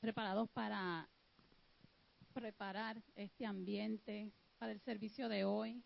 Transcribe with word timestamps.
preparados 0.00 0.48
para 0.50 1.08
preparar 2.32 3.02
este 3.16 3.46
ambiente 3.46 4.32
para 4.58 4.72
el 4.72 4.80
servicio 4.80 5.28
de 5.28 5.44
hoy. 5.44 5.82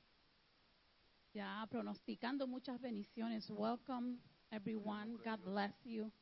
Ya 1.35 1.67
pronosticando 1.71 2.47
muchas 2.47 2.81
bendiciones. 2.81 3.49
Welcome 3.51 4.19
everyone. 4.51 5.17
God 5.25 5.41
bless 5.45 5.75
you. 5.85 6.13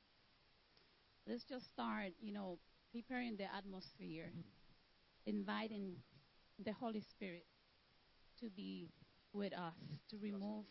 Let's 1.26 1.44
just 1.44 1.66
start, 1.66 2.12
you 2.20 2.32
know, 2.32 2.58
preparing 2.92 3.36
the 3.36 3.46
atmosphere, 3.52 4.32
inviting 5.26 5.96
the 6.64 6.72
Holy 6.72 7.00
Spirit 7.00 7.46
to 8.40 8.50
be 8.50 8.88
with 9.32 9.52
us, 9.52 9.74
to 10.10 10.18
remove 10.18 10.64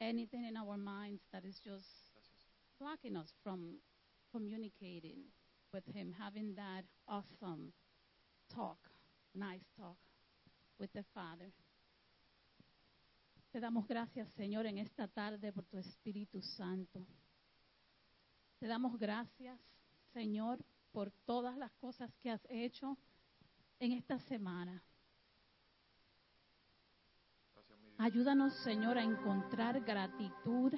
anything 0.00 0.46
in 0.46 0.56
our 0.56 0.76
minds 0.78 1.22
that 1.32 1.44
is 1.44 1.60
just 1.60 1.86
blocking 2.78 3.16
us 3.16 3.32
from 3.42 3.78
communicating 4.32 5.24
with 5.76 5.94
Him, 5.94 6.14
having 6.18 6.54
that 6.54 6.84
awesome 7.06 7.72
talk, 8.48 8.78
nice 9.34 9.64
talk 9.76 9.98
with 10.78 10.90
the 10.94 11.04
Father. 11.14 11.52
Te 13.52 13.60
damos 13.60 13.86
gracias, 13.86 14.32
Señor, 14.32 14.66
en 14.66 14.78
esta 14.78 15.06
tarde 15.06 15.52
por 15.52 15.64
tu 15.64 15.76
Espíritu 15.76 16.40
Santo. 16.40 17.06
Te 18.58 18.66
damos 18.66 18.98
gracias, 18.98 19.60
Señor, 20.14 20.64
por 20.92 21.10
todas 21.26 21.58
las 21.58 21.72
cosas 21.72 22.10
que 22.22 22.30
has 22.30 22.40
hecho 22.48 22.96
en 23.78 23.92
esta 23.92 24.18
semana. 24.18 24.82
Ayúdanos, 27.98 28.54
Señor, 28.62 28.96
a 28.96 29.02
encontrar 29.02 29.80
gratitud, 29.80 30.72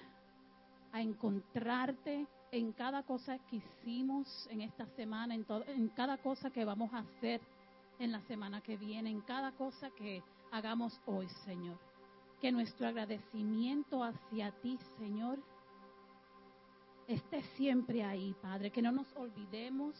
a 0.90 1.00
encontrarte 1.00 2.26
en 2.50 2.72
cada 2.72 3.02
cosa 3.02 3.38
que 3.46 3.56
hicimos 3.56 4.48
en 4.50 4.62
esta 4.62 4.86
semana, 4.96 5.34
en, 5.34 5.46
en 5.66 5.88
cada 5.88 6.16
cosa 6.18 6.50
que 6.50 6.64
vamos 6.64 6.92
a 6.92 6.98
hacer 6.98 7.40
en 7.98 8.12
la 8.12 8.20
semana 8.22 8.60
que 8.60 8.76
viene, 8.76 9.10
en 9.10 9.20
cada 9.20 9.52
cosa 9.52 9.90
que 9.90 10.22
hagamos 10.50 10.98
hoy, 11.06 11.28
Señor. 11.44 11.78
Que 12.40 12.52
nuestro 12.52 12.86
agradecimiento 12.86 14.02
hacia 14.02 14.52
ti, 14.60 14.78
Señor, 14.98 15.38
esté 17.06 17.42
siempre 17.56 18.04
ahí, 18.04 18.34
Padre. 18.40 18.70
Que 18.70 18.82
no 18.82 18.92
nos 18.92 19.12
olvidemos 19.16 19.96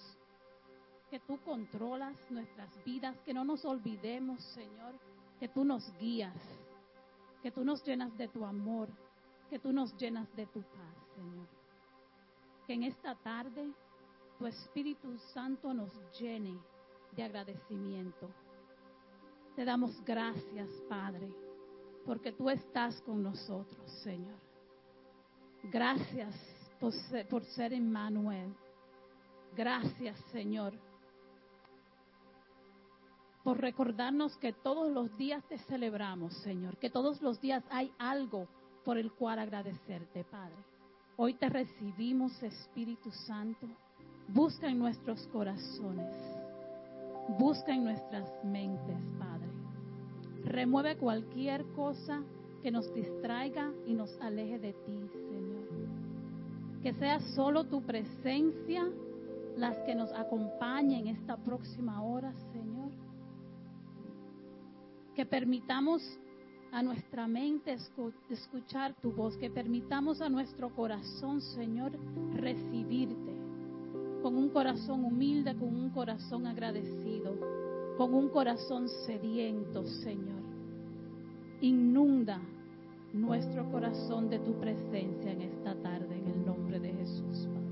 que 1.10 1.18
tú 1.20 1.38
controlas 1.44 2.16
nuestras 2.30 2.70
vidas, 2.84 3.16
que 3.24 3.34
no 3.34 3.44
nos 3.44 3.64
olvidemos, 3.64 4.42
Señor, 4.54 4.94
que 5.40 5.48
tú 5.48 5.64
nos 5.64 5.92
guías, 5.98 6.36
que 7.42 7.50
tú 7.50 7.64
nos 7.64 7.82
llenas 7.84 8.16
de 8.16 8.28
tu 8.28 8.44
amor, 8.44 8.88
que 9.50 9.58
tú 9.58 9.72
nos 9.72 9.96
llenas 9.96 10.32
de 10.36 10.46
tu 10.46 10.62
paz, 10.62 10.96
Señor. 11.16 11.57
Que 12.68 12.74
en 12.74 12.82
esta 12.82 13.14
tarde 13.14 13.72
tu 14.38 14.46
Espíritu 14.46 15.16
Santo 15.32 15.72
nos 15.72 15.90
llene 16.20 16.60
de 17.12 17.22
agradecimiento. 17.22 18.28
Te 19.56 19.64
damos 19.64 20.04
gracias, 20.04 20.68
Padre, 20.86 21.32
porque 22.04 22.30
tú 22.30 22.50
estás 22.50 23.00
con 23.00 23.22
nosotros, 23.22 23.90
Señor. 24.02 24.38
Gracias 25.62 26.34
por 26.78 26.92
ser, 26.92 27.26
por 27.26 27.42
ser 27.42 27.72
Emmanuel. 27.72 28.54
Gracias, 29.56 30.20
Señor, 30.30 30.74
por 33.42 33.62
recordarnos 33.62 34.36
que 34.36 34.52
todos 34.52 34.92
los 34.92 35.16
días 35.16 35.42
te 35.48 35.56
celebramos, 35.56 36.34
Señor, 36.42 36.76
que 36.76 36.90
todos 36.90 37.22
los 37.22 37.40
días 37.40 37.64
hay 37.70 37.90
algo 37.96 38.46
por 38.84 38.98
el 38.98 39.10
cual 39.10 39.38
agradecerte, 39.38 40.22
Padre. 40.24 40.77
Hoy 41.20 41.34
te 41.34 41.48
recibimos, 41.48 42.40
Espíritu 42.44 43.10
Santo. 43.10 43.66
Busca 44.28 44.68
en 44.68 44.78
nuestros 44.78 45.26
corazones, 45.32 46.14
busca 47.40 47.74
en 47.74 47.82
nuestras 47.82 48.30
mentes, 48.44 48.96
Padre. 49.18 49.48
Remueve 50.44 50.96
cualquier 50.96 51.64
cosa 51.74 52.22
que 52.62 52.70
nos 52.70 52.94
distraiga 52.94 53.72
y 53.84 53.94
nos 53.94 54.16
aleje 54.20 54.60
de 54.60 54.72
ti, 54.72 55.08
Señor. 55.10 55.68
Que 56.84 56.94
sea 56.94 57.18
solo 57.34 57.64
tu 57.64 57.82
presencia 57.82 58.88
las 59.56 59.76
que 59.78 59.96
nos 59.96 60.12
acompañe 60.12 61.00
en 61.00 61.08
esta 61.08 61.36
próxima 61.36 62.00
hora, 62.00 62.32
Señor. 62.52 62.92
Que 65.16 65.26
permitamos 65.26 66.00
a 66.72 66.82
nuestra 66.82 67.26
mente 67.26 67.76
escuchar 68.30 68.94
tu 69.00 69.12
voz, 69.12 69.36
que 69.36 69.50
permitamos 69.50 70.20
a 70.20 70.28
nuestro 70.28 70.68
corazón, 70.70 71.40
Señor, 71.40 71.92
recibirte 72.34 73.36
con 74.22 74.36
un 74.36 74.48
corazón 74.50 75.04
humilde, 75.04 75.54
con 75.54 75.74
un 75.74 75.90
corazón 75.90 76.46
agradecido, 76.46 77.36
con 77.96 78.14
un 78.14 78.28
corazón 78.28 78.88
sediento, 79.06 79.84
Señor. 79.84 80.42
Inunda 81.60 82.40
nuestro 83.12 83.70
corazón 83.70 84.28
de 84.28 84.38
tu 84.40 84.58
presencia 84.60 85.32
en 85.32 85.42
esta 85.42 85.74
tarde, 85.76 86.16
en 86.16 86.26
el 86.28 86.46
nombre 86.46 86.78
de 86.78 86.92
Jesús, 86.92 87.46
Padre. 87.46 87.68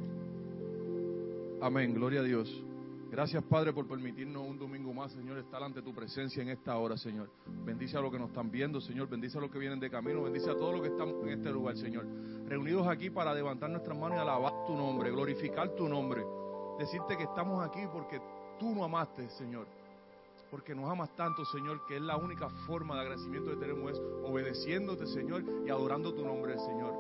Amén, 1.60 1.94
gloria 1.94 2.20
a 2.20 2.24
Dios. 2.24 2.62
Gracias, 3.10 3.42
Padre, 3.44 3.72
por 3.72 3.86
permitirnos 3.86 4.46
un 4.46 4.58
domingo 4.58 4.92
más, 4.92 5.12
Señor, 5.12 5.38
estar 5.38 5.62
ante 5.62 5.80
tu 5.80 5.94
presencia 5.94 6.42
en 6.42 6.48
esta 6.48 6.76
hora, 6.76 6.96
Señor. 6.96 7.30
Bendice 7.64 7.96
a 7.96 8.00
los 8.00 8.10
que 8.10 8.18
nos 8.18 8.30
están 8.30 8.50
viendo, 8.50 8.80
Señor. 8.80 9.08
Bendice 9.08 9.38
a 9.38 9.40
los 9.40 9.50
que 9.50 9.58
vienen 9.58 9.78
de 9.78 9.88
camino. 9.88 10.24
Bendice 10.24 10.50
a 10.50 10.56
todos 10.56 10.72
los 10.72 10.82
que 10.82 10.88
estamos 10.88 11.14
en 11.22 11.28
este 11.30 11.50
lugar, 11.50 11.76
Señor. 11.76 12.04
Reunidos 12.46 12.86
aquí 12.88 13.08
para 13.08 13.32
levantar 13.32 13.70
nuestras 13.70 13.96
manos 13.96 14.18
y 14.18 14.20
alabar 14.20 14.66
tu 14.66 14.76
nombre, 14.76 15.10
glorificar 15.12 15.70
tu 15.70 15.88
nombre. 15.88 16.24
Decirte 16.78 17.16
que 17.16 17.22
estamos 17.22 17.64
aquí 17.66 17.80
porque 17.92 18.20
tú 18.58 18.74
nos 18.74 18.84
amaste, 18.84 19.28
Señor. 19.30 19.66
Porque 20.50 20.74
nos 20.74 20.90
amas 20.90 21.14
tanto, 21.16 21.44
Señor, 21.44 21.86
que 21.86 21.96
es 21.96 22.02
la 22.02 22.16
única 22.16 22.48
forma 22.66 22.96
de 22.96 23.02
agradecimiento 23.02 23.50
que 23.50 23.56
tenemos 23.56 23.92
es 23.92 24.00
obedeciéndote, 24.24 25.06
Señor, 25.06 25.44
y 25.64 25.70
adorando 25.70 26.12
tu 26.12 26.24
nombre, 26.24 26.58
Señor. 26.58 26.94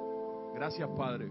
Gracias, 0.54 0.88
Padre. 0.96 1.30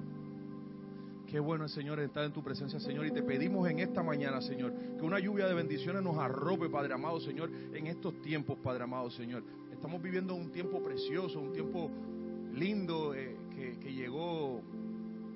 Qué 1.36 1.42
bueno, 1.42 1.68
Señor, 1.68 2.00
estar 2.00 2.24
en 2.24 2.32
tu 2.32 2.42
presencia, 2.42 2.80
Señor. 2.80 3.06
Y 3.08 3.12
te 3.12 3.22
pedimos 3.22 3.70
en 3.70 3.80
esta 3.80 4.02
mañana, 4.02 4.40
Señor, 4.40 4.74
que 4.98 5.04
una 5.04 5.20
lluvia 5.20 5.48
de 5.48 5.54
bendiciones 5.54 6.02
nos 6.02 6.18
arrope, 6.18 6.70
Padre 6.70 6.94
amado, 6.94 7.20
Señor, 7.20 7.52
en 7.74 7.88
estos 7.88 8.22
tiempos, 8.22 8.58
Padre 8.60 8.86
amado, 8.86 9.12
Señor. 9.12 9.44
Estamos 9.70 10.02
viviendo 10.02 10.34
un 10.34 10.50
tiempo 10.50 10.82
precioso, 10.82 11.42
un 11.42 11.52
tiempo 11.52 11.92
lindo 12.54 13.14
eh, 13.14 13.36
que, 13.54 13.94
llegó 13.94 14.62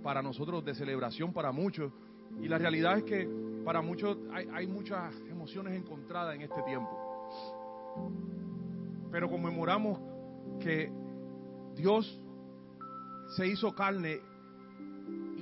para 0.02 0.22
nosotros 0.22 0.64
de 0.64 0.74
celebración 0.74 1.34
para 1.34 1.52
muchos. 1.52 1.92
Y 2.42 2.48
la 2.48 2.58
realidad 2.58 3.00
es 3.00 3.04
que 3.04 3.30
para 3.66 3.82
muchos 3.82 4.20
hay, 4.32 4.48
hay 4.54 4.68
muchas 4.68 5.14
emociones 5.30 5.76
encontradas 5.76 6.34
en 6.34 6.44
este 6.44 6.62
tiempo. 6.62 6.98
Pero 9.12 9.30
conmemoramos 9.30 10.00
que 10.62 10.90
Dios 11.76 12.22
se 13.36 13.48
hizo 13.48 13.76
carne 13.76 14.29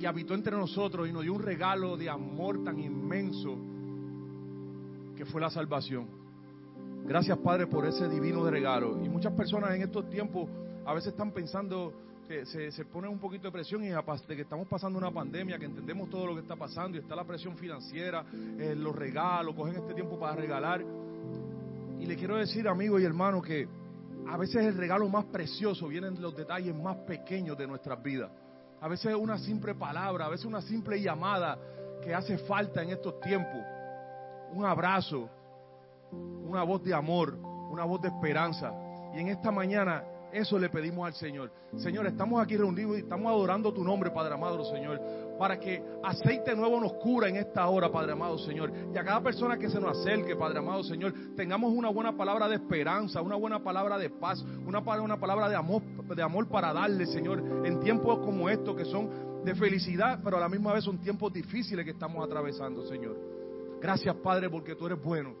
y 0.00 0.06
habitó 0.06 0.34
entre 0.34 0.56
nosotros 0.56 1.08
y 1.08 1.12
nos 1.12 1.22
dio 1.22 1.34
un 1.34 1.42
regalo 1.42 1.96
de 1.96 2.08
amor 2.08 2.62
tan 2.62 2.78
inmenso 2.78 3.56
que 5.16 5.24
fue 5.24 5.40
la 5.40 5.50
salvación. 5.50 6.06
Gracias 7.04 7.38
Padre 7.38 7.66
por 7.66 7.86
ese 7.86 8.08
divino 8.08 8.48
regalo. 8.50 9.02
Y 9.04 9.08
muchas 9.08 9.32
personas 9.32 9.74
en 9.74 9.82
estos 9.82 10.08
tiempos 10.08 10.48
a 10.84 10.94
veces 10.94 11.12
están 11.12 11.32
pensando 11.32 11.92
que 12.28 12.44
se, 12.44 12.70
se 12.70 12.84
un 12.92 13.18
poquito 13.18 13.48
de 13.48 13.52
presión 13.52 13.82
y 13.82 13.88
de 13.88 14.36
que 14.36 14.42
estamos 14.42 14.68
pasando 14.68 14.98
una 14.98 15.10
pandemia, 15.10 15.58
que 15.58 15.64
entendemos 15.64 16.10
todo 16.10 16.26
lo 16.26 16.34
que 16.34 16.42
está 16.42 16.56
pasando 16.56 16.98
y 16.98 17.00
está 17.00 17.16
la 17.16 17.24
presión 17.24 17.56
financiera, 17.56 18.24
eh, 18.32 18.74
los 18.76 18.94
regalos, 18.94 19.54
cogen 19.54 19.76
este 19.76 19.94
tiempo 19.94 20.18
para 20.18 20.36
regalar. 20.36 20.84
Y 21.98 22.06
le 22.06 22.16
quiero 22.16 22.36
decir, 22.36 22.68
amigo 22.68 23.00
y 23.00 23.04
hermano, 23.04 23.40
que 23.40 23.66
a 24.28 24.36
veces 24.36 24.66
el 24.66 24.76
regalo 24.76 25.08
más 25.08 25.24
precioso 25.24 25.88
viene 25.88 26.08
en 26.08 26.20
los 26.20 26.36
detalles 26.36 26.74
más 26.76 26.98
pequeños 26.98 27.56
de 27.56 27.66
nuestras 27.66 28.02
vidas. 28.02 28.30
A 28.80 28.88
veces 28.88 29.14
una 29.14 29.38
simple 29.38 29.74
palabra, 29.74 30.26
a 30.26 30.28
veces 30.28 30.46
una 30.46 30.62
simple 30.62 31.00
llamada 31.00 31.58
que 32.02 32.14
hace 32.14 32.38
falta 32.38 32.82
en 32.82 32.90
estos 32.90 33.20
tiempos. 33.20 33.60
Un 34.52 34.64
abrazo, 34.64 35.28
una 36.12 36.62
voz 36.62 36.82
de 36.84 36.94
amor, 36.94 37.34
una 37.70 37.84
voz 37.84 38.00
de 38.00 38.08
esperanza. 38.08 38.72
Y 39.14 39.20
en 39.20 39.28
esta 39.28 39.50
mañana 39.50 40.04
eso 40.32 40.58
le 40.58 40.68
pedimos 40.68 41.06
al 41.06 41.14
Señor. 41.14 41.50
Señor, 41.76 42.06
estamos 42.06 42.42
aquí 42.42 42.56
reunidos 42.56 42.98
y 42.98 43.00
estamos 43.00 43.30
adorando 43.30 43.72
tu 43.72 43.82
nombre, 43.82 44.10
Padre 44.10 44.34
amado, 44.34 44.64
Señor, 44.64 45.00
para 45.38 45.58
que 45.58 45.82
aceite 46.02 46.54
nuevo 46.56 46.80
nos 46.80 46.94
cura 46.94 47.28
en 47.28 47.36
esta 47.36 47.66
hora, 47.68 47.90
Padre 47.90 48.12
amado, 48.12 48.38
Señor. 48.38 48.72
Y 48.92 48.98
a 48.98 49.04
cada 49.04 49.22
persona 49.22 49.56
que 49.56 49.70
se 49.70 49.80
nos 49.80 49.98
acerque, 49.98 50.34
Padre 50.36 50.58
amado, 50.58 50.82
Señor, 50.82 51.14
tengamos 51.36 51.72
una 51.72 51.90
buena 51.90 52.16
palabra 52.16 52.48
de 52.48 52.56
esperanza, 52.56 53.22
una 53.22 53.36
buena 53.36 53.62
palabra 53.62 53.98
de 53.98 54.10
paz, 54.10 54.44
una, 54.66 54.80
una 54.80 55.18
palabra 55.18 55.48
de 55.48 55.56
amor, 55.56 55.82
de 55.82 56.22
amor 56.22 56.48
para 56.48 56.72
darle, 56.72 57.06
Señor, 57.06 57.42
en 57.64 57.80
tiempos 57.80 58.18
como 58.18 58.48
estos 58.48 58.76
que 58.76 58.84
son 58.84 59.44
de 59.44 59.54
felicidad, 59.54 60.20
pero 60.22 60.36
a 60.36 60.40
la 60.40 60.48
misma 60.48 60.72
vez 60.72 60.84
son 60.84 60.98
tiempos 60.98 61.32
difíciles 61.32 61.84
que 61.84 61.92
estamos 61.92 62.24
atravesando, 62.24 62.84
Señor. 62.86 63.16
Gracias, 63.80 64.14
Padre, 64.16 64.50
porque 64.50 64.74
tú 64.74 64.86
eres 64.86 65.00
bueno. 65.00 65.34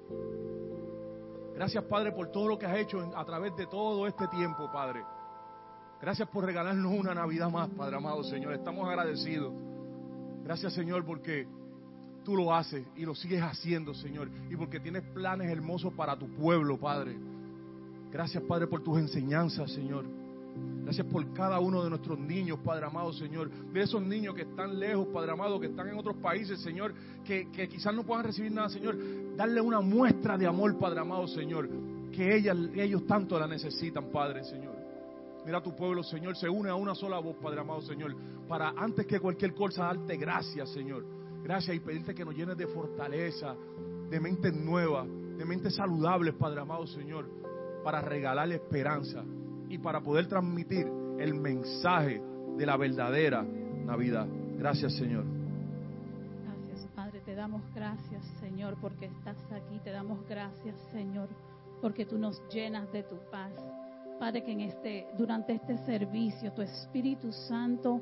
Gracias, 1.54 1.82
Padre, 1.84 2.12
por 2.12 2.30
todo 2.30 2.46
lo 2.46 2.58
que 2.58 2.66
has 2.66 2.76
hecho 2.78 3.00
a 3.16 3.24
través 3.24 3.56
de 3.56 3.66
todo 3.66 4.06
este 4.06 4.28
tiempo, 4.28 4.70
Padre. 4.72 5.02
Gracias 6.00 6.28
por 6.28 6.44
regalarnos 6.44 6.92
una 6.92 7.12
Navidad 7.12 7.50
más, 7.50 7.68
Padre 7.70 7.96
amado, 7.96 8.22
Señor. 8.22 8.54
Estamos 8.54 8.88
agradecidos. 8.88 9.52
Gracias, 10.48 10.72
Señor, 10.72 11.04
porque 11.04 11.46
tú 12.24 12.34
lo 12.34 12.54
haces 12.54 12.82
y 12.96 13.04
lo 13.04 13.14
sigues 13.14 13.42
haciendo, 13.42 13.92
Señor. 13.92 14.30
Y 14.48 14.56
porque 14.56 14.80
tienes 14.80 15.02
planes 15.12 15.50
hermosos 15.50 15.92
para 15.92 16.18
tu 16.18 16.26
pueblo, 16.26 16.78
Padre. 16.78 17.18
Gracias, 18.10 18.42
Padre, 18.44 18.66
por 18.66 18.82
tus 18.82 18.98
enseñanzas, 18.98 19.70
Señor. 19.70 20.06
Gracias 20.84 21.06
por 21.08 21.34
cada 21.34 21.60
uno 21.60 21.84
de 21.84 21.90
nuestros 21.90 22.18
niños, 22.18 22.60
Padre 22.64 22.86
amado, 22.86 23.12
Señor. 23.12 23.50
De 23.50 23.82
esos 23.82 24.00
niños 24.00 24.34
que 24.34 24.40
están 24.40 24.80
lejos, 24.80 25.08
Padre 25.08 25.32
amado, 25.32 25.60
que 25.60 25.66
están 25.66 25.86
en 25.86 25.98
otros 25.98 26.16
países, 26.16 26.58
Señor, 26.62 26.94
que, 27.26 27.50
que 27.50 27.68
quizás 27.68 27.94
no 27.94 28.02
puedan 28.04 28.24
recibir 28.24 28.50
nada, 28.50 28.70
Señor. 28.70 28.96
Darle 29.36 29.60
una 29.60 29.82
muestra 29.82 30.38
de 30.38 30.46
amor, 30.46 30.78
Padre 30.78 31.00
amado, 31.00 31.28
Señor. 31.28 31.68
Que 32.10 32.36
ellos 32.36 33.06
tanto 33.06 33.38
la 33.38 33.46
necesitan, 33.46 34.10
Padre, 34.10 34.44
Señor. 34.44 34.77
Mira 35.48 35.62
tu 35.62 35.74
pueblo, 35.74 36.02
Señor, 36.02 36.36
se 36.36 36.46
une 36.46 36.68
a 36.68 36.74
una 36.74 36.94
sola 36.94 37.18
voz, 37.20 37.34
Padre 37.36 37.60
amado, 37.60 37.80
Señor. 37.80 38.14
Para 38.46 38.68
antes 38.76 39.06
que 39.06 39.18
cualquier 39.18 39.54
cosa 39.54 39.84
darte 39.84 40.18
gracias, 40.18 40.68
Señor. 40.74 41.06
Gracias 41.42 41.74
y 41.74 41.80
pedirte 41.80 42.14
que 42.14 42.22
nos 42.22 42.34
llenes 42.34 42.54
de 42.58 42.66
fortaleza, 42.66 43.56
de 44.10 44.20
mentes 44.20 44.52
nuevas, 44.52 45.08
de 45.08 45.46
mentes 45.46 45.74
saludables, 45.74 46.34
Padre 46.34 46.60
amado, 46.60 46.86
Señor. 46.86 47.30
Para 47.82 48.02
regalarle 48.02 48.56
esperanza 48.56 49.24
y 49.70 49.78
para 49.78 50.02
poder 50.02 50.26
transmitir 50.26 50.86
el 51.18 51.32
mensaje 51.32 52.20
de 52.58 52.66
la 52.66 52.76
verdadera 52.76 53.42
Navidad. 53.42 54.28
Gracias, 54.58 54.96
Señor. 54.96 55.24
Gracias, 56.44 56.90
Padre. 56.94 57.22
Te 57.24 57.34
damos 57.34 57.62
gracias, 57.74 58.22
Señor, 58.38 58.76
porque 58.82 59.06
estás 59.06 59.38
aquí. 59.50 59.80
Te 59.82 59.92
damos 59.92 60.28
gracias, 60.28 60.76
Señor, 60.92 61.30
porque 61.80 62.04
tú 62.04 62.18
nos 62.18 62.38
llenas 62.50 62.92
de 62.92 63.02
tu 63.02 63.16
paz. 63.30 63.54
Padre, 64.18 64.42
que 64.42 64.52
en 64.52 64.60
este, 64.60 65.06
durante 65.16 65.54
este 65.54 65.78
servicio 65.78 66.52
tu 66.52 66.62
Espíritu 66.62 67.32
Santo 67.32 68.00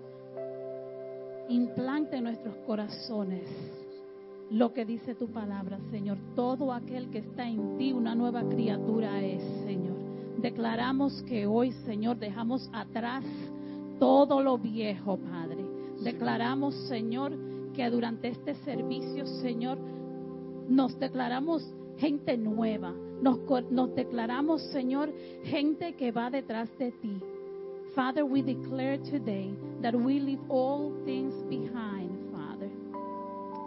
implante 1.49 2.17
en 2.17 2.25
nuestros 2.25 2.57
corazones 2.67 3.49
lo 4.51 4.73
que 4.73 4.85
dice 4.85 5.15
tu 5.15 5.29
palabra, 5.29 5.79
Señor. 5.91 6.19
Todo 6.35 6.73
aquel 6.73 7.11
que 7.11 7.19
está 7.19 7.49
en 7.49 7.79
ti, 7.79 7.93
una 7.93 8.15
nueva 8.15 8.49
criatura 8.49 9.23
es, 9.23 9.43
Señor. 9.65 9.97
Declaramos 10.39 11.23
que 11.25 11.47
hoy, 11.47 11.73
Señor, 11.85 12.19
dejamos 12.19 12.71
atrás 12.73 13.25
todo 13.99 14.43
lo 14.43 14.59
viejo, 14.59 15.19
Padre. 15.19 15.65
Declaramos, 16.03 16.75
Señor, 16.89 17.33
que 17.75 17.89
durante 17.91 18.29
este 18.29 18.55
servicio, 18.57 19.27
Señor, 19.27 19.79
nos 20.69 20.99
declaramos 20.99 21.75
gente 21.99 22.37
nueva. 22.37 22.93
Nos, 23.21 23.39
nos 23.71 23.95
declaramos, 23.95 24.63
Señor, 24.73 25.13
gente 25.45 25.95
que 25.95 26.13
va 26.13 26.31
detrás 26.31 26.69
de 26.79 26.93
ti. 26.93 27.21
Father, 27.95 28.27
we 28.27 28.43
declare 28.43 28.99
today 28.99 29.51
that 29.81 29.95
we 29.95 30.21
leave 30.21 30.41
all 30.51 30.93
things 31.07 31.35
behind, 31.49 32.11
Father. 32.31 32.69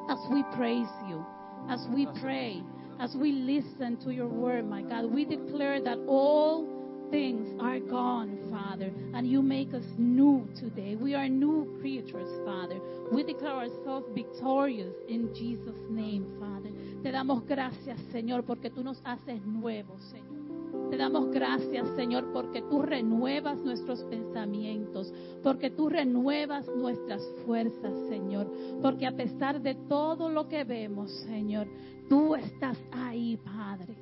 As 0.08 0.20
we 0.32 0.44
praise 0.56 0.88
you, 1.08 1.26
as 1.68 1.88
we 1.94 2.08
pray, 2.22 2.62
as 3.00 3.16
we 3.16 3.32
listen 3.32 3.98
to 4.04 4.12
your 4.12 4.28
word, 4.28 4.70
my 4.70 4.84
God, 4.84 5.06
we 5.06 5.26
declare 5.26 5.82
that 5.82 5.98
all 6.08 6.68
things 7.10 7.60
are 7.60 7.80
gone, 7.80 8.38
Father, 8.52 8.92
and 9.14 9.28
you 9.28 9.42
make 9.42 9.74
us 9.74 9.84
new 9.98 10.48
today. 10.60 10.96
We 10.96 11.16
are 11.16 11.28
new 11.28 11.78
creatures, 11.80 12.30
Father. 12.46 12.80
We 13.12 13.24
declare 13.24 13.54
ourselves 13.54 14.06
victorious 14.14 14.94
in 15.08 15.34
Jesus' 15.34 15.80
name, 15.90 16.38
Father. 16.40 16.70
Te 17.04 17.12
damos 17.12 17.46
gracias, 17.46 18.00
Señor, 18.12 18.44
porque 18.44 18.70
tú 18.70 18.84
nos 18.84 19.02
haces 19.06 19.46
nuevos, 19.46 20.02
Señor. 20.04 20.90
Te 20.90 20.98
damos 20.98 21.32
gracias, 21.32 21.88
Señor, 21.96 22.32
porque 22.34 22.62
tú 22.64 22.82
renuevas 22.82 23.60
nuestros 23.60 24.04
pensamientos, 24.04 25.14
porque 25.44 25.70
tú 25.70 25.88
renuevas 25.88 26.68
nuestras 26.68 27.22
fuerzas, 27.46 27.94
Señor, 28.10 28.52
porque 28.82 29.06
a 29.06 29.16
pesar 29.16 29.62
de 29.62 29.76
todo 29.76 30.30
lo 30.30 30.48
que 30.48 30.64
vemos, 30.64 31.12
Señor, 31.28 31.68
tú 32.10 32.36
estás 32.36 32.78
ahí, 32.92 33.38
Padre, 33.38 33.96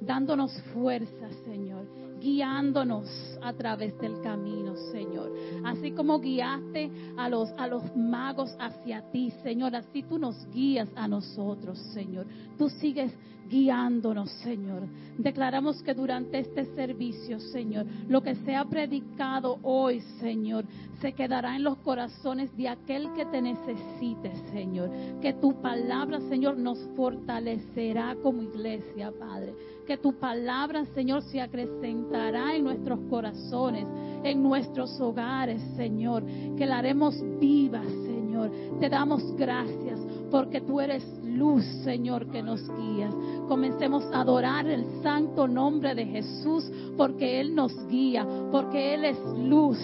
dándonos 0.00 0.52
fuerzas, 0.74 1.34
Señor, 1.44 1.86
guiándonos 2.20 3.08
a 3.42 3.52
través 3.52 3.98
del 3.98 4.20
camino, 4.20 4.74
Señor. 4.92 5.32
Así 5.64 5.92
como 5.92 6.20
guiaste 6.20 6.90
a 7.16 7.28
los, 7.28 7.50
a 7.56 7.66
los 7.66 7.84
magos 7.96 8.54
hacia 8.58 9.02
ti, 9.10 9.32
Señor, 9.42 9.74
así 9.76 10.02
tú 10.02 10.18
nos 10.18 10.48
guías 10.50 10.88
a 10.96 11.08
nosotros, 11.08 11.78
Señor. 11.92 12.26
Tú 12.56 12.68
sigues 12.68 13.12
guiándonos, 13.48 14.30
Señor. 14.42 14.82
Declaramos 15.16 15.82
que 15.82 15.94
durante 15.94 16.38
este 16.38 16.64
servicio, 16.74 17.40
Señor, 17.40 17.86
lo 18.08 18.22
que 18.22 18.34
se 18.36 18.54
ha 18.54 18.64
predicado 18.64 19.58
hoy, 19.62 20.00
Señor, 20.20 20.64
se 21.00 21.12
quedará 21.12 21.56
en 21.56 21.64
los 21.64 21.78
corazones 21.78 22.54
de 22.56 22.68
aquel 22.68 23.12
que 23.14 23.24
te 23.26 23.40
necesite, 23.40 24.32
Señor. 24.52 24.90
Que 25.20 25.32
tu 25.32 25.60
palabra, 25.60 26.20
Señor, 26.28 26.58
nos 26.58 26.78
fortalecerá 26.94 28.16
como 28.22 28.42
iglesia, 28.42 29.12
Padre. 29.18 29.54
Que 29.88 29.96
tu 29.96 30.12
palabra, 30.12 30.84
Señor, 30.94 31.22
se 31.22 31.40
acrecentará 31.40 32.54
en 32.54 32.64
nuestros 32.64 33.00
corazones, 33.08 33.86
en 34.22 34.42
nuestros 34.42 35.00
hogares, 35.00 35.62
Señor. 35.76 36.22
Que 36.58 36.66
la 36.66 36.80
haremos 36.80 37.18
viva, 37.40 37.82
Señor. 37.82 38.50
Te 38.80 38.90
damos 38.90 39.34
gracias 39.34 39.98
porque 40.30 40.60
tú 40.60 40.78
eres 40.78 41.02
luz, 41.24 41.64
Señor, 41.84 42.30
que 42.30 42.42
nos 42.42 42.60
guías. 42.76 43.14
Comencemos 43.48 44.04
a 44.12 44.20
adorar 44.20 44.66
el 44.66 44.84
santo 45.02 45.48
nombre 45.48 45.94
de 45.94 46.04
Jesús 46.04 46.70
porque 46.98 47.40
Él 47.40 47.54
nos 47.54 47.72
guía, 47.88 48.26
porque 48.52 48.92
Él 48.92 49.06
es 49.06 49.18
luz 49.38 49.78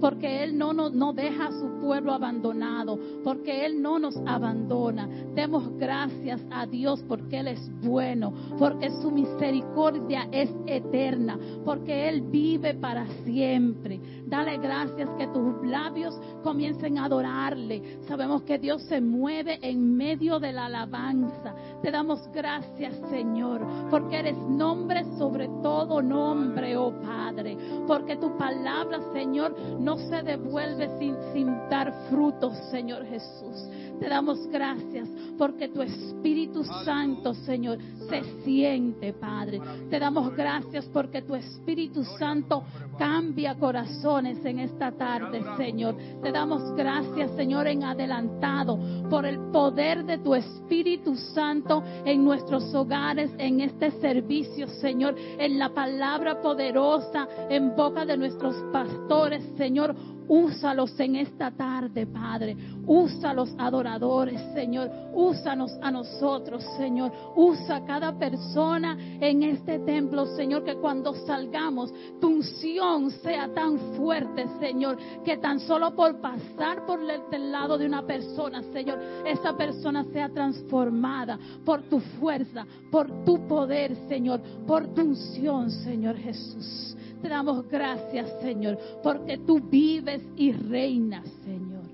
porque 0.00 0.42
Él 0.42 0.56
no, 0.56 0.72
no, 0.72 0.90
no, 0.90 1.12
deja 1.12 1.46
a 1.46 1.52
su 1.52 1.80
pueblo 1.80 2.12
abandonado, 2.12 2.98
porque 3.22 3.66
Él 3.66 3.80
no 3.80 3.98
nos 3.98 4.16
abandona. 4.26 5.08
Demos 5.34 5.76
gracias 5.76 6.40
a 6.50 6.66
Dios 6.66 7.04
porque 7.06 7.40
Él 7.40 7.48
es 7.48 7.70
bueno, 7.82 8.32
porque 8.58 8.90
su 9.02 9.10
misericordia 9.10 10.28
es 10.32 10.50
eterna, 10.66 11.38
porque 11.64 12.08
Él 12.08 12.22
vive 12.22 12.74
para 12.74 13.06
siempre. 13.24 14.00
Dale 14.26 14.58
gracias 14.58 15.08
que 15.18 15.26
tus 15.28 15.66
labios 15.66 16.18
comiencen 16.42 16.98
a 16.98 17.04
adorarle. 17.04 17.98
Sabemos 18.06 18.42
que 18.42 18.58
Dios 18.58 18.82
se 18.84 19.00
mueve 19.00 19.58
en 19.62 19.96
medio 19.96 20.38
de 20.38 20.52
la 20.52 20.66
alabanza. 20.66 21.54
Te 21.82 21.90
damos 21.90 22.20
gracias, 22.32 22.94
Señor, 23.08 23.66
porque 23.90 24.18
eres 24.18 24.36
nombre 24.36 25.04
sobre 25.16 25.48
todo 25.62 26.02
nombre, 26.02 26.76
oh 26.76 26.92
Padre, 27.00 27.56
porque 27.86 28.16
tu 28.16 28.36
palabra, 28.36 29.00
Señor, 29.12 29.58
no 29.78 29.96
se 29.96 30.22
devuelve 30.22 30.98
sin, 30.98 31.16
sin 31.32 31.46
dar 31.70 31.92
frutos, 32.10 32.52
Señor 32.70 33.06
Jesús. 33.06 33.68
Te 34.00 34.08
damos 34.08 34.46
gracias 34.48 35.06
porque 35.36 35.68
tu 35.68 35.82
Espíritu 35.82 36.64
Santo, 36.64 37.34
Señor, 37.34 37.78
se 38.08 38.22
siente, 38.42 39.12
Padre. 39.12 39.60
Te 39.90 39.98
damos 39.98 40.34
gracias 40.34 40.86
porque 40.86 41.20
tu 41.20 41.34
Espíritu 41.34 42.02
Santo 42.18 42.62
cambia 43.00 43.54
corazones 43.54 44.44
en 44.44 44.58
esta 44.58 44.92
tarde, 44.92 45.42
Señor. 45.56 45.96
Te 46.22 46.30
damos 46.30 46.76
gracias, 46.76 47.30
Señor, 47.34 47.66
en 47.66 47.82
adelantado 47.82 48.78
por 49.08 49.24
el 49.24 49.38
poder 49.50 50.04
de 50.04 50.18
tu 50.18 50.34
Espíritu 50.34 51.16
Santo 51.16 51.82
en 52.04 52.22
nuestros 52.22 52.74
hogares, 52.74 53.30
en 53.38 53.62
este 53.62 53.90
servicio, 54.02 54.68
Señor, 54.82 55.14
en 55.16 55.58
la 55.58 55.70
palabra 55.70 56.42
poderosa 56.42 57.26
en 57.48 57.74
boca 57.74 58.04
de 58.04 58.18
nuestros 58.18 58.54
pastores, 58.70 59.42
Señor. 59.56 59.96
Úsalos 60.28 60.94
en 61.00 61.16
esta 61.16 61.50
tarde, 61.50 62.06
Padre. 62.06 62.56
Úsalos 62.86 63.52
adoradores, 63.58 64.40
Señor. 64.54 64.88
Úsanos 65.12 65.72
a 65.82 65.90
nosotros, 65.90 66.62
Señor. 66.76 67.10
Usa 67.34 67.76
a 67.76 67.84
cada 67.84 68.16
persona 68.16 68.96
en 69.20 69.42
este 69.42 69.80
templo, 69.80 70.26
Señor, 70.36 70.62
que 70.62 70.76
cuando 70.76 71.14
salgamos, 71.26 71.92
tu 72.20 72.28
unción 72.28 72.89
sea 73.22 73.52
tan 73.54 73.78
fuerte, 73.96 74.46
Señor, 74.58 74.98
que 75.24 75.36
tan 75.36 75.60
solo 75.60 75.94
por 75.94 76.20
pasar 76.20 76.84
por 76.86 77.00
el 77.00 77.52
lado 77.52 77.78
de 77.78 77.86
una 77.86 78.02
persona, 78.02 78.62
Señor, 78.72 78.98
esa 79.24 79.56
persona 79.56 80.04
sea 80.12 80.28
transformada 80.28 81.38
por 81.64 81.82
tu 81.82 82.00
fuerza, 82.00 82.66
por 82.90 83.24
tu 83.24 83.46
poder, 83.46 83.94
Señor, 84.08 84.40
por 84.66 84.88
tu 84.94 85.02
unción, 85.02 85.70
Señor 85.70 86.16
Jesús. 86.16 86.96
Te 87.22 87.28
damos 87.28 87.68
gracias, 87.68 88.34
Señor, 88.40 88.78
porque 89.02 89.38
tú 89.38 89.60
vives 89.60 90.22
y 90.36 90.52
reinas, 90.52 91.28
Señor. 91.44 91.84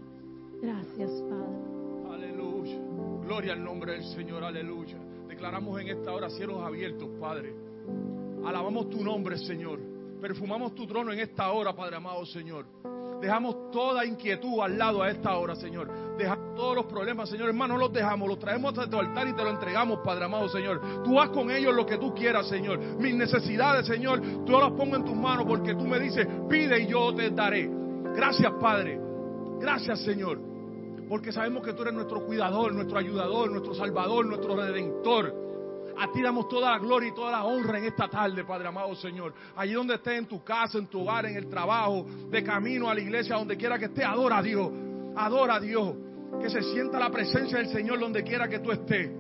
Gracias, 0.63 1.11
Padre. 1.29 2.15
Aleluya. 2.15 2.79
Gloria 3.25 3.53
al 3.53 3.65
nombre 3.65 3.93
del 3.93 4.05
Señor, 4.05 4.45
aleluya. 4.45 4.97
Declaramos 5.29 5.81
en 5.81 5.89
esta 5.89 6.13
hora 6.13 6.31
cielos 6.31 6.63
abiertos, 6.63 7.09
Padre. 7.21 7.55
Alabamos 8.47 8.89
tu 8.89 9.03
nombre, 9.05 9.37
Señor. 9.39 9.96
Perfumamos 10.21 10.75
tu 10.75 10.87
trono 10.87 11.13
en 11.13 11.21
esta 11.21 11.51
hora, 11.51 11.75
Padre 11.75 11.97
amado, 11.97 12.25
Señor. 12.27 12.67
Dejamos 13.21 13.71
toda 13.71 14.05
inquietud 14.05 14.61
al 14.61 14.77
lado 14.77 15.03
a 15.03 15.11
esta 15.11 15.37
hora, 15.37 15.57
Señor. 15.57 16.17
Dejamos 16.19 16.55
todos 16.55 16.77
los 16.77 16.87
problemas, 16.87 17.29
Señor. 17.29 17.49
Hermano, 17.49 17.75
no 17.75 17.81
los 17.81 17.93
dejamos, 17.93 18.29
los 18.29 18.39
traemos 18.39 18.77
a 18.79 18.89
tu 18.89 18.99
altar 18.99 19.27
y 19.29 19.33
te 19.33 19.43
lo 19.43 19.51
entregamos, 19.51 20.01
Padre 20.05 20.27
amado, 20.27 20.49
Señor. 20.49 21.03
Tú 21.03 21.19
haz 21.21 21.31
con 21.31 21.51
ellos 21.51 21.75
lo 21.75 21.87
que 21.87 21.97
tú 21.97 22.15
quieras, 22.15 22.49
Señor. 22.49 22.79
Mis 22.79 23.15
necesidades, 23.15 23.87
Señor, 23.87 24.21
tú 24.45 24.53
las 24.53 24.73
pongo 24.73 24.97
en 24.97 25.05
tus 25.05 25.17
manos 25.17 25.47
porque 25.47 25.75
tú 25.75 25.87
me 25.87 25.99
dices, 25.99 26.27
pide 26.49 26.83
y 26.83 26.87
yo 26.89 27.15
te 27.15 27.31
daré. 27.31 27.71
Gracias, 28.15 28.53
Padre. 28.61 29.01
Gracias, 29.61 30.01
Señor. 30.01 30.39
Porque 31.09 31.33
sabemos 31.33 31.65
que 31.65 31.73
tú 31.73 31.83
eres 31.83 31.95
nuestro 31.95 32.25
cuidador, 32.25 32.75
nuestro 32.75 32.99
ayudador, 32.99 33.51
nuestro 33.51 33.75
salvador, 33.75 34.27
nuestro 34.27 34.57
redentor. 34.57 35.46
A 35.99 36.11
ti 36.13 36.21
damos 36.21 36.49
toda 36.49 36.73
la 36.73 36.79
gloria 36.79 37.09
y 37.09 37.15
toda 37.15 37.31
la 37.31 37.45
honra 37.45 37.79
en 37.79 37.85
esta 37.85 38.09
tarde, 38.09 38.45
Padre 38.45 38.69
amado 38.69 38.95
Señor. 38.95 39.33
Allí 39.57 39.73
donde 39.73 39.95
estés, 39.95 40.19
en 40.19 40.27
tu 40.27 40.45
casa, 40.45 40.79
en 40.79 40.87
tu 40.87 41.01
hogar, 41.01 41.27
en 41.27 41.37
el 41.37 41.49
trabajo, 41.49 42.07
de 42.31 42.43
camino 42.43 42.91
a 42.91 42.95
la 42.95 43.01
iglesia, 43.01 43.37
donde 43.37 43.57
quiera 43.57 43.79
que 43.79 43.87
estés, 43.87 44.05
adora 44.05 44.39
a 44.39 44.43
Dios. 44.43 44.71
Adora 45.17 45.55
a 45.55 45.61
Dios. 45.61 45.95
Que 46.41 46.51
se 46.51 46.63
sienta 46.63 46.99
la 46.99 47.11
presencia 47.11 47.59
del 47.59 47.69
Señor 47.69 47.99
donde 47.99 48.23
quiera 48.23 48.49
que 48.49 48.59
tú 48.59 48.73
estés. 48.73 49.11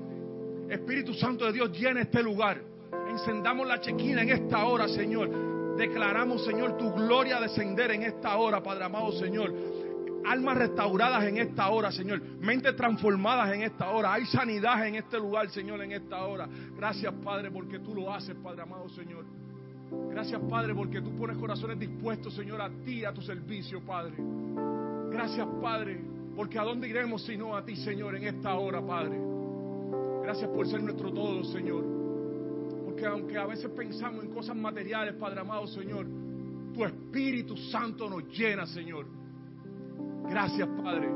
Espíritu 0.68 1.14
Santo 1.14 1.46
de 1.46 1.52
Dios, 1.52 1.70
llena 1.72 2.02
este 2.02 2.22
lugar. 2.22 2.60
Encendamos 3.08 3.66
la 3.66 3.80
chequina 3.80 4.22
en 4.22 4.30
esta 4.30 4.64
hora, 4.64 4.88
Señor. 4.88 5.76
Declaramos, 5.76 6.44
Señor, 6.44 6.76
tu 6.76 6.92
gloria 6.92 7.40
descender 7.40 7.90
en 7.92 8.02
esta 8.02 8.36
hora, 8.36 8.62
Padre 8.62 8.84
amado 8.84 9.12
Señor. 9.12 9.52
Almas 10.26 10.56
restauradas 10.58 11.24
en 11.24 11.38
esta 11.38 11.68
hora, 11.68 11.92
Señor. 11.92 12.20
Mentes 12.40 12.74
transformadas 12.74 13.54
en 13.54 13.62
esta 13.62 13.90
hora. 13.90 14.12
Hay 14.12 14.26
sanidad 14.26 14.86
en 14.86 14.96
este 14.96 15.18
lugar, 15.18 15.48
Señor, 15.50 15.80
en 15.82 15.92
esta 15.92 16.24
hora. 16.24 16.48
Gracias, 16.76 17.12
Padre, 17.24 17.50
porque 17.50 17.78
tú 17.78 17.94
lo 17.94 18.12
haces, 18.12 18.34
Padre 18.36 18.62
amado, 18.62 18.88
Señor. 18.88 19.24
Gracias, 20.10 20.40
Padre, 20.50 20.74
porque 20.74 21.00
tú 21.00 21.16
pones 21.16 21.36
corazones 21.38 21.78
dispuestos, 21.78 22.34
Señor, 22.34 22.60
a 22.60 22.70
ti, 22.84 23.04
a 23.04 23.12
tu 23.12 23.22
servicio, 23.22 23.80
Padre. 23.82 24.14
Gracias, 25.10 25.46
Padre, 25.62 26.00
porque 26.34 26.58
a 26.58 26.64
dónde 26.64 26.88
iremos 26.88 27.24
si 27.24 27.36
no 27.36 27.56
a 27.56 27.64
ti, 27.64 27.76
Señor, 27.76 28.16
en 28.16 28.24
esta 28.24 28.54
hora, 28.54 28.84
Padre. 28.84 29.18
Gracias 30.22 30.50
por 30.50 30.66
ser 30.66 30.82
nuestro 30.82 31.12
todo, 31.12 31.44
Señor. 31.44 31.84
Porque 32.84 33.06
aunque 33.06 33.38
a 33.38 33.46
veces 33.46 33.70
pensamos 33.70 34.24
en 34.24 34.32
cosas 34.32 34.56
materiales, 34.56 35.14
Padre 35.14 35.40
amado, 35.40 35.68
Señor, 35.68 36.06
tu 36.74 36.84
Espíritu 36.84 37.56
Santo 37.56 38.10
nos 38.10 38.24
llena, 38.36 38.66
Señor. 38.66 39.06
Gracias, 40.28 40.68
Padre, 40.82 41.08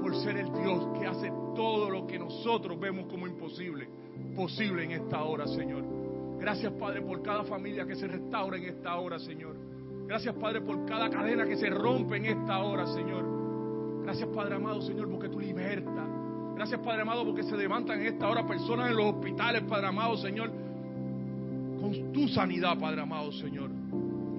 por 0.00 0.14
ser 0.16 0.36
el 0.36 0.52
Dios 0.52 0.86
que 0.98 1.06
hace 1.06 1.32
todo 1.54 1.90
lo 1.90 2.06
que 2.06 2.18
nosotros 2.18 2.78
vemos 2.78 3.06
como 3.06 3.26
imposible, 3.26 3.88
posible 4.34 4.84
en 4.84 4.92
esta 4.92 5.22
hora, 5.22 5.46
Señor. 5.46 5.84
Gracias, 6.38 6.72
Padre, 6.74 7.02
por 7.02 7.22
cada 7.22 7.44
familia 7.44 7.86
que 7.86 7.96
se 7.96 8.06
restaura 8.06 8.56
en 8.56 8.64
esta 8.64 8.96
hora, 8.96 9.18
Señor. 9.18 9.56
Gracias, 10.06 10.34
Padre, 10.36 10.60
por 10.60 10.84
cada 10.86 11.10
cadena 11.10 11.44
que 11.46 11.56
se 11.56 11.68
rompe 11.68 12.16
en 12.16 12.26
esta 12.26 12.58
hora, 12.62 12.86
Señor. 12.86 13.24
Gracias, 14.04 14.28
Padre 14.28 14.54
amado, 14.54 14.80
Señor, 14.82 15.10
porque 15.10 15.28
tú 15.28 15.40
libertas. 15.40 16.08
Gracias, 16.54 16.80
Padre 16.80 17.02
amado, 17.02 17.24
porque 17.24 17.42
se 17.42 17.56
levantan 17.56 18.00
en 18.00 18.06
esta 18.06 18.28
hora 18.28 18.46
personas 18.46 18.90
en 18.90 18.96
los 18.96 19.14
hospitales, 19.14 19.62
Padre 19.64 19.88
amado, 19.88 20.16
Señor, 20.16 20.50
con 21.80 22.12
tu 22.12 22.28
sanidad, 22.28 22.78
Padre 22.78 23.02
amado, 23.02 23.32
Señor. 23.32 23.70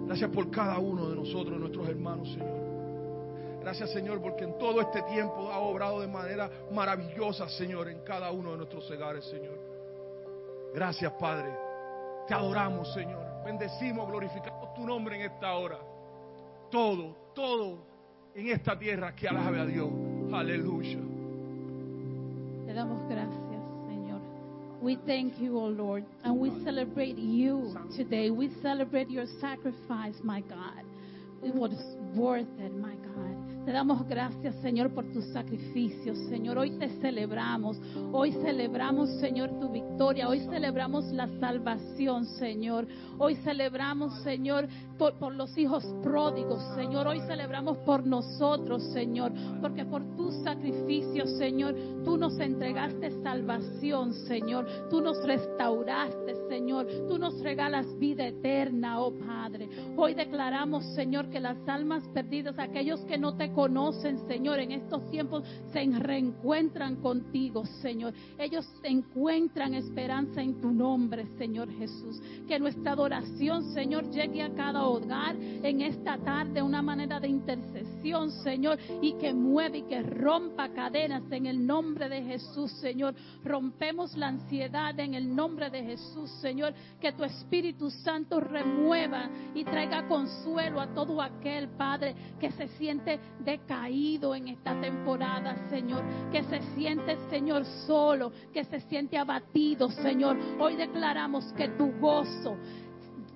Gracias 0.05 0.29
por 0.31 0.49
cada 0.49 0.79
uno 0.79 1.09
de 1.09 1.15
nosotros, 1.17 1.59
nuestros 1.59 1.87
hermanos, 1.89 2.31
Señor. 2.31 2.66
Gracias, 3.67 3.91
Señor, 3.91 4.21
porque 4.21 4.45
en 4.45 4.57
todo 4.57 4.79
este 4.79 5.01
tiempo 5.01 5.51
ha 5.51 5.59
obrado 5.59 5.99
de 5.99 6.07
manera 6.07 6.49
maravillosa, 6.71 7.49
Señor, 7.49 7.89
en 7.89 7.99
cada 7.99 8.31
uno 8.31 8.51
de 8.51 8.59
nuestros 8.59 8.89
hogares, 8.89 9.25
Señor. 9.25 9.59
Gracias, 10.73 11.11
Padre. 11.19 11.49
Te 12.29 12.33
adoramos, 12.33 12.93
Señor. 12.93 13.25
Bendecimos, 13.43 14.07
glorificamos 14.07 14.73
tu 14.73 14.85
nombre 14.85 15.17
en 15.17 15.29
esta 15.29 15.53
hora. 15.53 15.79
Todo, 16.71 17.13
todo 17.35 17.79
en 18.33 18.47
esta 18.47 18.79
tierra 18.79 19.13
que 19.13 19.27
alabe 19.27 19.59
a 19.59 19.65
Dios. 19.65 19.89
Aleluya. 20.31 20.99
Te 22.67 22.73
damos 22.73 23.05
gracias, 23.09 23.43
Señor. 23.89 24.21
We 24.81 24.95
thank 25.05 25.37
you, 25.41 25.59
O 25.59 25.67
Lord, 25.67 26.05
and 26.23 26.39
we 26.39 26.51
celebrate 26.63 27.17
you 27.17 27.75
today. 27.97 28.29
We 28.29 28.49
celebrate 28.61 29.09
your 29.09 29.25
sacrifice, 29.41 30.15
my 30.23 30.39
God. 30.39 30.85
It 31.43 31.53
was 31.53 31.73
worth 32.15 32.47
it, 32.59 32.73
my 32.73 32.95
God. 32.95 33.06
Te 33.67 33.73
damos 33.73 34.07
gracias, 34.07 34.55
Señor, 34.61 34.91
por 34.93 35.03
tus 35.11 35.25
sacrificios, 35.25 36.17
Señor. 36.29 36.57
Hoy 36.57 36.71
te 36.79 36.87
celebramos. 37.01 37.77
Hoy 38.13 38.31
celebramos, 38.31 39.09
Señor, 39.19 39.59
tu 39.59 39.67
victoria. 39.67 40.29
Hoy 40.29 40.39
celebramos 40.39 41.03
la 41.11 41.27
salvación, 41.41 42.23
Señor. 42.39 42.87
Hoy 43.17 43.35
celebramos, 43.43 44.13
Señor, 44.23 44.69
por, 44.97 45.35
los 45.35 45.57
hijos 45.57 45.83
pródigos, 46.01 46.63
Señor. 46.75 47.07
Hoy 47.07 47.19
celebramos 47.27 47.77
por 47.79 48.07
nosotros, 48.07 48.81
Señor. 48.93 49.33
Porque 49.59 49.83
por 49.83 50.01
tus 50.15 50.33
sacrificios, 50.45 51.29
Señor, 51.31 51.75
tú 52.05 52.15
nos 52.15 52.39
entregaste 52.39 53.21
salvación, 53.21 54.13
Señor. 54.13 54.65
Tú 54.89 55.01
nos 55.01 55.21
restauraste, 55.25 56.35
Señor. 56.47 56.87
Tú 57.09 57.17
nos 57.17 57.37
regalas 57.41 57.85
vida 57.99 58.27
eterna, 58.27 59.01
oh 59.01 59.11
Padre. 59.11 59.67
Hoy 59.97 60.13
declaramos, 60.13 60.85
Señor, 60.95 61.29
que 61.29 61.41
las 61.41 61.57
almas 61.67 62.07
perdidas, 62.13 62.57
aquellos 62.57 63.01
que 63.01 63.17
no 63.17 63.35
te 63.35 63.56
conocen, 63.57 64.19
Señor, 64.27 64.59
en 64.59 64.71
estos 64.71 65.09
tiempos 65.09 65.43
se 65.73 65.83
reencuentran 65.83 66.97
contigo, 66.97 67.65
Señor. 67.81 68.13
Ellos 68.37 68.71
encuentran 68.83 69.73
esperanza 69.73 70.43
en 70.43 70.61
tu 70.61 70.69
nombre, 70.71 71.25
Señor 71.39 71.67
Jesús. 71.71 72.21
Que 72.47 72.59
nuestra 72.59 72.91
adoración, 72.91 73.63
Señor, 73.73 74.11
llegue 74.11 74.43
a 74.43 74.53
cada 74.53 74.85
hogar 74.85 75.35
en 75.39 75.81
esta 75.81 76.19
tarde 76.19 76.53
de 76.53 76.61
una 76.61 76.83
manera 76.83 77.19
de 77.19 77.29
intercesión, 77.29 77.96
Señor, 78.43 78.77
y 79.01 79.13
que 79.13 79.33
mueva 79.33 79.75
y 79.75 79.83
que 79.83 80.01
rompa 80.01 80.69
cadenas 80.69 81.23
en 81.31 81.45
el 81.45 81.65
nombre 81.65 82.07
de 82.07 82.23
Jesús, 82.23 82.71
Señor. 82.79 83.13
Rompemos 83.43 84.15
la 84.15 84.27
ansiedad 84.27 84.97
en 84.99 85.13
el 85.13 85.35
nombre 85.35 85.69
de 85.69 85.83
Jesús, 85.83 86.29
Señor. 86.41 86.73
Que 87.01 87.11
tu 87.11 87.23
Espíritu 87.23 87.89
Santo 87.89 88.39
remueva 88.39 89.29
y 89.53 89.63
traiga 89.63 90.07
consuelo 90.07 90.79
a 90.79 90.87
todo 90.93 91.21
aquel, 91.21 91.69
Padre, 91.69 92.15
que 92.39 92.51
se 92.51 92.67
siente 92.69 93.19
decaído 93.39 94.35
en 94.35 94.49
esta 94.49 94.79
temporada, 94.79 95.69
Señor, 95.69 96.03
que 96.31 96.43
se 96.43 96.61
siente, 96.75 97.17
Señor, 97.29 97.65
solo, 97.85 98.31
que 98.53 98.63
se 98.63 98.79
siente 98.81 99.17
abatido, 99.17 99.89
Señor. 99.89 100.37
Hoy 100.59 100.75
declaramos 100.75 101.45
que 101.53 101.69
tu 101.69 101.91
gozo 101.99 102.57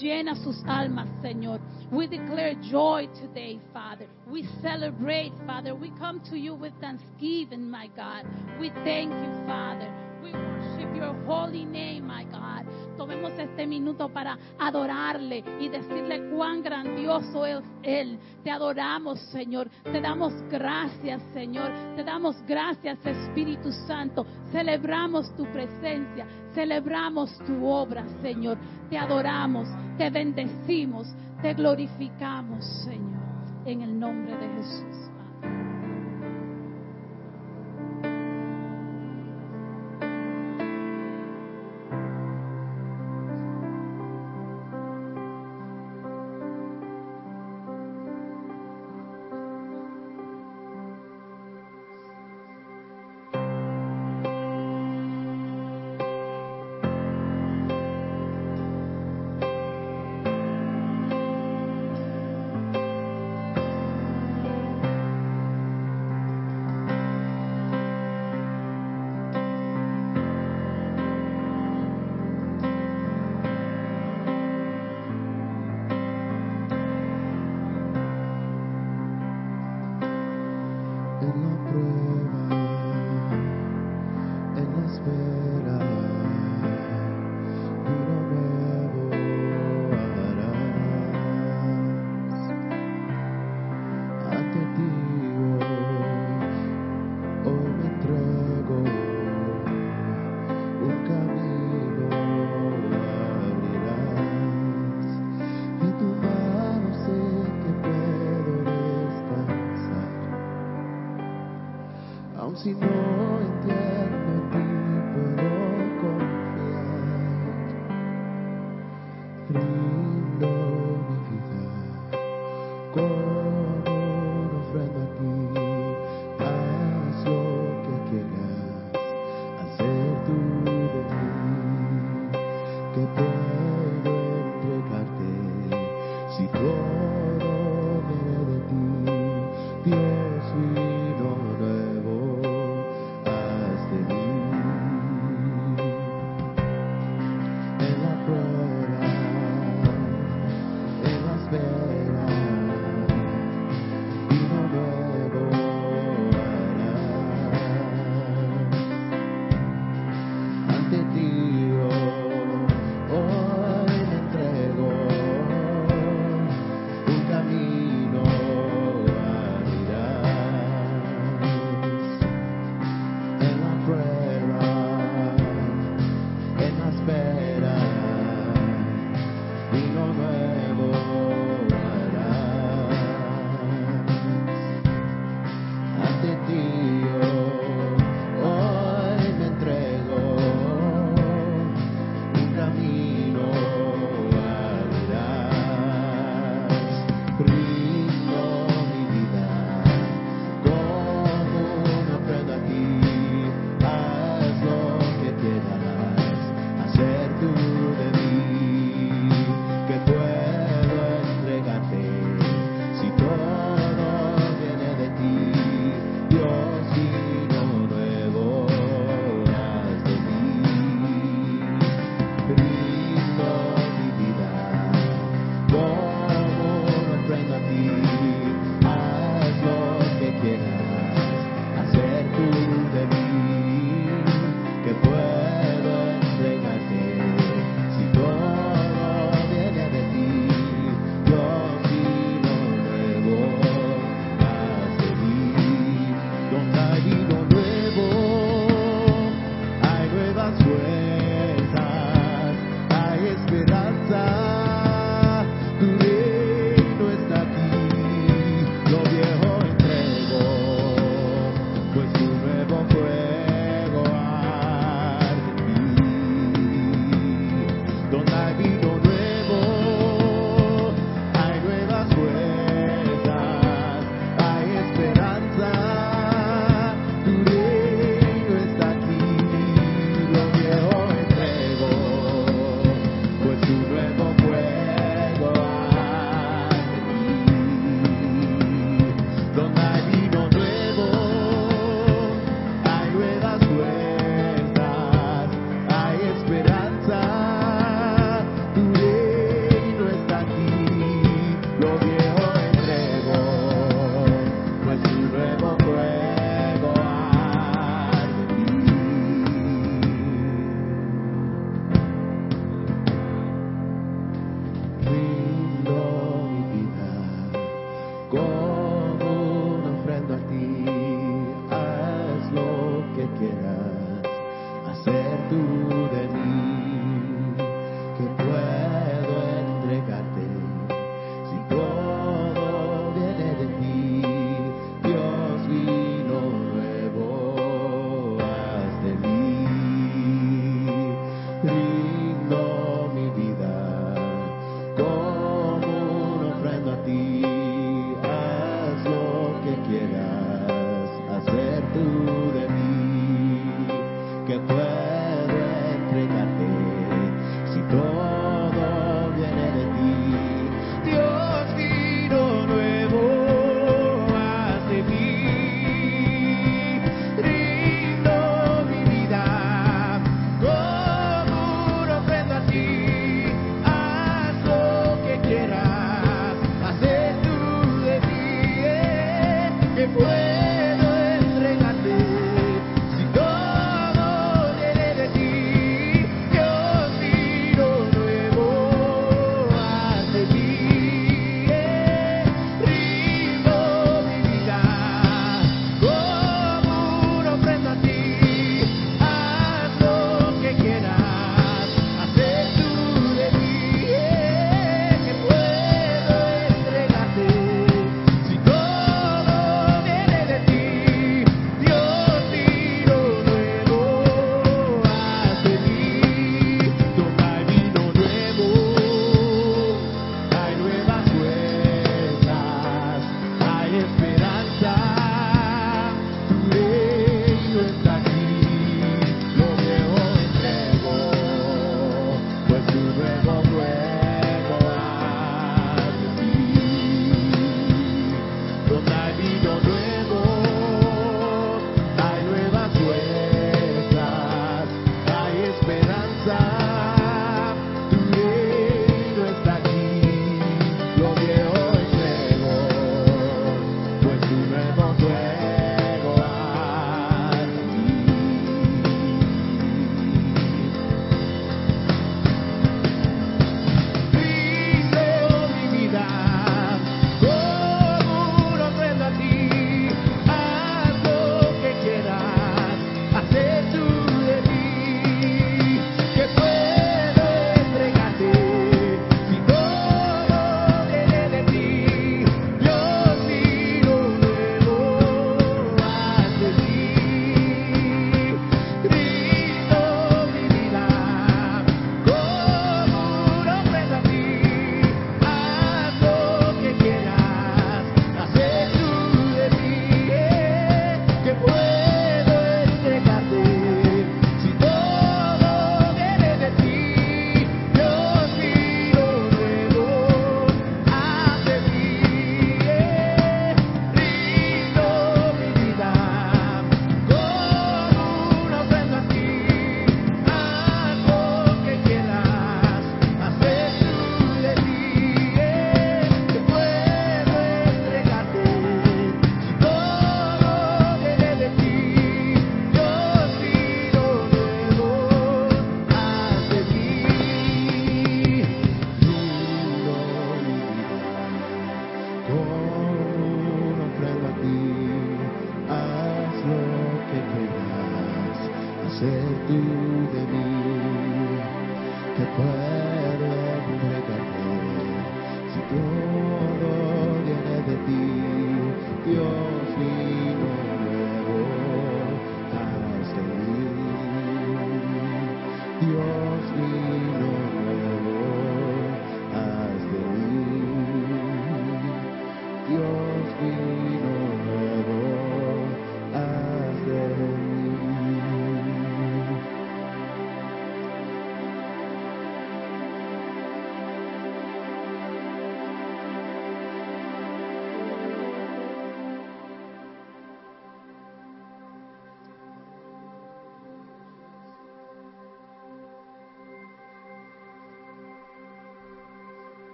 llena 0.00 0.34
sus 0.34 0.62
almas, 0.66 1.08
Señor. 1.22 1.60
We 1.90 2.06
declare 2.06 2.54
joy 2.62 3.08
today, 3.20 3.60
Father. 3.72 4.06
We 4.26 4.46
celebrate, 4.62 5.32
Father. 5.46 5.74
We 5.74 5.90
come 5.98 6.20
to 6.30 6.36
you 6.36 6.54
with 6.54 6.72
thanksgiving, 6.80 7.70
my 7.70 7.88
God. 7.96 8.26
We 8.58 8.70
thank 8.84 9.12
you, 9.12 9.46
Father. 9.46 9.92
We 10.22 10.32
worship 10.32 10.94
your 10.96 11.14
holy 11.26 11.64
name, 11.64 12.06
my 12.06 12.24
God. 12.24 12.66
Tomemos 12.96 13.32
este 13.38 13.66
minuto 13.66 14.08
para 14.08 14.38
adorarle 14.58 15.44
y 15.60 15.68
decirle 15.68 16.30
cuán 16.30 16.62
grandioso 16.62 17.46
es 17.46 17.64
Él. 17.82 18.18
Te 18.42 18.50
adoramos, 18.50 19.20
Señor. 19.30 19.68
Te 19.84 20.00
damos 20.00 20.32
gracias, 20.50 21.22
Señor. 21.32 21.70
Te 21.96 22.04
damos 22.04 22.36
gracias, 22.46 22.98
Espíritu 23.04 23.72
Santo. 23.86 24.26
Celebramos 24.50 25.34
tu 25.36 25.44
presencia. 25.52 26.26
Celebramos 26.54 27.36
tu 27.46 27.66
obra, 27.66 28.04
Señor. 28.20 28.58
Te 28.90 28.98
adoramos, 28.98 29.68
te 29.96 30.10
bendecimos, 30.10 31.08
te 31.40 31.54
glorificamos, 31.54 32.64
Señor. 32.84 33.22
En 33.64 33.82
el 33.82 33.98
nombre 33.98 34.36
de 34.36 34.48
Jesús. 34.56 35.11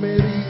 primerito. 0.00 0.45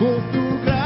Con 0.00 0.18
tu 0.32 0.58
gran 0.64 0.79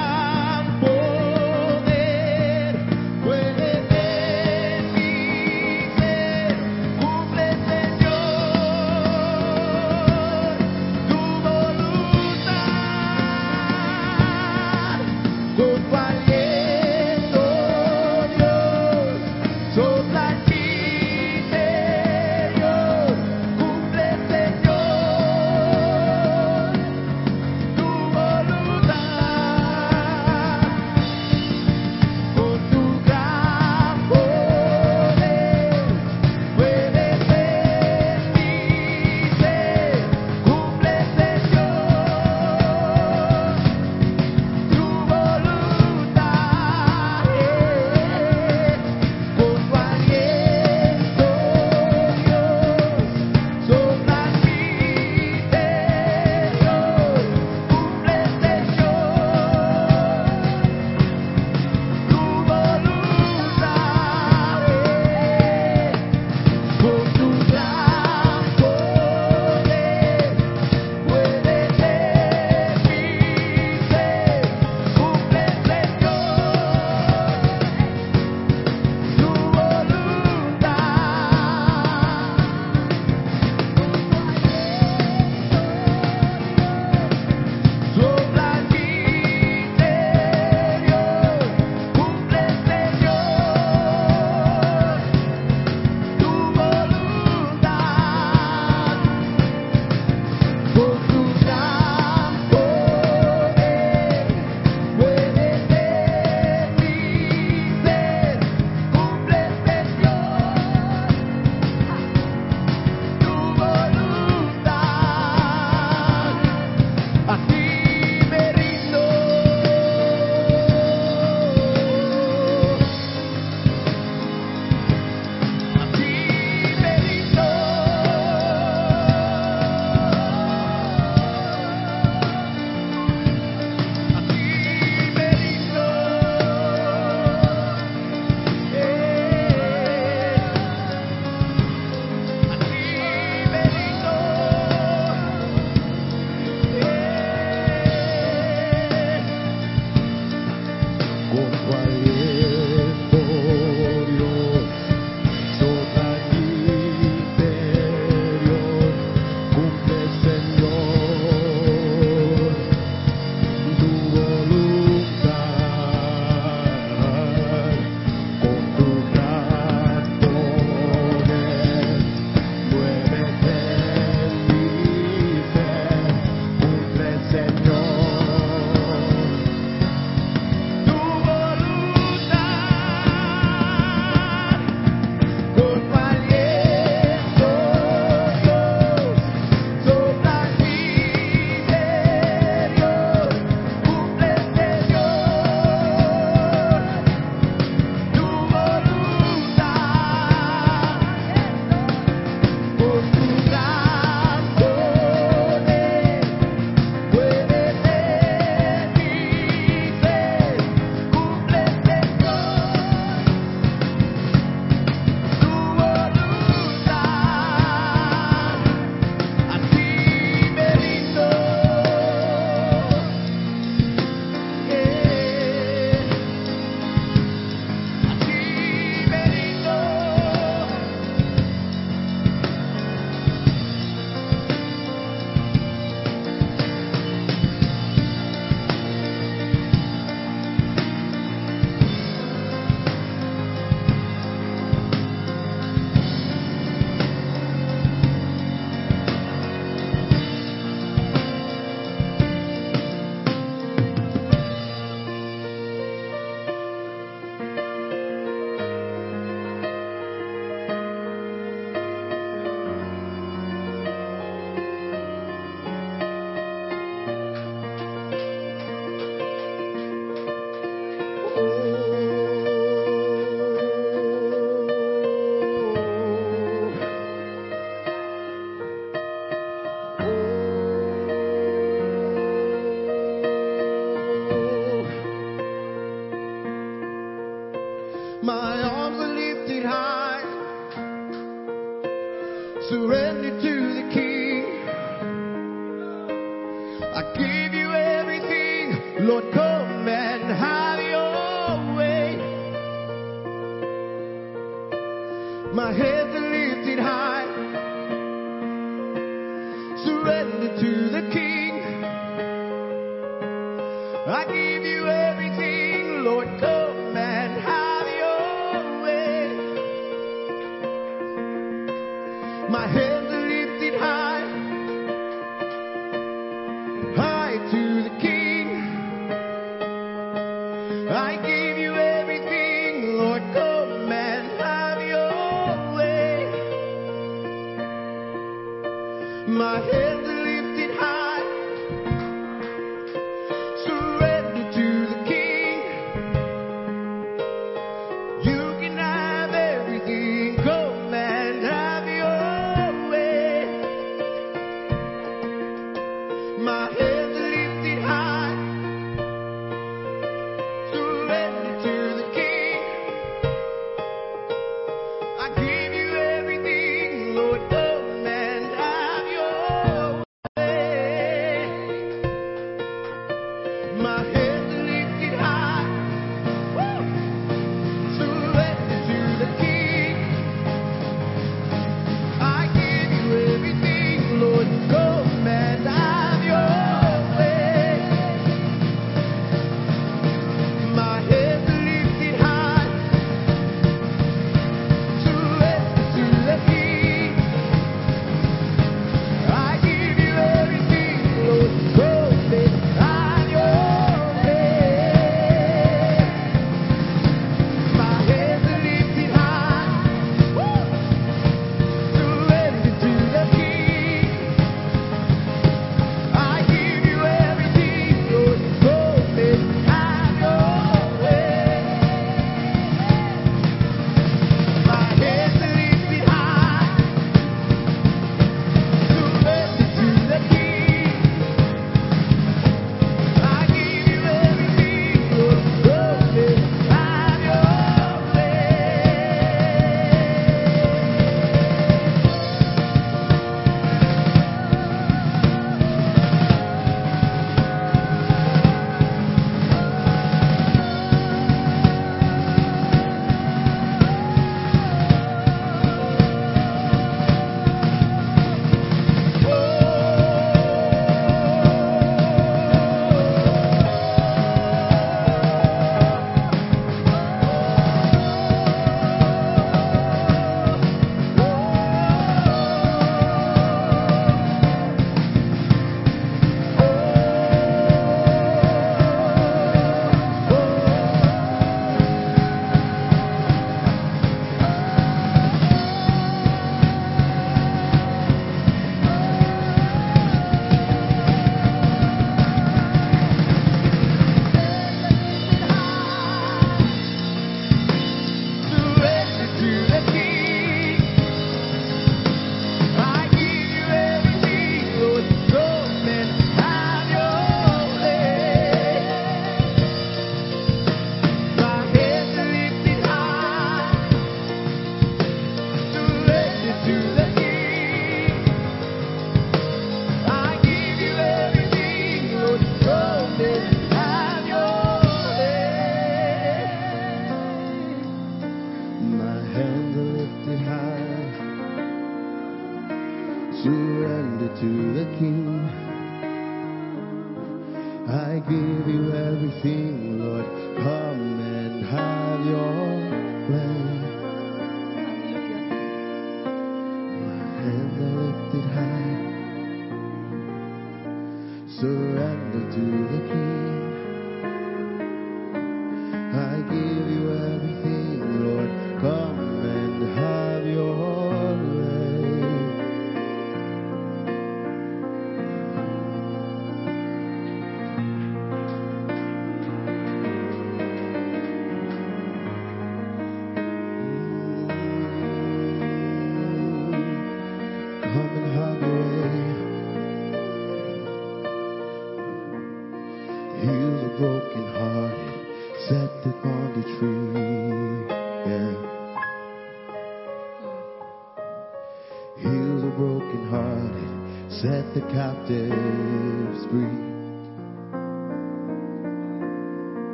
captives 594.95 596.47
free. 596.47 596.79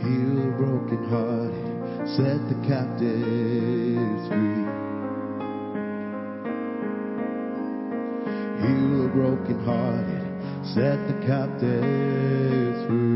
Heal 0.00 0.34
the 0.40 0.52
brokenhearted, 0.56 2.08
set 2.16 2.40
the 2.48 2.56
captives 2.66 4.28
free. 4.28 4.64
Heal 8.62 9.02
the 9.02 9.10
brokenhearted, 9.12 10.26
set 10.72 10.98
the 11.06 11.26
captives 11.26 12.86
free. 12.86 13.11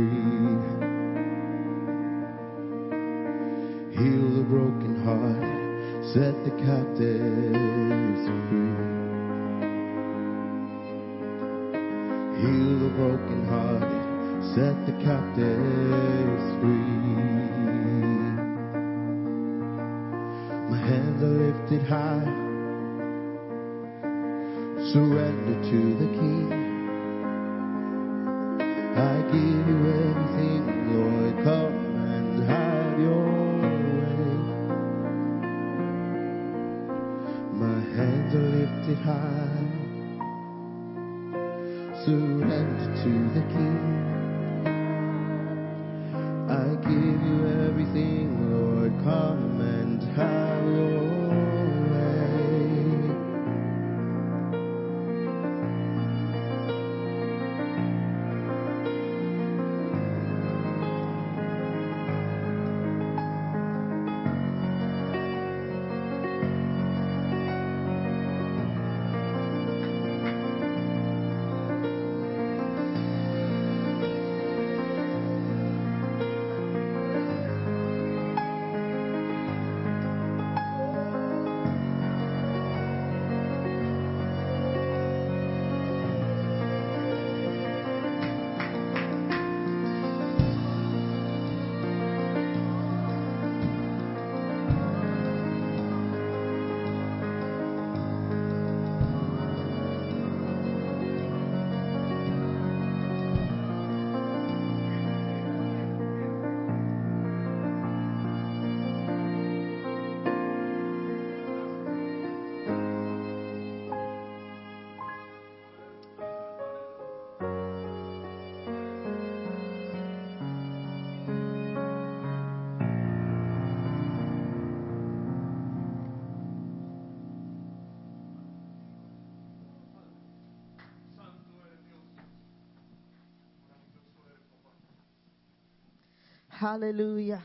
Hallelujah. 136.58 137.42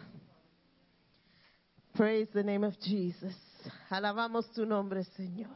Praise 1.94 2.30
the 2.34 2.44
name 2.44 2.64
of 2.64 2.80
Jesus. 2.80 3.36
Alabamos 3.90 4.50
tu 4.54 4.66
nombre, 4.66 5.04
Señor. 5.18 5.52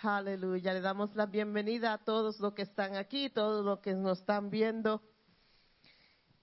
Aleluya. 0.00 0.72
Le 0.72 0.80
damos 0.80 1.16
la 1.16 1.26
bienvenida 1.26 1.92
a 1.92 1.98
todos 1.98 2.38
los 2.38 2.54
que 2.54 2.62
están 2.62 2.94
aquí, 2.94 3.28
todos 3.28 3.64
los 3.64 3.80
que 3.80 3.92
nos 3.94 4.20
están 4.20 4.50
viendo. 4.50 5.02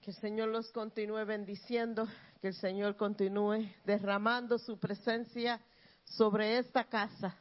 Que 0.02 0.12
el 0.12 0.18
Señor 0.18 0.50
los 0.50 0.70
continúe 0.74 1.26
bendiciendo, 1.26 2.10
que 2.42 2.50
el 2.50 2.56
Señor 2.56 2.98
continúe 2.98 3.72
derramando 3.86 4.60
su 4.60 4.78
presencia 4.78 5.62
sobre 6.04 6.58
esta 6.58 6.84
casa. 6.84 7.38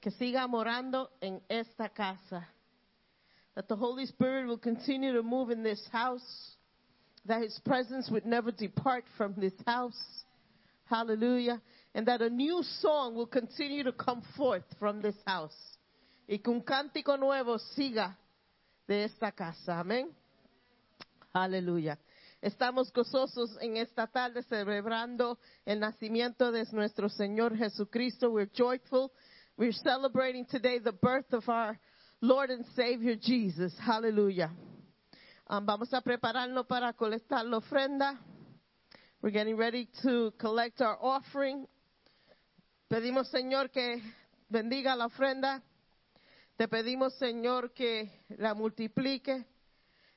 Que 0.00 0.10
siga 0.10 0.46
morando 0.46 1.10
en 1.20 1.42
esta 1.50 1.90
casa. 1.90 2.48
That 3.54 3.68
the 3.68 3.76
Holy 3.76 4.06
Spirit 4.06 4.46
will 4.46 4.58
continue 4.58 5.12
to 5.12 5.22
move 5.22 5.50
in 5.50 5.62
this 5.62 5.82
house. 5.92 6.56
That 7.26 7.42
His 7.42 7.58
presence 7.64 8.08
would 8.10 8.24
never 8.24 8.50
depart 8.50 9.04
from 9.16 9.34
this 9.36 9.52
house. 9.66 10.24
Hallelujah. 10.86 11.60
And 11.94 12.06
that 12.06 12.22
a 12.22 12.30
new 12.30 12.62
song 12.80 13.14
will 13.14 13.26
continue 13.26 13.84
to 13.84 13.92
come 13.92 14.22
forth 14.36 14.64
from 14.78 15.02
this 15.02 15.16
house. 15.26 15.56
Y 16.28 16.38
que 16.38 16.52
un 16.52 16.62
cántico 16.62 17.18
nuevo 17.18 17.58
siga 17.76 18.16
de 18.88 19.04
esta 19.04 19.32
casa. 19.32 19.80
Amén. 19.80 20.10
Aleluya. 21.34 21.98
Estamos 22.42 22.92
gozosos 22.92 23.56
en 23.60 23.76
esta 23.76 24.06
tarde 24.06 24.42
celebrando 24.42 25.38
el 25.64 25.78
nacimiento 25.78 26.50
de 26.50 26.66
nuestro 26.72 27.08
Señor 27.08 27.56
Jesucristo. 27.56 28.30
We're 28.30 28.50
joyful. 28.52 29.12
We're 29.56 29.72
celebrating 29.72 30.46
today 30.46 30.78
the 30.78 30.92
birth 30.92 31.32
of 31.32 31.48
our 31.48 31.78
Lord 32.24 32.50
and 32.50 32.64
Savior 32.76 33.16
Jesus. 33.16 33.76
Hallelujah. 33.80 34.52
Um, 35.50 35.66
vamos 35.66 35.92
a 35.92 36.00
prepararnos 36.02 36.68
para 36.68 36.92
colectar 36.92 37.44
la 37.44 37.58
ofrenda. 37.58 38.16
We're 39.20 39.32
getting 39.32 39.56
ready 39.56 39.88
to 40.04 40.32
collect 40.38 40.80
our 40.80 40.96
offering. 41.02 41.66
Pedimos, 42.88 43.28
Señor, 43.28 43.72
que 43.72 44.00
bendiga 44.48 44.94
la 44.94 45.06
ofrenda. 45.06 45.64
Te 46.56 46.68
pedimos, 46.68 47.12
Señor, 47.18 47.72
que 47.74 48.08
la 48.38 48.54
multiplique. 48.54 49.44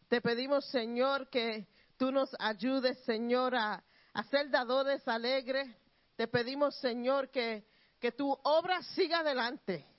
Te 0.08 0.22
pedimos, 0.22 0.64
Señor, 0.66 1.28
que 1.32 1.66
tú 1.98 2.12
nos 2.12 2.30
ayudes, 2.38 3.00
Señor, 3.06 3.56
a, 3.56 3.84
a 4.14 4.24
ser 4.26 4.52
dadores 4.52 5.08
alegres. 5.08 5.76
Te 6.16 6.28
pedimos, 6.28 6.76
Señor, 6.76 7.32
que, 7.32 7.66
que 8.00 8.12
tu 8.12 8.32
obra 8.44 8.84
siga 8.94 9.22
adelante. 9.22 9.95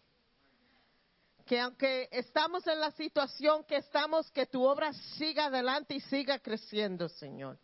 Que 1.46 1.60
aunque 1.60 2.08
estamos 2.10 2.66
en 2.66 2.80
la 2.80 2.90
situación 2.90 3.64
que 3.64 3.76
estamos, 3.76 4.30
que 4.32 4.46
tu 4.46 4.64
obra 4.64 4.92
siga 5.16 5.46
adelante 5.46 5.94
y 5.94 6.00
siga 6.00 6.40
creciendo, 6.40 7.08
Señor. 7.08 7.58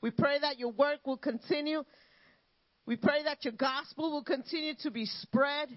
We 0.00 0.12
pray 0.12 0.38
that 0.40 0.58
your 0.58 0.72
work 0.72 1.06
will 1.06 1.18
continue. 1.18 1.82
We 2.86 2.96
pray 2.96 3.24
that 3.24 3.44
your 3.44 3.54
gospel 3.54 4.12
will 4.12 4.22
continue 4.22 4.74
to 4.82 4.90
be 4.90 5.06
spread. 5.06 5.76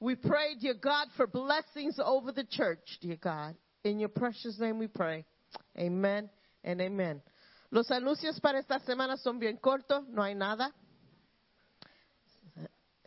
We 0.00 0.16
pray, 0.16 0.56
dear 0.58 0.74
God, 0.74 1.08
for 1.16 1.26
blessings 1.26 2.00
over 2.02 2.32
the 2.32 2.44
church, 2.44 2.98
dear 3.00 3.16
God. 3.16 3.54
In 3.84 4.00
your 4.00 4.08
precious 4.08 4.58
name 4.58 4.78
we 4.78 4.88
pray. 4.88 5.26
Amen 5.78 6.28
and 6.64 6.80
amen. 6.80 7.22
Los 7.70 7.88
anuncios 7.90 8.40
para 8.40 8.58
esta 8.58 8.80
semana 8.80 9.16
son 9.18 9.38
bien 9.38 9.58
cortos, 9.58 10.08
no 10.08 10.22
hay 10.22 10.34
nada. 10.34 10.72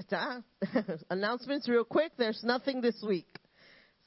Announcements 1.10 1.68
real 1.68 1.84
quick, 1.84 2.12
there's 2.18 2.44
nothing 2.44 2.80
this 2.80 3.04
week. 3.06 3.28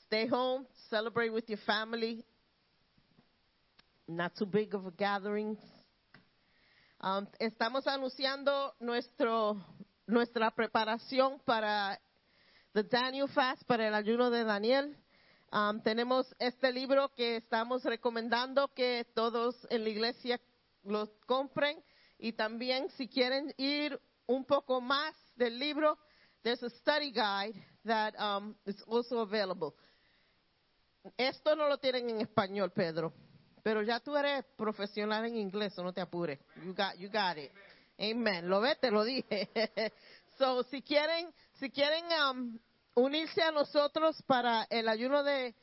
Stay 0.07 0.28
home, 0.28 0.64
celebrate 0.88 1.30
with 1.32 1.48
your 1.48 1.59
family. 1.66 2.24
Not 4.07 4.36
too 4.36 4.46
big 4.46 4.72
of 4.72 4.86
a 4.86 4.92
gathering. 4.92 5.59
Um, 7.00 7.26
estamos 7.40 7.88
anunciando 7.88 8.72
nuestro, 8.78 9.57
nuestra 10.07 10.52
preparación 10.52 11.40
para 11.44 11.98
the 12.72 12.84
Daniel 12.84 13.26
Fast, 13.26 13.64
para 13.66 13.88
el 13.88 13.94
ayuno 13.94 14.30
de 14.30 14.44
Daniel. 14.44 14.96
Um, 15.50 15.80
tenemos 15.80 16.32
este 16.38 16.70
libro 16.70 17.09
que 17.16 17.38
estamos 17.38 17.82
recomendando 17.82 18.68
que 18.76 19.09
todos 19.12 19.57
en 19.70 19.82
la 19.82 19.88
iglesia 19.88 20.40
los 20.84 21.09
compren. 21.26 21.82
Y 22.20 22.34
también 22.34 22.90
si 22.90 23.09
quieren 23.09 23.52
ir 23.57 24.00
un 24.28 24.44
poco 24.44 24.80
más 24.80 25.16
del 25.34 25.59
libro, 25.59 25.98
there's 26.44 26.62
a 26.62 26.70
study 26.70 27.11
guide 27.11 27.61
that 27.84 28.14
um, 28.20 28.54
is 28.66 28.80
also 28.86 29.18
available. 29.18 29.74
Esto 31.16 31.54
no 31.57 31.68
lo 31.68 31.78
tienen 31.78 32.11
en 32.11 32.20
español, 32.20 32.70
Pedro, 32.72 33.12
pero 33.62 33.82
ya 33.82 34.00
tú 34.00 34.16
eres 34.16 34.44
profesional 34.57 35.24
en 35.26 35.36
inglés, 35.36 35.76
no 35.78 35.92
te 35.92 36.00
apures. 36.00 36.38
You 36.64 36.72
got, 37.11 37.38
it. 37.38 37.50
Amen. 37.98 38.48
Lo 38.48 38.61
ves, 38.61 38.78
te 38.80 38.90
lo 38.90 39.04
dije. 39.04 39.48
so, 40.38 40.62
si 40.64 40.82
quieren, 40.82 41.32
si 41.54 41.70
quieren 41.70 42.04
um, 42.30 42.59
unirse 42.94 43.42
a 43.42 43.50
nosotros 43.50 44.22
para 44.26 44.66
el 44.70 44.88
ayuno 44.88 45.22
de, 45.22 45.54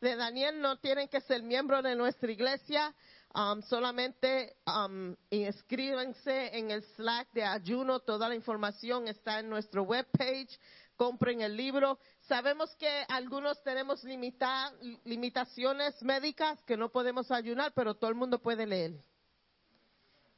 de 0.00 0.16
Daniel, 0.16 0.60
no 0.60 0.78
tienen 0.78 1.08
que 1.08 1.20
ser 1.20 1.42
miembros 1.42 1.82
de 1.82 1.94
nuestra 1.94 2.30
iglesia. 2.30 2.94
Um, 3.34 3.62
solamente 3.62 4.56
um, 4.64 5.16
inscríbanse 5.30 6.56
en 6.56 6.70
el 6.70 6.84
Slack 6.94 7.32
de 7.32 7.44
ayuno. 7.44 8.00
Toda 8.00 8.28
la 8.28 8.34
información 8.36 9.08
está 9.08 9.40
en 9.40 9.48
nuestro 9.48 9.82
webpage. 9.82 10.58
Compren 10.96 11.40
el 11.40 11.56
libro. 11.56 11.98
Sabemos 12.26 12.74
que 12.76 13.04
algunos 13.08 13.62
tenemos 13.62 14.02
limita- 14.04 14.72
limitaciones 15.04 16.00
médicas 16.02 16.62
que 16.64 16.76
no 16.76 16.90
podemos 16.90 17.30
ayunar, 17.30 17.72
pero 17.74 17.94
todo 17.94 18.10
el 18.10 18.16
mundo 18.16 18.38
puede 18.40 18.66
leer. 18.66 18.92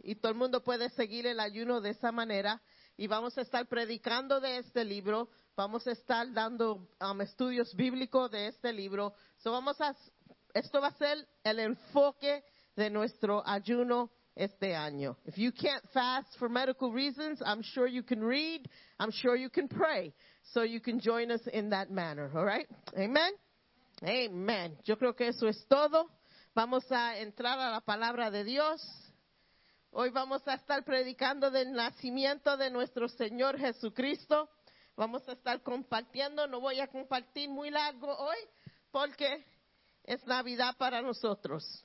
Y 0.00 0.16
todo 0.16 0.30
el 0.32 0.38
mundo 0.38 0.62
puede 0.62 0.90
seguir 0.90 1.26
el 1.26 1.38
ayuno 1.40 1.80
de 1.80 1.90
esa 1.90 2.10
manera. 2.12 2.60
Y 2.96 3.06
vamos 3.06 3.36
a 3.38 3.42
estar 3.42 3.66
predicando 3.66 4.40
de 4.40 4.58
este 4.58 4.84
libro. 4.84 5.28
Vamos 5.56 5.86
a 5.86 5.92
estar 5.92 6.32
dando 6.32 6.88
um, 7.00 7.20
estudios 7.20 7.74
bíblicos 7.74 8.30
de 8.30 8.48
este 8.48 8.72
libro. 8.72 9.14
So 9.38 9.52
vamos 9.52 9.80
a, 9.80 9.94
esto 10.54 10.80
va 10.80 10.88
a 10.88 10.94
ser 10.96 11.26
el 11.44 11.60
enfoque 11.60 12.44
de 12.74 12.90
nuestro 12.90 13.46
ayuno 13.46 14.10
este 14.34 14.74
año. 14.74 15.16
If 15.24 15.36
you 15.38 15.52
can't 15.52 15.84
fast 15.92 16.36
for 16.38 16.48
medical 16.48 16.92
reasons, 16.92 17.40
I'm 17.42 17.62
sure 17.62 17.88
you 17.88 18.02
can 18.02 18.20
read. 18.22 18.68
I'm 18.98 19.10
sure 19.10 19.36
you 19.36 19.50
can 19.50 19.68
pray. 19.68 20.14
So 20.52 20.62
you 20.62 20.80
can 20.80 21.00
join 21.00 21.30
us 21.30 21.40
in 21.52 21.70
that 21.70 21.90
manner. 21.90 22.30
All 22.34 22.44
right? 22.44 22.66
Amen. 22.96 23.32
Amen. 24.02 24.76
Yo 24.84 24.96
creo 24.96 25.14
que 25.14 25.28
eso 25.28 25.48
es 25.48 25.66
todo. 25.68 26.08
Vamos 26.54 26.90
a 26.90 27.18
entrar 27.18 27.58
a 27.58 27.70
la 27.70 27.80
palabra 27.80 28.30
de 28.30 28.44
Dios. 28.44 28.80
Hoy 29.90 30.10
vamos 30.10 30.46
a 30.46 30.54
estar 30.54 30.84
predicando 30.84 31.50
del 31.50 31.72
nacimiento 31.72 32.56
de 32.56 32.70
nuestro 32.70 33.08
Señor 33.08 33.58
Jesucristo. 33.58 34.48
Vamos 34.96 35.26
a 35.28 35.32
estar 35.32 35.62
compartiendo. 35.62 36.46
No 36.46 36.60
voy 36.60 36.80
a 36.80 36.86
compartir 36.86 37.48
muy 37.48 37.70
largo 37.70 38.14
hoy 38.16 38.36
porque 38.90 39.44
es 40.04 40.24
Navidad 40.26 40.76
para 40.78 41.02
nosotros. 41.02 41.84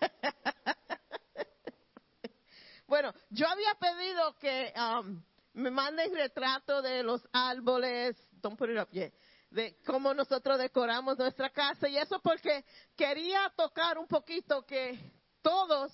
bueno, 2.86 3.12
yo 3.30 3.46
había 3.48 3.74
pedido 3.74 4.34
que 4.36 4.72
um, 4.76 5.22
me 5.58 5.70
manden 5.70 6.14
retrato 6.14 6.80
de 6.80 7.02
los 7.02 7.20
árboles. 7.32 8.16
Don't 8.40 8.56
put 8.56 8.70
it 8.70 8.78
up 8.78 8.88
yet. 8.92 9.12
De 9.50 9.76
cómo 9.84 10.14
nosotros 10.14 10.58
decoramos 10.58 11.18
nuestra 11.18 11.50
casa 11.50 11.88
y 11.88 11.96
eso 11.96 12.20
porque 12.20 12.64
quería 12.96 13.52
tocar 13.56 13.98
un 13.98 14.06
poquito 14.06 14.64
que 14.64 14.98
todos 15.42 15.92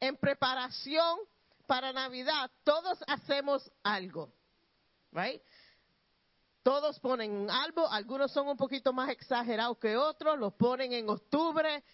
en 0.00 0.16
preparación 0.16 1.18
para 1.66 1.92
Navidad, 1.92 2.50
todos 2.62 2.98
hacemos 3.06 3.70
algo, 3.82 4.32
right? 5.12 5.42
Todos 6.62 6.98
ponen 6.98 7.30
un 7.30 7.50
árbol, 7.50 7.86
algunos 7.90 8.32
son 8.32 8.48
un 8.48 8.56
poquito 8.56 8.92
más 8.92 9.10
exagerados 9.10 9.78
que 9.78 9.96
otros, 9.96 10.38
los 10.38 10.54
ponen 10.54 10.92
en 10.92 11.08
octubre, 11.08 11.84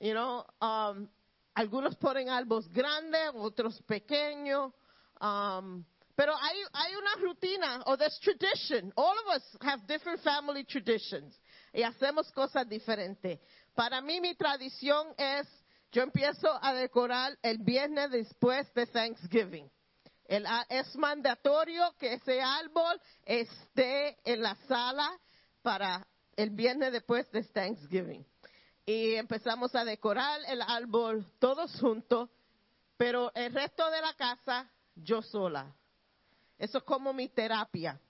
you 0.00 0.12
know, 0.12 0.44
um, 0.60 1.08
algunos 1.54 1.96
ponen 1.96 2.30
árboles 2.30 2.68
grandes, 2.68 3.30
otros 3.34 3.80
pequeños, 3.82 4.72
um, 5.20 5.84
pero 6.18 6.34
hay, 6.36 6.56
hay 6.72 6.96
una 6.96 7.14
rutina, 7.22 7.80
o 7.86 7.96
there's 7.96 8.18
tradition. 8.18 8.92
All 8.96 9.14
of 9.20 9.36
us 9.36 9.56
have 9.60 9.86
different 9.86 10.20
family 10.24 10.64
traditions 10.64 11.32
y 11.72 11.82
hacemos 11.84 12.32
cosas 12.32 12.68
diferentes. 12.68 13.38
Para 13.76 14.00
mí 14.00 14.20
mi 14.20 14.34
tradición 14.34 15.14
es 15.16 15.46
yo 15.92 16.02
empiezo 16.02 16.48
a 16.60 16.74
decorar 16.74 17.38
el 17.40 17.58
viernes 17.58 18.10
después 18.10 18.66
de 18.74 18.86
Thanksgiving. 18.86 19.70
El- 20.24 20.44
es 20.68 20.92
mandatorio 20.96 21.94
que 22.00 22.14
ese 22.14 22.42
árbol 22.42 23.00
esté 23.24 24.18
en 24.24 24.42
la 24.42 24.56
sala 24.66 25.16
para 25.62 26.04
el 26.34 26.50
viernes 26.50 26.90
después 26.90 27.30
de 27.30 27.44
Thanksgiving. 27.44 28.26
Y 28.84 29.14
empezamos 29.14 29.72
a 29.76 29.84
decorar 29.84 30.40
el 30.48 30.62
árbol 30.62 31.24
todos 31.38 31.78
juntos, 31.80 32.28
pero 32.96 33.30
el 33.36 33.54
resto 33.54 33.88
de 33.88 34.00
la 34.00 34.14
casa 34.14 34.68
yo 34.96 35.22
sola. 35.22 35.77
Eso 36.58 36.78
es 36.78 36.84
como 36.84 37.12
mi 37.12 37.28
terapia. 37.28 38.00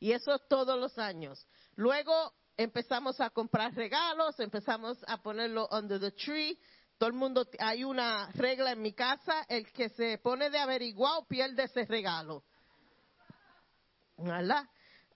Y 0.00 0.12
eso 0.12 0.34
es 0.34 0.46
todos 0.48 0.78
los 0.78 0.98
años. 0.98 1.46
Luego 1.76 2.34
empezamos 2.56 3.20
a 3.20 3.30
comprar 3.30 3.74
regalos, 3.74 4.38
empezamos 4.40 4.98
a 5.06 5.22
ponerlo 5.22 5.68
under 5.70 6.00
the 6.00 6.10
tree. 6.12 6.58
Todo 6.98 7.08
el 7.10 7.14
mundo, 7.14 7.46
hay 7.60 7.84
una 7.84 8.28
regla 8.34 8.72
en 8.72 8.82
mi 8.82 8.92
casa, 8.92 9.44
el 9.48 9.70
que 9.72 9.88
se 9.90 10.18
pone 10.18 10.50
de 10.50 10.58
averiguado 10.58 11.26
pierde 11.26 11.64
ese 11.64 11.84
regalo. 11.84 12.42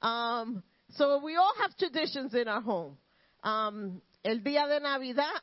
Um, 0.00 0.62
so 0.90 1.18
we 1.18 1.36
all 1.36 1.54
have 1.58 1.76
traditions 1.76 2.34
in 2.34 2.48
our 2.48 2.62
home. 2.62 2.96
Um, 3.42 4.00
el 4.22 4.44
día 4.44 4.68
de 4.68 4.78
Navidad 4.78 5.42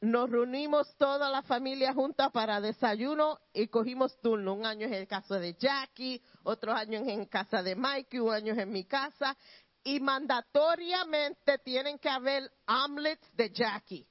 nos 0.00 0.30
reunimos 0.30 0.94
toda 0.96 1.30
la 1.30 1.42
familia 1.42 1.92
junta 1.94 2.30
para 2.30 2.60
desayuno 2.60 3.38
y 3.52 3.68
cogimos 3.68 4.20
turno. 4.20 4.54
Un 4.54 4.66
año 4.66 4.86
es 4.86 4.92
el 4.92 5.06
caso 5.06 5.34
de 5.34 5.54
Jackie, 5.54 6.22
otros 6.42 6.76
años 6.76 7.06
en 7.06 7.24
casa 7.26 7.62
de 7.62 7.74
Mikey, 7.74 8.20
un 8.20 8.32
año 8.32 8.52
es 8.52 8.58
en 8.58 8.70
mi 8.70 8.84
casa. 8.84 9.36
Y 9.82 10.00
mandatoriamente 10.00 11.58
tienen 11.58 11.98
que 11.98 12.08
haber 12.08 12.50
omelets 12.66 13.36
de 13.36 13.50
Jackie 13.50 14.06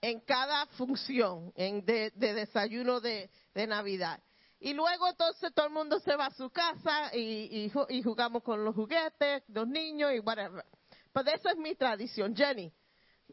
en 0.00 0.20
cada 0.20 0.66
función 0.66 1.52
en 1.56 1.84
de, 1.84 2.12
de 2.14 2.34
desayuno 2.34 3.00
de, 3.00 3.30
Navidad. 3.54 4.22
Y 4.58 4.74
luego 4.74 5.08
entonces 5.08 5.52
todo 5.54 5.66
el 5.66 5.72
mundo 5.72 6.00
se 6.00 6.16
va 6.16 6.26
a 6.26 6.34
su 6.34 6.50
casa 6.50 7.14
y, 7.14 7.66
y 7.66 7.72
y 7.88 8.02
jugamos 8.02 8.42
con 8.42 8.64
los 8.64 8.74
juguetes, 8.74 9.42
los 9.48 9.66
niños 9.66 10.12
y 10.14 10.20
whatever. 10.20 10.64
Pero 11.12 11.30
eso 11.30 11.48
es 11.48 11.56
mi 11.56 11.74
tradición. 11.74 12.34
Jenny, 12.34 12.72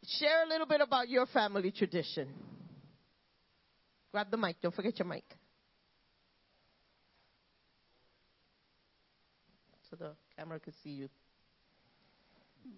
share 0.04 0.44
a 0.44 0.48
little 0.48 0.66
bit 0.66 0.82
about 0.82 1.10
your 1.10 1.26
family 1.28 1.72
tradition. 1.72 2.28
Grab 4.12 4.32
the 4.32 4.38
mic. 4.38 4.58
Don't 4.62 4.74
forget 4.74 4.98
your 5.00 5.08
mic. 5.08 5.26
So 9.90 9.96
the 9.96 10.16
camera 10.36 10.60
can 10.60 10.74
see 10.84 10.92
you. 10.92 11.10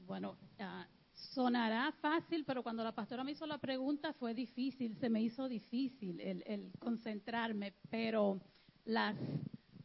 Bueno, 0.05 0.38
ah, 0.59 0.86
sonará 1.34 1.91
fácil, 2.01 2.45
pero 2.45 2.61
cuando 2.61 2.84
la 2.84 2.93
pastora 2.93 3.24
me 3.24 3.32
hizo 3.32 3.45
la 3.45 3.57
pregunta 3.57 4.13
fue 4.13 4.34
difícil, 4.34 4.95
se 4.99 5.09
me 5.09 5.22
hizo 5.22 5.47
difícil 5.47 6.20
el, 6.22 6.43
el 6.45 6.72
concentrarme, 6.80 7.74
pero 7.89 8.39
las 8.86 9.15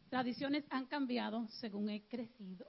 tradiciones 0.09 0.63
han 0.69 0.85
cambiado 0.85 1.47
según 1.47 1.89
he 1.89 2.07
crecido. 2.07 2.65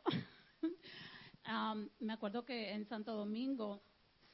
Am, 1.44 1.88
me 2.00 2.12
acuerdo 2.12 2.44
que 2.44 2.72
en 2.72 2.86
Santo 2.86 3.14
Domingo 3.14 3.82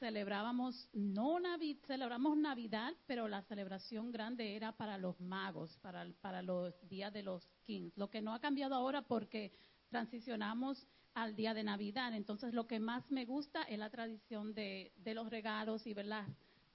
celebrábamos, 0.03 0.89
no 0.91 1.39
Navi- 1.39 1.79
celebramos 1.87 2.35
Navidad, 2.35 2.93
pero 3.07 3.29
la 3.29 3.41
celebración 3.43 4.11
grande 4.11 4.53
era 4.53 4.73
para 4.73 4.97
los 4.97 5.17
magos, 5.21 5.77
para, 5.77 6.05
para 6.19 6.41
los 6.41 6.73
días 6.89 7.13
de 7.13 7.23
los 7.23 7.47
kings. 7.65 7.95
Lo 7.95 8.09
que 8.09 8.21
no 8.21 8.33
ha 8.33 8.41
cambiado 8.41 8.75
ahora 8.75 9.03
porque 9.03 9.53
transicionamos 9.87 10.85
al 11.13 11.37
día 11.37 11.53
de 11.53 11.63
Navidad. 11.63 12.13
Entonces, 12.13 12.53
lo 12.53 12.67
que 12.67 12.81
más 12.81 13.09
me 13.11 13.23
gusta 13.23 13.63
es 13.63 13.79
la 13.79 13.89
tradición 13.89 14.53
de, 14.53 14.91
de 14.97 15.13
los 15.13 15.29
regalos 15.29 15.87
y 15.87 15.93
ver 15.93 16.07
las, 16.07 16.27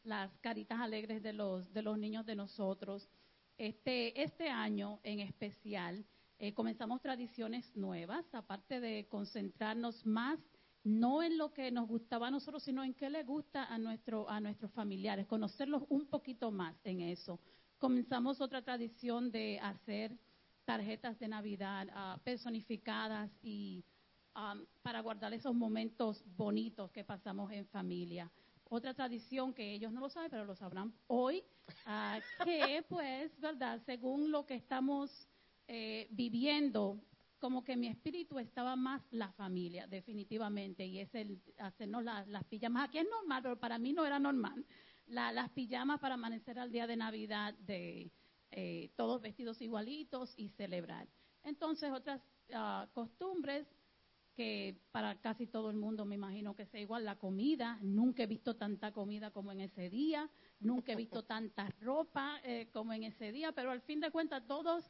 las 0.05 0.31
caritas 0.39 0.81
alegres 0.81 1.22
de 1.22 1.35
los, 1.35 1.70
de 1.74 1.83
los 1.83 1.99
niños 1.99 2.24
de 2.24 2.35
nosotros. 2.35 3.11
Este, 3.59 4.22
este 4.22 4.49
año 4.49 5.01
en 5.03 5.20
especial 5.20 6.03
eh, 6.39 6.55
comenzamos 6.55 7.03
tradiciones 7.03 7.76
nuevas, 7.76 8.24
aparte 8.33 8.81
de 8.81 9.07
concentrarnos 9.11 10.07
más 10.07 10.39
no 10.85 11.22
en 11.22 11.39
lo 11.39 11.53
que 11.53 11.70
nos 11.70 11.89
gustaba 11.89 12.29
a 12.29 12.31
nosotros, 12.31 12.62
sino 12.62 12.85
en 12.85 12.95
qué 12.95 13.11
le 13.11 13.22
gusta 13.24 13.64
a, 13.64 13.79
nuestro, 13.79 14.29
a 14.29 14.41
nuestros 14.41 14.72
familiares, 14.72 15.26
conocerlos 15.26 15.85
un 15.89 16.07
poquito 16.07 16.51
más 16.51 16.76
en 16.85 17.01
eso. 17.01 17.41
Comenzamos 17.79 18.41
otra 18.41 18.62
tradición 18.62 19.31
de 19.31 19.59
hacer 19.61 20.16
tarjetas 20.64 21.18
de 21.18 21.29
Navidad 21.29 21.89
ah, 21.95 22.18
personificadas 22.24 23.31
y 23.43 23.85
um, 24.35 24.64
para 24.83 25.01
guardar 25.01 25.33
esos 25.33 25.55
momentos 25.55 26.22
bonitos 26.37 26.91
que 26.91 27.05
pasamos 27.05 27.51
en 27.53 27.66
familia. 27.66 28.31
Otra 28.70 28.93
tradición 28.93 29.55
que 29.55 29.72
ellos 29.72 29.93
no 29.93 30.01
lo 30.01 30.11
saben, 30.11 30.31
pero 30.31 30.45
lo 30.45 30.55
sabrán 30.55 30.93
hoy, 31.07 31.43
ah, 31.87 32.20
que 32.45 32.85
pues, 32.89 33.39
¿verdad? 33.41 33.81
Según 33.87 34.31
lo 34.31 34.45
que 34.45 34.55
estamos 34.55 35.26
eh, 35.68 36.07
viviendo, 36.11 37.01
como 37.39 37.64
que 37.64 37.76
mi 37.76 37.89
espíritu 37.89 38.39
estaba 38.39 38.76
más 38.76 39.03
la 39.11 39.32
familia, 39.32 39.86
definitivamente, 39.86 40.84
y 40.86 40.99
es 41.01 41.14
el 41.14 41.41
hacernos 41.59 42.05
las, 42.05 42.26
las 42.28 42.45
pijamas. 42.45 42.89
Aquí 42.89 42.99
es 42.99 43.07
normal, 43.09 43.43
pero 43.43 43.59
para 43.59 43.78
mí 43.78 43.93
no 43.93 44.05
era 44.07 44.18
normal. 44.18 44.64
la- 45.07 45.32
las 45.32 45.49
pijamas 45.51 46.01
para 46.01 46.14
amanecer 46.14 46.59
al 46.59 46.70
día 46.70 46.86
de 46.86 46.97
Navidad, 46.97 47.55
de 47.61 48.11
eh, 48.51 48.91
todos 48.97 49.22
vestidos 49.22 49.61
igualitos 49.62 50.34
y 50.36 50.51
celebrar. 50.51 51.09
Entonces, 51.45 51.91
otras 51.93 52.20
ah, 52.53 52.86
costumbres 52.93 53.66
que 54.36 54.76
para 54.93 55.16
casi 55.20 55.47
todo 55.49 55.70
el 55.70 55.76
mundo 55.76 56.05
me 56.05 56.14
imagino 56.14 56.55
que 56.55 56.66
sea 56.66 56.80
igual, 56.80 57.05
la 57.05 57.16
comida. 57.16 57.78
Nunca 57.82 58.22
he 58.22 58.26
visto 58.26 58.55
tanta 58.55 58.93
comida 58.93 59.30
como 59.32 59.51
en 59.51 59.61
ese 59.61 59.91
día, 59.91 60.30
nunca 60.61 60.93
he 60.93 60.97
visto 60.97 61.22
tanta 61.24 61.68
ropa 61.80 62.41
eh, 62.45 62.68
como 62.72 62.93
en 62.93 63.05
ese 63.05 63.32
día, 63.32 63.53
pero 63.53 63.70
al 63.72 63.80
fin 63.82 64.01
de 64.01 64.11
cuentas 64.11 64.47
todos, 64.47 64.84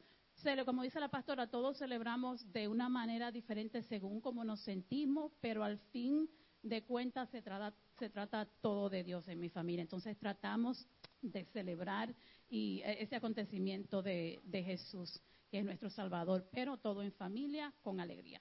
como 0.64 0.82
dice 0.82 1.00
la 1.00 1.08
pastora, 1.08 1.48
todos 1.48 1.78
celebramos 1.78 2.52
de 2.52 2.68
una 2.68 2.88
manera 2.88 3.30
diferente 3.32 3.82
según 3.82 4.20
cómo 4.20 4.44
nos 4.44 4.60
sentimos, 4.60 5.32
pero 5.40 5.64
al 5.64 5.78
fin 5.90 6.28
de 6.62 6.84
cuentas 6.84 7.28
se 7.30 7.42
trata, 7.42 7.74
se 7.98 8.08
trata 8.08 8.46
todo 8.60 8.88
de 8.88 9.02
Dios 9.04 9.26
en 9.28 9.40
mi 9.40 9.48
familia. 9.48 9.82
Entonces 9.82 10.16
tratamos 10.18 10.86
de 11.22 11.44
celebrar 11.46 12.14
y 12.48 12.80
eh, 12.84 13.02
ese 13.02 13.16
acontecimiento 13.16 14.00
de, 14.02 14.40
de 14.44 14.62
Jesús, 14.62 15.20
que 15.50 15.58
es 15.58 15.64
nuestro 15.64 15.90
Salvador, 15.90 16.48
pero 16.52 16.76
todo 16.76 17.02
en 17.02 17.12
familia 17.12 17.72
con 17.82 18.00
alegría. 18.00 18.40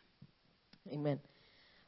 Amén. 0.92 1.22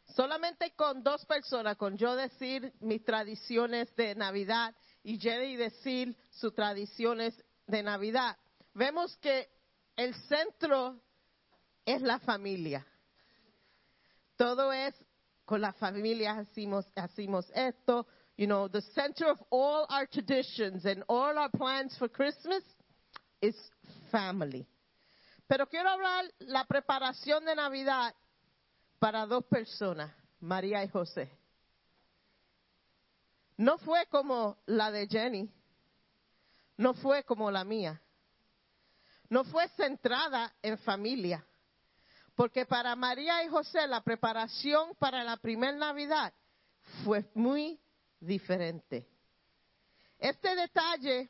Solamente 0.06 0.72
con 0.72 1.04
dos 1.04 1.24
personas, 1.26 1.78
con 1.78 1.98
yo 1.98 2.16
decir 2.16 2.74
mis 2.80 3.04
tradiciones 3.04 3.96
de 3.96 4.16
Navidad 4.16 4.76
y 5.04 5.20
Jenny 5.20 5.56
decir 5.56 6.18
sus 6.32 6.54
tradiciones 6.56 7.42
de 7.68 7.84
Navidad, 7.84 8.36
vemos 8.74 9.16
que 9.18 9.48
el 10.00 10.16
centro 10.30 10.98
es 11.86 12.02
la 12.02 12.20
familia. 12.20 12.86
Todo 14.38 14.72
es 14.72 14.96
con 15.44 15.60
la 15.60 15.74
familia 15.74 16.38
hacemos, 16.40 16.86
hacemos 16.96 17.52
esto. 17.54 18.08
You 18.38 18.48
know, 18.48 18.70
the 18.70 18.82
center 18.96 19.30
of 19.30 19.44
all 19.50 19.86
our 19.90 20.08
traditions 20.08 20.86
and 20.86 21.04
all 21.10 21.38
our 21.38 21.50
plans 21.50 21.98
for 21.98 22.08
Christmas 22.08 22.64
is 23.42 23.56
family. 24.10 24.66
Pero 25.50 25.66
quiero 25.66 25.90
hablar 25.90 26.32
la 26.40 26.64
preparación 26.64 27.44
de 27.44 27.56
Navidad 27.56 28.14
para 29.00 29.26
dos 29.26 29.44
personas, 29.50 30.12
María 30.40 30.82
y 30.82 30.88
José. 30.88 31.30
No 33.58 33.78
fue 33.80 34.06
como 34.10 34.56
la 34.66 34.92
de 34.92 35.08
Jenny, 35.08 35.52
no 36.78 36.94
fue 36.94 37.26
como 37.26 37.52
la 37.52 37.66
mía, 37.66 38.02
no 39.30 39.44
fue 39.44 39.68
centrada 39.70 40.54
en 40.62 40.78
familia, 40.80 41.46
porque 42.36 42.66
para 42.66 42.96
María 42.96 43.44
y 43.44 43.48
José 43.48 43.88
la 43.88 44.02
preparación 44.02 44.96
para 44.96 45.24
la 45.24 45.38
primera 45.38 45.74
Navidad 45.74 46.34
fue 47.04 47.30
muy 47.36 47.80
diferente. 48.20 49.08
Este 50.18 50.56
detalle 50.56 51.30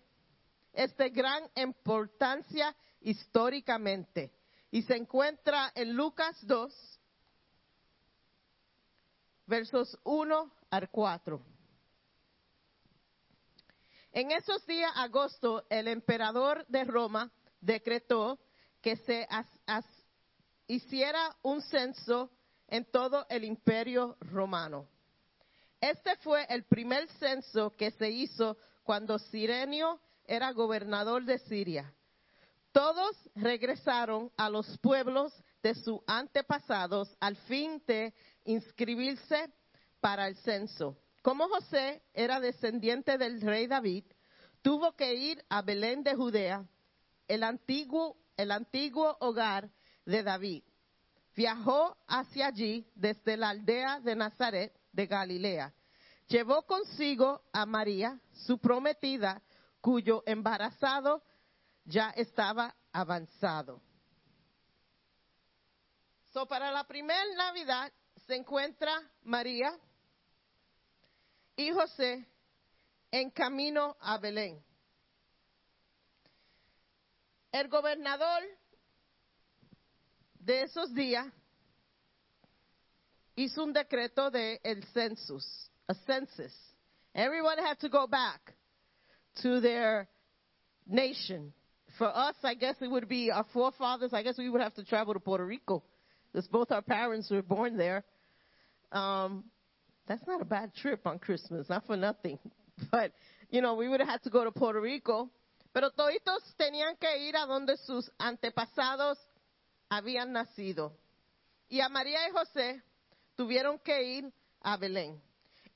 es 0.74 0.96
de 0.98 1.10
gran 1.10 1.44
importancia 1.56 2.76
históricamente 3.02 4.32
y 4.72 4.82
se 4.84 4.96
encuentra 4.96 5.72
en 5.76 5.94
Lucas 5.94 6.38
2, 6.44 7.00
versos 9.46 9.98
1 10.04 10.52
al 10.70 10.90
4. 10.90 11.42
En 14.12 14.32
esos 14.32 14.66
días, 14.66 14.92
agosto, 14.96 15.66
el 15.70 15.88
emperador 15.88 16.66
de 16.68 16.84
Roma 16.84 17.32
decretó 17.62 18.40
que 18.82 18.96
se 18.98 19.28
hiciera 20.68 21.36
un 21.42 21.62
censo 21.62 22.32
en 22.68 22.86
todo 22.86 23.26
el 23.30 23.44
imperio 23.44 24.16
romano. 24.22 24.88
Este 25.82 26.16
fue 26.18 26.46
el 26.50 26.64
primer 26.64 27.08
censo 27.20 27.76
que 27.76 27.92
se 27.92 28.10
hizo 28.10 28.58
cuando 28.84 29.18
Sirenio 29.18 30.00
era 30.26 30.52
gobernador 30.52 31.24
de 31.24 31.40
Siria. 31.40 31.94
Todos 32.72 33.16
regresaron 33.36 34.32
a 34.38 34.50
los 34.50 34.78
pueblos 34.78 35.34
de 35.64 35.76
sus 35.76 36.00
antepasados 36.06 37.16
al 37.20 37.36
fin 37.36 37.82
de 37.88 38.14
inscribirse 38.46 39.52
para 40.00 40.28
el 40.28 40.36
censo. 40.38 40.98
Como 41.22 41.48
José 41.50 42.02
era 42.14 42.40
descendiente 42.40 43.18
del 43.18 43.42
rey 43.42 43.68
David, 43.68 44.06
tuvo 44.62 44.94
que 44.94 45.14
ir 45.16 45.44
a 45.50 45.62
Belén 45.62 46.04
de 46.04 46.16
Judea, 46.16 46.66
el 47.30 47.44
antiguo, 47.44 48.18
el 48.36 48.52
antiguo 48.52 49.16
hogar 49.22 49.70
de 50.04 50.24
David. 50.24 50.64
Viajó 51.36 51.96
hacia 52.08 52.48
allí 52.48 52.86
desde 52.96 53.38
la 53.38 53.50
aldea 53.50 54.02
de 54.02 54.16
Nazaret 54.16 54.78
de 54.92 55.06
Galilea. 55.06 55.74
Llevó 56.28 56.64
consigo 56.64 57.44
a 57.54 57.66
María, 57.66 58.20
su 58.34 58.58
prometida, 58.58 59.42
cuyo 59.80 60.24
embarazado 60.26 61.24
ya 61.86 62.10
estaba 62.10 62.76
avanzado. 62.92 63.82
So, 66.34 66.46
para 66.46 66.72
la 66.72 66.84
primera 66.84 67.24
Navidad 67.38 67.92
se 68.28 68.36
encuentra 68.36 68.92
María 69.24 69.78
y 71.56 71.72
José 71.72 72.28
en 73.12 73.30
camino 73.32 73.96
a 74.00 74.18
Belén. 74.18 74.64
El 77.52 77.68
gobernador 77.68 78.42
de 80.40 80.64
esos 80.64 80.94
días 80.94 81.28
hizo 83.36 83.64
un 83.64 83.74
decreto 83.74 84.30
de 84.30 84.60
el 84.64 84.84
census, 84.94 85.46
a 85.88 85.94
census. 86.06 86.54
Everyone 87.16 87.58
had 87.58 87.80
to 87.80 87.90
go 87.90 88.08
back 88.08 88.54
to 89.42 89.60
their 89.62 90.08
nation. 90.88 91.54
For 91.98 92.08
us, 92.08 92.36
I 92.44 92.54
guess 92.54 92.76
it 92.82 92.90
would 92.90 93.08
be 93.08 93.32
our 93.32 93.46
forefathers. 93.52 94.14
I 94.14 94.22
guess 94.22 94.38
we 94.38 94.50
would 94.50 94.62
have 94.62 94.76
to 94.76 94.84
travel 94.86 95.14
to 95.14 95.20
Puerto 95.20 95.46
Rico 95.46 95.84
because 96.32 96.48
both 96.48 96.72
our 96.72 96.82
parents 96.82 97.30
were 97.32 97.42
born 97.42 97.78
there. 97.78 98.04
Um, 98.92 99.46
that's 100.08 100.26
not 100.28 100.42
a 100.42 100.46
bad 100.46 100.74
trip 100.76 101.06
on 101.06 101.20
Christmas, 101.20 101.68
not 101.70 101.86
for 101.86 101.98
nothing. 101.98 102.40
But, 102.92 103.12
you 103.50 103.60
know, 103.60 103.76
we 103.76 103.90
would 103.90 104.00
have 104.00 104.08
had 104.08 104.24
to 104.24 104.30
go 104.30 104.46
to 104.46 104.52
Puerto 104.52 104.80
Rico. 104.80 105.30
Pero 105.72 105.92
toditos 105.92 106.44
tenían 106.56 106.98
que 106.98 107.18
ir 107.20 107.38
a 107.38 107.46
donde 107.46 107.78
sus 107.78 108.12
antepasados 108.18 109.20
habían 109.88 110.32
nacido. 110.32 110.98
Y 111.68 111.82
a 111.82 111.90
María 111.90 112.28
y 112.28 112.32
José 112.32 112.84
tuvieron 113.36 113.80
que 113.80 114.04
ir 114.04 114.34
a 114.62 114.78
Belén. 114.78 115.22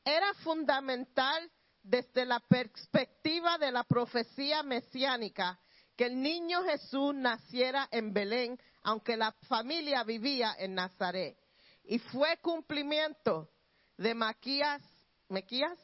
Era 0.03 0.33
fundamental 0.35 1.49
desde 1.83 2.25
la 2.25 2.39
perspectiva 2.39 3.57
de 3.57 3.71
la 3.71 3.83
profecía 3.83 4.63
mesiánica 4.63 5.59
que 5.95 6.05
el 6.05 6.21
niño 6.21 6.63
Jesús 6.63 7.13
naciera 7.13 7.87
en 7.91 8.13
Belén, 8.13 8.59
aunque 8.81 9.15
la 9.15 9.31
familia 9.47 10.03
vivía 10.03 10.55
en 10.57 10.75
Nazaret. 10.75 11.37
Y 11.83 11.99
fue 11.99 12.37
cumplimiento 12.37 13.49
de 13.97 14.15
Maquías, 14.15 14.81
Mequías 15.29 15.77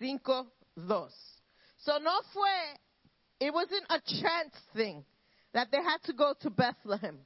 5.2. 0.00 1.33
So 1.84 1.98
no 1.98 2.20
fue, 2.32 3.46
it 3.46 3.52
wasn't 3.52 3.84
a 3.90 4.00
chance 4.00 4.54
thing 4.74 5.04
that 5.52 5.70
they 5.70 5.82
had 5.82 6.02
to 6.04 6.14
go 6.14 6.34
to 6.40 6.50
Bethlehem. 6.50 7.18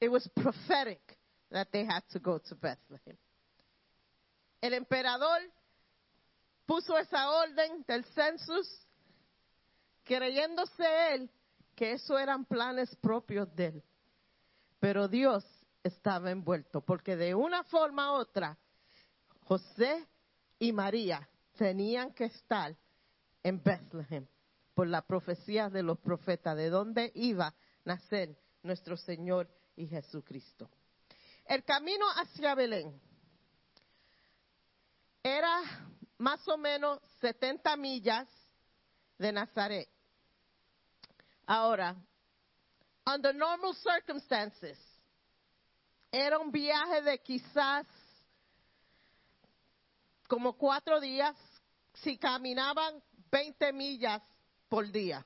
It 0.00 0.10
was 0.10 0.28
prophetic 0.36 1.00
that 1.50 1.68
they 1.72 1.84
had 1.84 2.02
to 2.12 2.18
go 2.18 2.38
to 2.38 2.54
Bethlehem. 2.54 3.16
El 4.62 4.74
emperador 4.74 5.40
puso 6.66 6.98
esa 6.98 7.30
orden 7.30 7.84
del 7.88 8.04
census 8.14 8.68
creyéndose 10.04 11.14
él 11.14 11.30
que 11.74 11.92
eso 11.92 12.18
eran 12.18 12.44
planes 12.44 12.94
propios 12.96 13.48
de 13.54 13.66
él. 13.66 13.82
Pero 14.80 15.08
Dios 15.08 15.44
estaba 15.82 16.30
envuelto, 16.30 16.80
porque 16.80 17.16
de 17.16 17.34
una 17.34 17.64
forma 17.64 18.12
u 18.12 18.16
otra, 18.16 18.58
José 19.44 20.06
y 20.58 20.72
María 20.72 21.26
tenían 21.56 22.12
que 22.12 22.24
estar 22.24 22.76
en 23.46 23.62
Bethlehem 23.62 24.26
por 24.74 24.88
la 24.88 25.02
profecía 25.02 25.70
de 25.70 25.84
los 25.84 26.00
profetas, 26.00 26.56
de 26.56 26.68
dónde 26.68 27.12
iba 27.14 27.46
a 27.46 27.54
nacer 27.84 28.36
nuestro 28.64 28.96
Señor 28.96 29.48
y 29.76 29.86
Jesucristo. 29.86 30.68
El 31.44 31.62
camino 31.62 32.04
hacia 32.16 32.56
Belén 32.56 33.00
era 35.22 35.60
más 36.18 36.46
o 36.48 36.58
menos 36.58 37.00
70 37.20 37.76
millas 37.76 38.26
de 39.16 39.30
Nazaret. 39.30 39.88
Ahora, 41.46 41.94
under 43.06 43.32
normal 43.32 43.76
circumstances, 43.76 44.76
era 46.10 46.36
un 46.40 46.50
viaje 46.50 47.00
de 47.00 47.22
quizás 47.22 47.86
como 50.26 50.54
cuatro 50.54 50.98
días 50.98 51.36
si 51.94 52.18
caminaban 52.18 53.00
20 53.30 53.72
millas 53.72 54.22
por 54.68 54.90
día. 54.90 55.24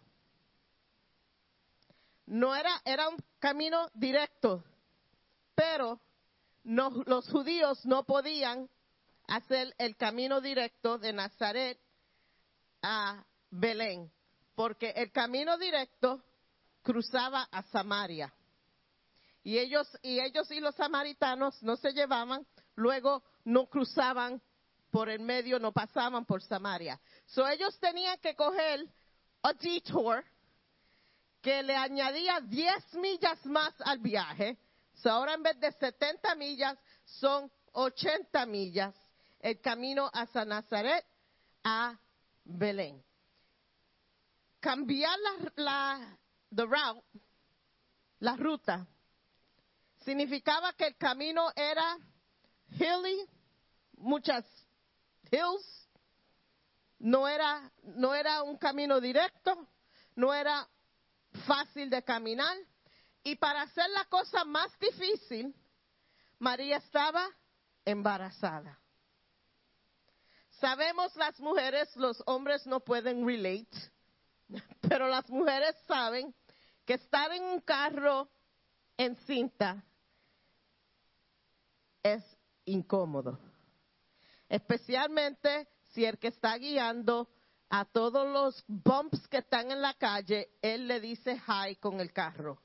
No 2.26 2.54
era, 2.54 2.80
era 2.84 3.08
un 3.08 3.16
camino 3.38 3.88
directo, 3.94 4.62
pero 5.54 6.00
no- 6.64 6.90
los 7.06 7.28
judíos 7.28 7.84
no 7.84 8.04
podían 8.04 8.68
hacer 9.26 9.74
el 9.78 9.96
camino 9.96 10.40
directo 10.40 10.98
de 10.98 11.12
Nazaret 11.12 11.78
a 12.82 13.24
Belén, 13.50 14.10
porque 14.54 14.90
el 14.90 15.10
camino 15.10 15.58
directo 15.58 16.22
cruzaba 16.82 17.48
a 17.50 17.62
Samaria. 17.64 18.32
Y 19.42 19.58
ellos, 19.58 19.88
y 20.02 20.20
ellos 20.20 20.50
y 20.50 20.60
los 20.60 20.74
samaritanos 20.74 21.62
no 21.62 21.76
se 21.76 21.92
llevaban, 21.92 22.46
luego 22.74 23.22
no 23.44 23.66
cruzaban 23.66 24.40
por 24.90 25.08
el 25.08 25.20
medio, 25.20 25.58
no 25.58 25.72
pasaban 25.72 26.24
por 26.24 26.42
Samaria. 26.42 27.00
So 27.26 27.46
ellos 27.46 27.78
tenían 27.78 28.18
que 28.18 28.34
coger 28.34 28.86
a 29.42 29.52
detour 29.52 30.24
que 31.40 31.62
le 31.62 31.74
añadía 31.74 32.40
10 32.40 32.94
millas 32.94 33.44
más 33.46 33.72
al 33.80 33.98
viaje. 33.98 34.58
So 34.94 35.10
ahora 35.10 35.34
en 35.34 35.42
vez 35.42 35.58
de 35.60 35.72
70 35.72 36.34
millas 36.34 36.76
son 37.04 37.50
80 37.72 38.44
millas 38.46 38.94
el 39.40 39.60
camino 39.60 40.10
hasta 40.12 40.44
Nazaret 40.44 41.04
a 41.64 41.98
Belén. 42.44 43.02
Cambiar 44.60 45.18
la, 45.56 46.18
la 46.50 46.66
route, 46.66 47.02
la 48.18 48.36
ruta, 48.36 48.86
significaba 50.04 50.74
que 50.74 50.88
el 50.88 50.96
camino 50.96 51.50
era 51.56 51.96
hilly, 52.78 53.26
muchas 53.96 54.44
hills, 55.30 55.88
no 56.98 57.26
era, 57.26 57.70
no 57.82 58.14
era 58.14 58.42
un 58.42 58.56
camino 58.58 59.00
directo, 59.00 59.66
no 60.14 60.34
era 60.34 60.68
fácil 61.46 61.88
de 61.90 62.02
caminar. 62.02 62.56
Y 63.22 63.36
para 63.36 63.62
hacer 63.62 63.88
la 63.90 64.04
cosa 64.06 64.44
más 64.44 64.70
difícil, 64.78 65.54
María 66.38 66.78
estaba 66.78 67.26
embarazada. 67.84 68.78
Sabemos 70.60 71.14
las 71.16 71.38
mujeres, 71.40 71.94
los 71.96 72.22
hombres 72.26 72.66
no 72.66 72.80
pueden 72.80 73.26
relate, 73.26 73.70
pero 74.88 75.08
las 75.08 75.28
mujeres 75.30 75.74
saben 75.86 76.34
que 76.84 76.94
estar 76.94 77.32
en 77.32 77.42
un 77.44 77.60
carro 77.60 78.28
en 78.96 79.16
cinta 79.26 79.82
es 82.02 82.22
incómodo. 82.64 83.38
Especialmente 84.50 85.68
si 85.92 86.04
el 86.04 86.18
que 86.18 86.26
está 86.26 86.58
guiando 86.58 87.30
a 87.68 87.84
todos 87.84 88.28
los 88.28 88.64
bumps 88.66 89.28
que 89.28 89.38
están 89.38 89.70
en 89.70 89.80
la 89.80 89.94
calle, 89.94 90.50
él 90.60 90.88
le 90.88 91.00
dice 91.00 91.40
hi 91.46 91.76
con 91.76 92.00
el 92.00 92.12
carro. 92.12 92.60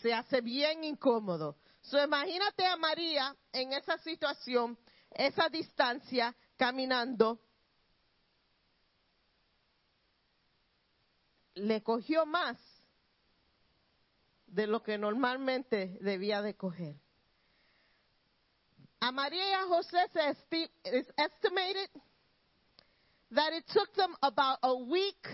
Se 0.00 0.14
hace 0.14 0.40
bien 0.40 0.82
incómodo. 0.82 1.58
So, 1.82 2.02
imagínate 2.02 2.64
a 2.64 2.76
María 2.78 3.36
en 3.52 3.74
esa 3.74 3.98
situación, 3.98 4.78
esa 5.10 5.50
distancia, 5.50 6.34
caminando. 6.56 7.38
Le 11.54 11.82
cogió 11.82 12.24
más 12.24 12.58
de 14.46 14.66
lo 14.66 14.82
que 14.82 14.96
normalmente 14.96 15.98
debía 16.00 16.40
de 16.40 16.56
coger. 16.56 16.96
A 19.00 19.10
María 19.12 19.48
y 19.48 19.52
a 19.54 19.64
José 19.66 19.98
se 20.12 20.20
esti- 20.30 20.70
is 20.84 21.06
estimated 21.16 21.90
that 23.34 23.52
it 23.54 23.64
took 23.72 23.92
them 23.94 24.14
about 24.20 24.58
a 24.62 24.74
week 24.74 25.26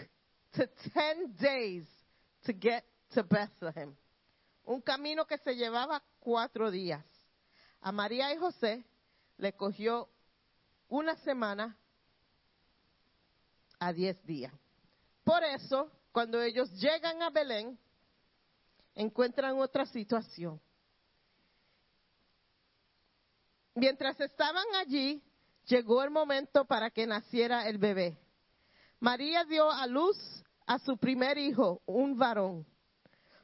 to 0.53 0.67
10 0.95 1.37
days 1.41 1.85
to 2.45 2.53
get 2.53 2.85
to 3.15 3.23
Bethlehem. 3.25 3.97
Un 4.65 4.81
camino 4.83 5.25
que 5.25 5.39
se 5.39 5.55
llevaba 5.55 6.03
cuatro 6.21 6.71
días. 6.71 7.05
A 7.81 7.93
María 7.93 8.33
y 8.33 8.37
José 8.37 8.85
le 9.39 9.53
cogió 9.53 10.09
una 10.89 11.17
semana 11.17 11.77
a 13.81 13.93
diez 13.93 14.17
días. 14.25 14.53
Por 15.25 15.43
eso, 15.45 15.91
cuando 16.13 16.41
ellos 16.41 16.71
llegan 16.81 17.21
a 17.23 17.31
Belén, 17.31 17.79
encuentran 18.95 19.59
otra 19.59 19.87
situación. 19.87 20.61
Mientras 23.77 24.19
estaban 24.21 24.65
allí, 24.81 25.23
llegó 25.67 26.03
el 26.03 26.11
momento 26.11 26.65
para 26.65 26.91
que 26.91 27.07
naciera 27.07 27.69
el 27.69 27.77
bebé. 27.77 28.17
María 29.01 29.45
dio 29.45 29.71
a 29.71 29.87
luz 29.87 30.17
a 30.67 30.79
su 30.79 30.97
primer 30.97 31.37
hijo, 31.37 31.83
un 31.85 32.17
varón. 32.17 32.67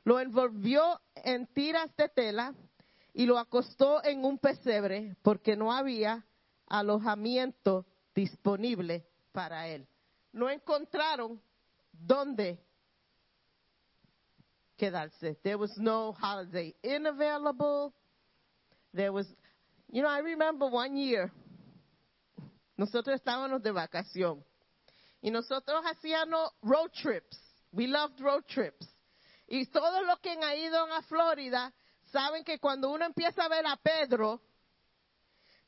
Lo 0.04 0.18
envolvió 0.18 1.02
en 1.16 1.46
tiras 1.48 1.94
de 1.96 2.08
tela 2.08 2.54
y 3.12 3.26
lo 3.26 3.38
acostó 3.38 4.02
en 4.02 4.24
un 4.24 4.38
pesebre 4.38 5.16
porque 5.20 5.54
no 5.54 5.70
había 5.70 6.24
alojamiento 6.66 7.84
disponible 8.14 9.06
para 9.32 9.68
él. 9.68 9.86
No 10.32 10.48
encontraron 10.48 11.42
dónde 11.92 12.58
quedarse. 14.78 15.34
There 15.42 15.56
was 15.56 15.76
no 15.76 16.14
holiday 16.14 16.74
available. 17.06 17.92
There 18.94 19.10
was, 19.10 19.26
you 19.92 20.02
know, 20.02 20.08
I 20.08 20.20
remember 20.20 20.66
one 20.66 20.96
year, 20.96 21.30
nosotros 22.76 23.20
estábamos 23.20 23.62
de 23.62 23.70
vacación 23.70 24.42
y 25.20 25.30
nosotros 25.30 25.84
hacíamos 25.84 26.50
road 26.62 26.90
trips. 26.94 27.38
We 27.72 27.86
loved 27.86 28.18
road 28.20 28.44
trips. 28.48 28.88
Y 29.46 29.66
todos 29.66 30.04
los 30.06 30.18
que 30.20 30.30
han 30.30 30.58
ido 30.58 30.82
a 30.92 31.02
Florida 31.02 31.72
saben 32.10 32.42
que 32.42 32.58
cuando 32.58 32.90
uno 32.90 33.04
empieza 33.04 33.44
a 33.44 33.48
ver 33.48 33.66
a 33.66 33.76
Pedro, 33.76 34.40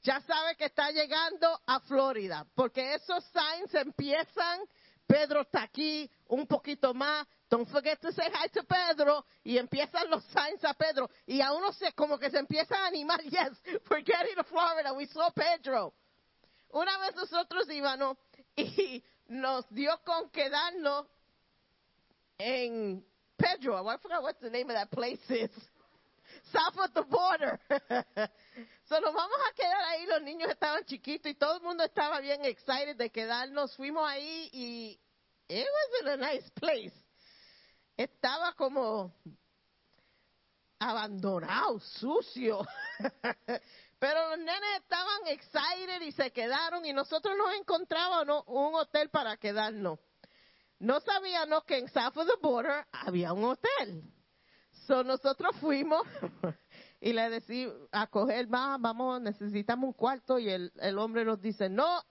ya 0.03 0.21
sabe 0.23 0.57
que 0.57 0.67
está 0.67 0.91
llegando 0.91 1.61
a 1.67 1.81
Florida, 1.81 2.47
porque 2.55 2.95
esos 2.95 3.25
signs 3.25 3.75
empiezan, 3.75 4.61
Pedro 5.07 5.43
está 5.43 5.63
aquí, 5.63 6.11
un 6.29 6.47
poquito 6.47 6.95
más, 6.95 7.27
don't 7.51 7.69
forget 7.69 8.01
to 8.01 8.11
say 8.13 8.31
hi 8.33 8.49
to 8.49 8.63
Pedro, 8.65 9.25
y 9.45 9.59
empiezan 9.59 10.09
los 10.11 10.25
signs 10.25 10.65
a 10.65 10.75
Pedro, 10.75 11.11
y 11.27 11.41
a 11.41 11.53
uno 11.53 11.73
se, 11.73 11.93
como 11.93 12.19
que 12.19 12.31
se 12.31 12.39
empieza 12.39 12.75
a 12.75 12.87
animar, 12.87 13.21
yes, 13.25 13.53
we're 13.91 14.03
getting 14.03 14.35
to 14.37 14.45
Florida, 14.45 14.93
we 14.95 15.07
saw 15.07 15.31
Pedro. 15.31 15.93
Una 16.73 16.99
vez 16.99 17.15
nosotros 17.15 17.69
íbamos 17.71 18.17
y 18.57 19.03
nos 19.29 19.65
dio 19.71 19.97
con 20.05 20.31
quedarnos 20.31 21.07
en 22.39 23.05
Pedro, 23.37 23.77
I 23.89 23.97
forgot 23.99 24.23
what 24.23 24.41
the 24.41 24.51
name 24.51 24.71
of 24.71 24.77
that 24.77 24.91
place 24.91 25.21
is. 25.29 25.51
South 26.55 26.79
of 26.79 26.95
the 26.95 27.03
border. 27.03 27.59
so 28.85 29.01
nos 29.01 29.13
vamos 29.13 29.39
a 29.51 29.53
quedar 29.55 29.85
ahí, 29.91 30.07
los 30.07 30.23
niños 30.23 30.51
estaban 30.51 30.85
chiquitos 30.85 31.31
y 31.33 31.35
todo 31.35 31.57
el 31.57 31.63
mundo 31.63 31.83
estaba 31.83 32.21
bien 32.21 32.45
excited 32.45 32.97
de 32.97 33.11
quedarnos. 33.11 33.75
Fuimos 33.77 34.09
ahí 34.09 34.49
y 34.53 35.01
it 35.49 35.67
wasn't 35.67 36.23
a 36.23 36.33
nice 36.33 36.49
place. 36.51 36.95
Estaba 37.97 38.53
como 38.55 39.13
abandonado, 40.79 41.81
sucio. 41.81 42.65
Pero 43.99 44.31
los 44.31 44.39
nenes 44.39 44.81
estaban 44.81 45.27
excited 45.29 46.03
y 46.03 46.13
se 46.13 46.31
quedaron 46.31 46.85
y 46.85 46.93
nosotros 46.93 47.37
nos 47.37 47.55
encontrábamos 47.55 48.45
un 48.47 48.75
hotel 48.75 49.09
para 49.11 49.37
quedarnos. 49.37 49.99
No 50.79 51.01
sabíamos 51.01 51.65
que 51.65 51.79
en 51.79 51.89
South 51.89 52.17
of 52.17 52.27
the 52.27 52.37
Border 52.41 52.87
había 52.93 53.33
un 53.33 53.45
hotel. 53.45 54.14
So 54.87 55.03
nosotros 55.03 55.57
fuimos 55.61 56.07
y 57.01 57.13
le 57.13 57.31
decimos 57.31 57.75
a 57.93 58.07
coger 58.07 58.49
más, 58.49 58.81
vamos, 58.81 59.21
necesitamos 59.21 59.89
un 59.89 59.93
cuarto 59.95 60.39
y 60.39 60.51
el, 60.51 60.73
el 60.81 60.99
hombre 60.99 61.25
nos 61.25 61.41
dice, 61.41 61.69
no, 61.69 62.03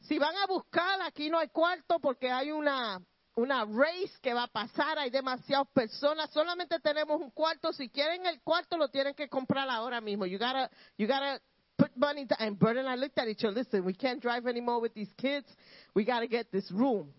si 0.00 0.18
van 0.18 0.36
a 0.36 0.46
buscar, 0.46 1.00
aquí 1.02 1.30
no 1.30 1.38
hay 1.38 1.48
cuarto 1.48 1.98
porque 1.98 2.30
hay 2.30 2.50
una, 2.50 3.00
una 3.34 3.64
race 3.64 4.12
que 4.22 4.34
va 4.34 4.44
a 4.44 4.48
pasar, 4.48 4.98
hay 4.98 5.10
demasiadas 5.10 5.68
personas, 5.72 6.30
solamente 6.30 6.78
tenemos 6.80 7.20
un 7.20 7.30
cuarto, 7.30 7.72
si 7.72 7.88
quieren 7.88 8.26
el 8.26 8.40
cuarto 8.42 8.76
lo 8.76 8.88
tienen 8.88 9.14
que 9.14 9.28
comprar 9.28 9.68
ahora 9.68 10.00
mismo. 10.00 10.26
You 10.26 10.38
gotta, 10.38 10.70
you 10.96 11.06
gotta 11.06 11.40
put 11.76 11.96
money 11.96 12.26
down. 12.26 12.38
And 12.40 12.58
Bert 12.58 12.76
and 12.76 12.88
I 12.88 12.96
looked 12.96 13.18
at 13.18 13.28
each 13.28 13.44
other, 13.44 13.54
listen, 13.54 13.84
we 13.84 13.94
can't 13.94 14.20
drive 14.20 14.46
anymore 14.46 14.80
with 14.80 14.94
these 14.94 15.12
kids, 15.16 15.46
we 15.94 16.04
gotta 16.04 16.26
get 16.26 16.50
this 16.50 16.70
room. 16.70 17.12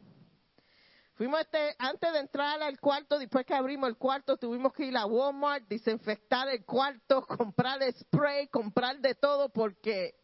Fuimos 1.19 1.41
este, 1.41 1.75
antes 1.79 2.13
de 2.13 2.19
entrar 2.19 2.63
al 2.63 2.79
cuarto, 2.79 3.19
después 3.19 3.45
que 3.45 3.53
abrimos 3.53 3.89
el 3.89 3.97
cuarto, 3.97 4.37
tuvimos 4.37 4.71
que 4.71 4.85
ir 4.85 4.95
a 4.95 5.05
Walmart, 5.05 5.67
desinfectar 5.67 6.47
el 6.47 6.63
cuarto, 6.63 7.27
comprar 7.27 7.81
spray, 7.91 8.47
comprar 8.47 9.01
de 9.01 9.15
todo, 9.15 9.49
porque 9.49 10.15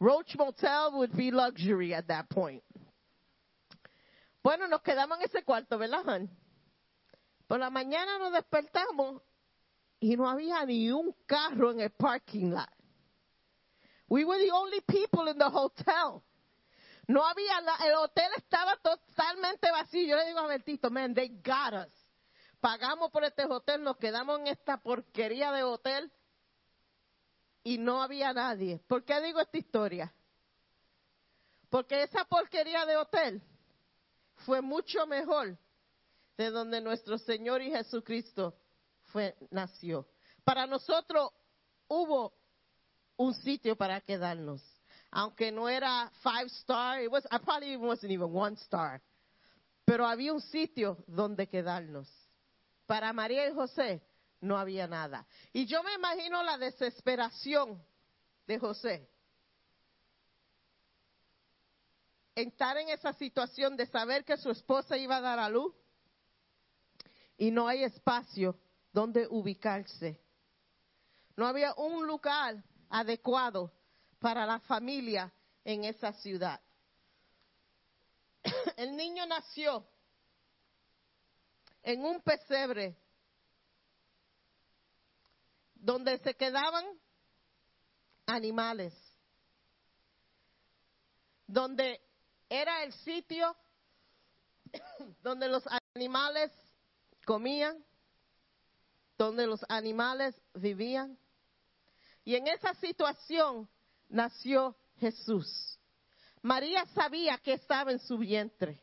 Roach 0.00 0.34
Motel 0.36 0.94
would 0.94 1.14
be 1.14 1.30
luxury 1.30 1.92
at 1.92 2.06
that 2.06 2.28
point. 2.30 2.64
Bueno, 4.42 4.66
nos 4.68 4.80
quedamos 4.80 5.18
en 5.18 5.24
ese 5.24 5.44
cuarto, 5.44 5.76
¿verdad, 5.76 6.08
Han? 6.08 6.30
Por 7.46 7.58
la 7.58 7.68
mañana 7.68 8.16
nos 8.18 8.32
despertamos 8.32 9.20
y 10.00 10.16
no 10.16 10.30
había 10.30 10.64
ni 10.64 10.90
un 10.90 11.14
carro 11.26 11.72
en 11.72 11.80
el 11.80 11.90
parking 11.90 12.52
lot. 12.52 12.70
We 14.08 14.24
were 14.24 14.42
the 14.42 14.50
only 14.50 14.80
people 14.80 15.30
in 15.30 15.36
the 15.36 15.50
hotel. 15.50 16.24
No 17.12 17.26
había, 17.26 17.58
el 17.86 17.94
hotel 17.96 18.30
estaba 18.38 18.74
totalmente 18.78 19.70
vacío. 19.70 20.06
Yo 20.06 20.16
le 20.16 20.28
digo 20.28 20.38
a 20.38 20.46
Bertito, 20.46 20.90
man, 20.90 21.12
they 21.12 21.28
got 21.44 21.74
us. 21.86 21.92
Pagamos 22.58 23.10
por 23.10 23.22
este 23.22 23.44
hotel, 23.44 23.82
nos 23.82 23.98
quedamos 23.98 24.40
en 24.40 24.46
esta 24.46 24.78
porquería 24.78 25.52
de 25.52 25.62
hotel 25.62 26.10
y 27.62 27.76
no 27.76 28.02
había 28.02 28.32
nadie. 28.32 28.80
¿Por 28.86 29.04
qué 29.04 29.20
digo 29.20 29.40
esta 29.40 29.58
historia? 29.58 30.10
Porque 31.68 32.02
esa 32.02 32.24
porquería 32.24 32.86
de 32.86 32.96
hotel 32.96 33.42
fue 34.46 34.62
mucho 34.62 35.06
mejor 35.06 35.58
de 36.38 36.50
donde 36.50 36.80
nuestro 36.80 37.18
Señor 37.18 37.60
y 37.60 37.70
Jesucristo 37.70 38.56
fue, 39.12 39.36
nació. 39.50 40.08
Para 40.44 40.66
nosotros 40.66 41.30
hubo 41.88 42.32
un 43.18 43.34
sitio 43.34 43.76
para 43.76 44.00
quedarnos. 44.00 44.62
Aunque 45.12 45.52
no 45.52 45.68
era 45.68 46.10
five 46.22 46.46
star, 46.46 47.02
it 47.02 47.10
was, 47.10 47.26
I 47.30 47.38
probably 47.38 47.76
wasn't 47.76 48.12
even 48.12 48.32
one 48.32 48.56
star. 48.56 49.02
Pero 49.84 50.06
había 50.06 50.32
un 50.32 50.40
sitio 50.40 51.04
donde 51.06 51.48
quedarnos. 51.48 52.08
Para 52.86 53.12
María 53.12 53.46
y 53.46 53.52
José 53.52 54.00
no 54.40 54.56
había 54.56 54.86
nada. 54.86 55.26
Y 55.52 55.66
yo 55.66 55.82
me 55.82 55.92
imagino 55.92 56.42
la 56.42 56.56
desesperación 56.56 57.82
de 58.46 58.58
José. 58.58 59.06
Estar 62.34 62.78
en 62.78 62.88
esa 62.88 63.12
situación 63.12 63.76
de 63.76 63.84
saber 63.86 64.24
que 64.24 64.38
su 64.38 64.50
esposa 64.50 64.96
iba 64.96 65.18
a 65.18 65.20
dar 65.20 65.38
a 65.38 65.50
luz 65.50 65.74
y 67.36 67.50
no 67.50 67.68
hay 67.68 67.84
espacio 67.84 68.58
donde 68.94 69.26
ubicarse. 69.28 70.18
No 71.36 71.46
había 71.46 71.74
un 71.74 72.06
lugar 72.06 72.64
adecuado 72.88 73.70
para 74.22 74.46
la 74.46 74.60
familia 74.60 75.30
en 75.64 75.84
esa 75.84 76.12
ciudad. 76.12 76.60
El 78.76 78.96
niño 78.96 79.26
nació 79.26 79.84
en 81.82 82.04
un 82.04 82.22
pesebre 82.22 82.96
donde 85.74 86.18
se 86.18 86.34
quedaban 86.34 86.86
animales, 88.26 88.94
donde 91.48 92.00
era 92.48 92.84
el 92.84 92.92
sitio 92.92 93.56
donde 95.22 95.48
los 95.48 95.64
animales 95.96 96.52
comían, 97.26 97.84
donde 99.18 99.48
los 99.48 99.64
animales 99.68 100.40
vivían. 100.54 101.18
Y 102.24 102.36
en 102.36 102.46
esa 102.46 102.72
situación 102.74 103.68
nació 104.12 104.76
Jesús. 104.98 105.78
María 106.42 106.84
sabía 106.94 107.38
que 107.38 107.54
estaba 107.54 107.92
en 107.92 107.98
su 107.98 108.18
vientre, 108.18 108.80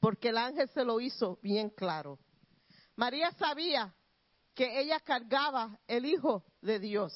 porque 0.00 0.30
el 0.30 0.38
ángel 0.38 0.68
se 0.70 0.84
lo 0.84 1.00
hizo 1.00 1.38
bien 1.42 1.70
claro. 1.70 2.18
María 2.96 3.30
sabía 3.32 3.94
que 4.54 4.80
ella 4.80 5.00
cargaba 5.00 5.78
el 5.86 6.06
Hijo 6.06 6.44
de 6.60 6.78
Dios. 6.78 7.12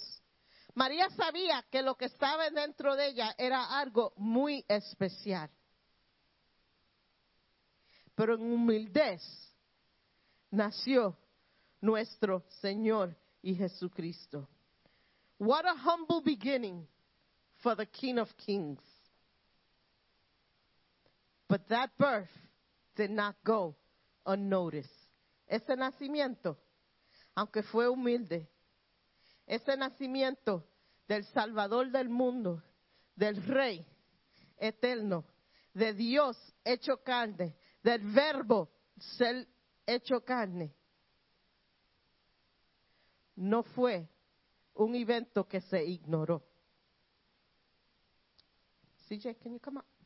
María 0.75 1.09
sabía 1.11 1.65
que 1.71 1.83
lo 1.83 1.97
que 1.97 2.07
estaba 2.07 2.51
dentro 2.51 2.95
de 2.97 3.09
ella 3.09 3.35
era 3.39 3.79
algo 3.79 4.13
muy 4.17 4.65
especial. 4.69 5.51
Pero 8.15 8.35
en 8.35 8.43
humildad 8.43 9.21
nació 10.51 11.17
nuestro 11.81 12.45
Señor 12.61 13.17
y 13.43 13.55
Jesucristo. 13.55 14.49
What 15.39 15.67
a 15.67 15.75
humble 15.75 16.21
beginning 16.25 16.89
for 17.63 17.75
the 17.75 17.87
King 17.87 18.19
of 18.19 18.29
Kings. 18.37 18.81
But 21.49 21.69
that 21.69 21.91
birth 21.99 22.29
did 22.97 23.11
not 23.11 23.37
go 23.45 23.75
unnoticed. 24.27 24.91
Ese 25.49 25.77
nacimiento, 25.77 26.57
aunque 27.37 27.63
fue 27.63 27.89
humilde, 27.89 28.47
ese 29.47 29.77
nacimiento 29.77 30.63
del 31.09 31.25
Salvador 31.33 31.91
del 31.91 32.09
mundo, 32.11 32.63
del 33.17 33.37
Rey 33.47 33.85
eterno, 34.59 35.25
de 35.73 35.95
Dios 35.95 36.37
hecho 36.65 36.99
carne, 36.99 37.57
del 37.83 38.01
Verbo 38.13 38.69
ser 38.99 39.47
hecho 39.87 40.21
carne, 40.21 40.75
no 43.37 43.63
fue 43.63 44.07
un 44.75 44.95
evento 44.95 45.49
que 45.49 45.61
se 45.63 45.83
ignoró. 45.85 46.48
CJ, 49.09 49.41
can 49.41 49.53
you 49.55 49.59
come 49.59 49.79
up? 49.79 49.98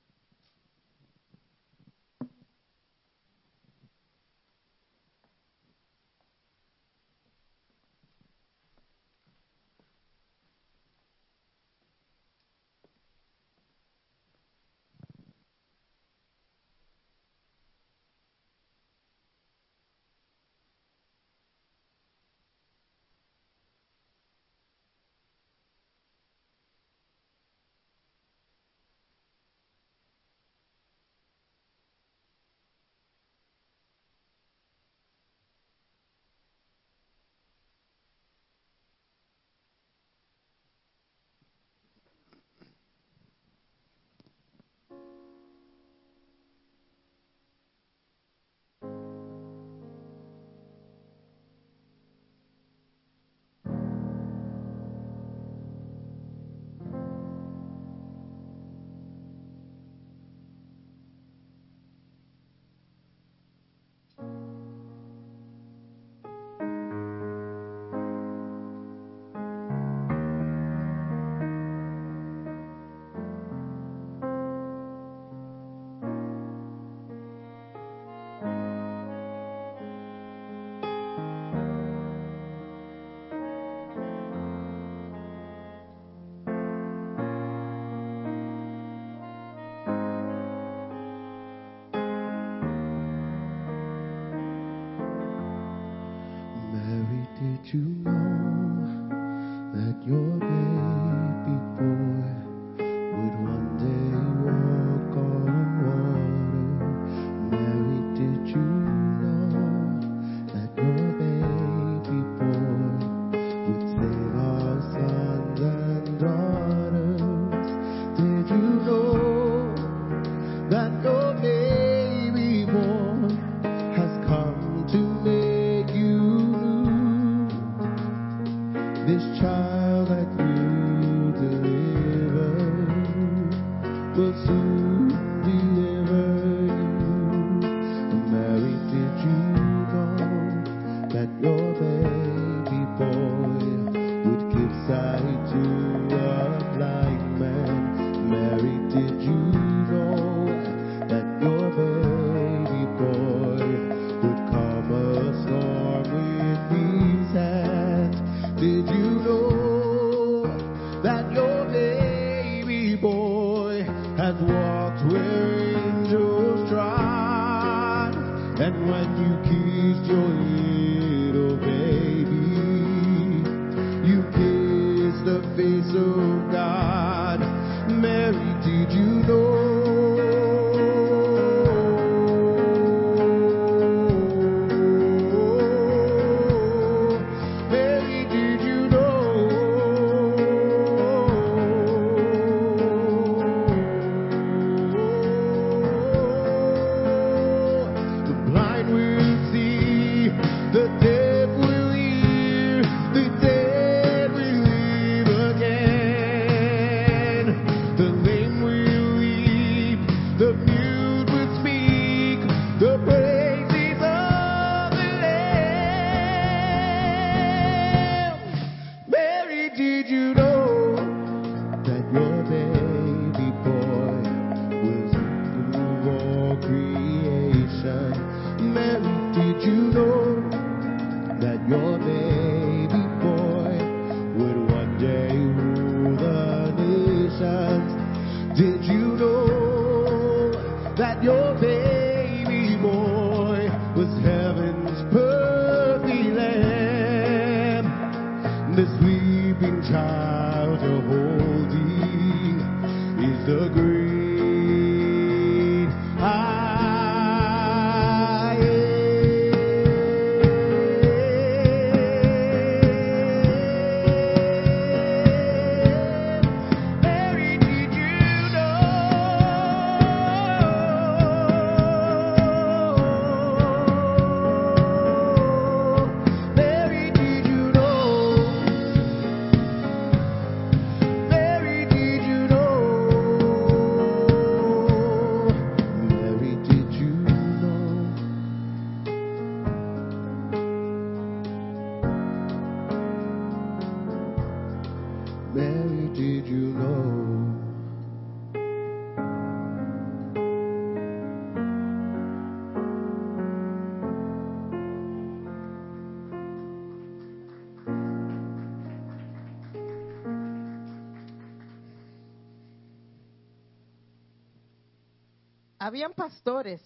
Habían 315.83 316.15
pastores 316.15 316.81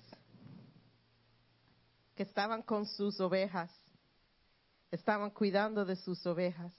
que 2.14 2.22
estaban 2.22 2.62
con 2.62 2.86
sus 2.86 3.20
ovejas, 3.20 3.70
estaban 4.90 5.32
cuidando 5.32 5.84
de 5.84 5.96
sus 5.96 6.24
ovejas. 6.24 6.72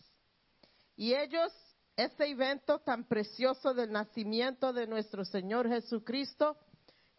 Y 0.96 1.14
ellos, 1.14 1.54
este 1.96 2.26
evento 2.26 2.80
tan 2.80 3.04
precioso 3.04 3.76
del 3.76 3.92
nacimiento 3.92 4.74
de 4.74 4.88
nuestro 4.88 5.26
Señor 5.26 5.70
Jesucristo, 5.70 6.58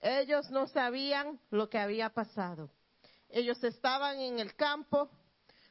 ellos 0.01 0.51
no 0.51 0.66
sabían 0.66 1.39
lo 1.51 1.69
que 1.69 1.79
había 1.79 2.11
pasado. 2.11 2.69
Ellos 3.29 3.62
estaban 3.62 4.19
en 4.19 4.41
el 4.41 4.57
campo 4.57 5.09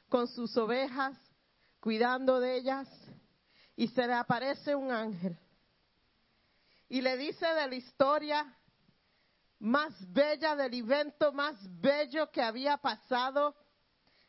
con 0.08 0.30
sus 0.30 0.56
ovejas, 0.56 1.18
cuidando 1.82 2.40
de 2.40 2.56
ellas, 2.56 2.88
y 3.76 3.90
se 3.90 4.08
le 4.08 4.14
aparece 4.14 4.74
un 4.74 4.90
ángel. 4.90 5.38
Y 6.88 7.02
le 7.02 7.18
dice 7.18 7.46
de 7.46 7.68
la 7.68 7.76
historia 7.76 8.54
más 9.60 9.94
bella 10.12 10.56
del 10.56 10.74
evento 10.74 11.32
más 11.32 11.56
bello 11.80 12.30
que 12.32 12.42
había 12.42 12.78
pasado. 12.78 13.56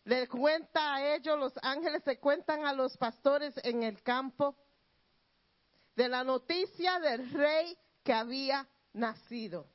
Le 0.04 0.26
cuenta 0.26 0.94
a 0.94 1.14
ellos, 1.14 1.38
los 1.38 1.52
ángeles 1.62 2.02
se 2.04 2.18
cuentan 2.18 2.64
a 2.64 2.72
los 2.72 2.96
pastores 2.96 3.54
en 3.62 3.82
el 3.82 4.02
campo 4.02 4.56
de 5.94 6.08
la 6.08 6.24
noticia 6.24 6.98
del 7.00 7.30
rey 7.32 7.76
que 8.02 8.12
había 8.12 8.66
nacido. 8.92 9.68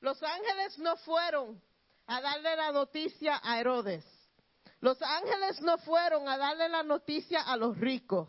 Los 0.00 0.22
ángeles 0.22 0.78
no 0.78 0.96
fueron 0.96 1.62
a 2.06 2.20
darle 2.20 2.56
la 2.56 2.72
noticia 2.72 3.40
a 3.42 3.58
Herodes. 3.60 4.04
Los 4.80 5.00
ángeles 5.02 5.60
no 5.62 5.78
fueron 5.78 6.28
a 6.28 6.36
darle 6.38 6.68
la 6.68 6.82
noticia 6.82 7.40
a 7.42 7.56
los 7.56 7.76
ricos. 7.78 8.28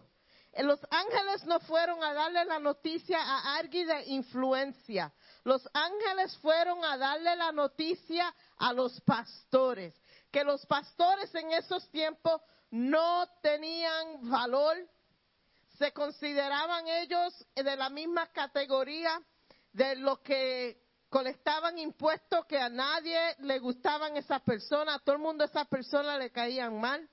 Eh, 0.54 0.64
Los 0.64 0.80
ángeles 0.90 1.44
no 1.46 1.60
fueron 1.60 2.04
a 2.04 2.14
darle 2.14 2.46
la 2.46 2.60
noticia 2.60 3.20
a 3.22 3.58
alguien 3.58 3.88
de 3.88 4.04
influencia. 4.08 5.14
Los 5.50 5.68
ángeles 5.74 6.38
fueron 6.44 6.86
a 6.86 6.96
darle 6.96 7.36
la 7.36 7.52
noticia 7.52 8.32
a 8.60 8.72
los 8.72 9.02
pastores. 9.02 10.00
Que 10.32 10.44
los 10.44 10.64
pastores 10.68 11.34
en 11.34 11.52
esos 11.54 11.90
tiempos 11.90 12.40
no 12.70 13.28
tenían 13.42 14.30
valor. 14.30 14.78
Se 15.80 15.92
consideraban 15.92 16.88
ellos 16.88 17.34
de 17.56 17.76
la 17.76 17.90
misma 17.90 18.28
categoría 18.28 19.20
de 19.74 19.96
los 19.96 20.20
que 20.20 20.84
colectaban 21.10 21.80
impuestos 21.80 22.46
que 22.46 22.60
a 22.60 22.70
nadie 22.70 23.20
le 23.40 23.58
gustaban 23.58 24.18
esas 24.18 24.44
personas. 24.44 24.98
A 24.98 25.00
todo 25.00 25.16
el 25.16 25.22
mundo 25.24 25.46
esas 25.46 25.68
personas 25.68 26.20
le 26.20 26.30
caían 26.30 26.80
mal 26.80 27.10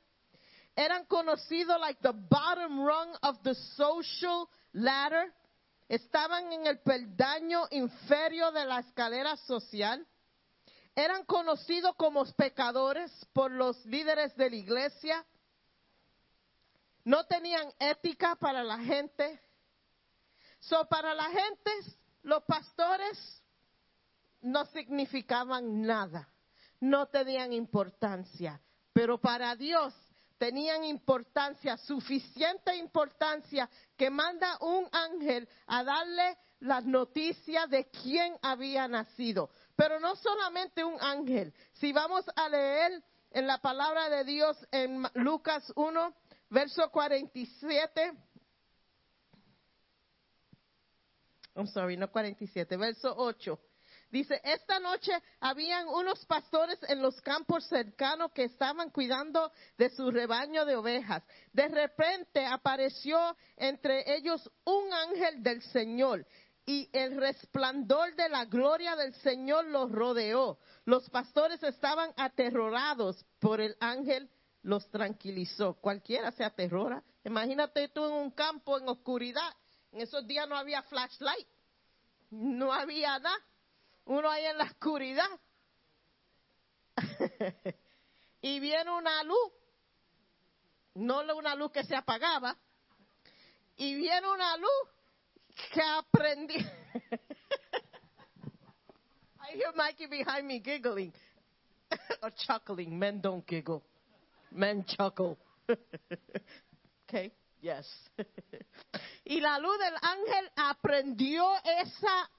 eran 0.76 1.06
conocidos 1.06 1.80
like 1.80 2.02
the 2.02 2.12
bottom 2.12 2.84
rung 2.84 3.16
of 3.22 3.42
the 3.42 3.54
social 3.54 4.50
ladder. 4.74 5.32
Estaban 5.88 6.52
en 6.52 6.66
el 6.66 6.80
peldaño 6.80 7.66
inferior 7.70 8.52
de 8.52 8.64
la 8.64 8.80
escalera 8.80 9.36
social. 9.36 10.06
Eran 10.94 11.24
conocidos 11.24 11.94
como 11.96 12.24
pecadores 12.34 13.12
por 13.32 13.52
los 13.52 13.84
líderes 13.86 14.34
de 14.36 14.50
la 14.50 14.56
iglesia. 14.56 15.26
No 17.04 17.24
tenían 17.26 17.72
ética 17.78 18.34
para 18.36 18.64
la 18.64 18.78
gente. 18.78 19.40
So, 20.58 20.88
para 20.88 21.14
la 21.14 21.26
gente, 21.26 21.70
los 22.22 22.42
pastores 22.44 23.42
no 24.40 24.64
significaban 24.66 25.82
nada. 25.82 26.28
No 26.80 27.06
tenían 27.06 27.52
importancia. 27.52 28.60
Pero 28.92 29.20
para 29.20 29.54
Dios 29.54 29.94
tenían 30.38 30.84
importancia, 30.84 31.76
suficiente 31.76 32.74
importancia, 32.76 33.68
que 33.96 34.10
manda 34.10 34.58
un 34.60 34.88
ángel 34.92 35.48
a 35.66 35.82
darle 35.82 36.36
las 36.60 36.84
noticias 36.84 37.68
de 37.70 37.88
quién 37.90 38.36
había 38.42 38.88
nacido. 38.88 39.50
Pero 39.74 40.00
no 40.00 40.16
solamente 40.16 40.84
un 40.84 41.00
ángel. 41.00 41.52
Si 41.74 41.92
vamos 41.92 42.24
a 42.34 42.48
leer 42.48 43.02
en 43.30 43.46
la 43.46 43.58
palabra 43.58 44.08
de 44.08 44.24
Dios 44.24 44.56
en 44.70 45.06
Lucas 45.14 45.72
1, 45.76 46.14
verso 46.50 46.90
47. 46.90 48.12
I'm 51.54 51.66
sorry, 51.66 51.96
no 51.96 52.10
47, 52.10 52.76
verso 52.76 53.14
8. 53.16 53.58
Dice, 54.10 54.40
esta 54.44 54.78
noche 54.78 55.12
habían 55.40 55.88
unos 55.88 56.24
pastores 56.26 56.78
en 56.88 57.02
los 57.02 57.20
campos 57.20 57.66
cercanos 57.66 58.32
que 58.32 58.44
estaban 58.44 58.90
cuidando 58.90 59.50
de 59.76 59.90
su 59.90 60.10
rebaño 60.10 60.64
de 60.64 60.76
ovejas. 60.76 61.22
De 61.52 61.68
repente 61.68 62.46
apareció 62.46 63.36
entre 63.56 64.16
ellos 64.16 64.48
un 64.64 64.92
ángel 64.92 65.42
del 65.42 65.60
Señor 65.62 66.26
y 66.64 66.88
el 66.92 67.16
resplandor 67.16 68.14
de 68.14 68.28
la 68.28 68.44
gloria 68.44 68.96
del 68.96 69.14
Señor 69.14 69.66
los 69.66 69.90
rodeó. 69.90 70.58
Los 70.84 71.08
pastores 71.10 71.62
estaban 71.62 72.12
aterrorados 72.16 73.24
por 73.40 73.60
el 73.60 73.76
ángel 73.80 74.30
los 74.66 74.90
tranquilizó. 74.90 75.74
Cualquiera 75.74 76.32
se 76.32 76.42
aterrora. 76.42 77.02
Imagínate 77.24 77.88
tú 77.88 78.04
en 78.04 78.12
un 78.12 78.30
campo 78.32 78.76
en 78.76 78.88
oscuridad. 78.88 79.54
En 79.92 80.00
esos 80.00 80.26
días 80.26 80.48
no 80.48 80.56
había 80.56 80.82
flashlight. 80.82 81.46
No 82.30 82.72
había 82.72 83.16
nada. 83.20 83.36
Uno 84.06 84.30
ahí 84.30 84.44
en 84.46 84.58
la 84.58 84.64
oscuridad. 84.64 85.28
y 88.40 88.60
viene 88.60 88.90
una 88.90 89.22
luz. 89.24 89.52
No 90.94 91.20
una 91.36 91.54
luz 91.54 91.72
que 91.72 91.84
se 91.84 91.94
apagaba. 91.94 92.56
Y 93.76 93.94
viene 93.94 94.28
una 94.30 94.56
luz 94.56 94.88
que 95.72 95.82
aprendí. 95.82 96.56
I 99.40 99.56
hear 99.56 99.72
Mikey 99.74 100.06
behind 100.06 100.46
me 100.46 100.60
giggling 100.60 101.12
or 102.22 102.30
chuckling. 102.46 102.98
Men 102.98 103.20
don't 103.20 103.46
giggle. 103.46 103.82
Men 104.52 104.84
chuckle. 104.84 105.36
okay, 107.08 107.32
yes. 107.60 107.86
y 109.24 109.40
la 109.40 109.58
luz 109.58 109.78
del 109.78 109.94
ángel 110.00 110.50
aprendió 110.56 111.56
esa 111.64 112.30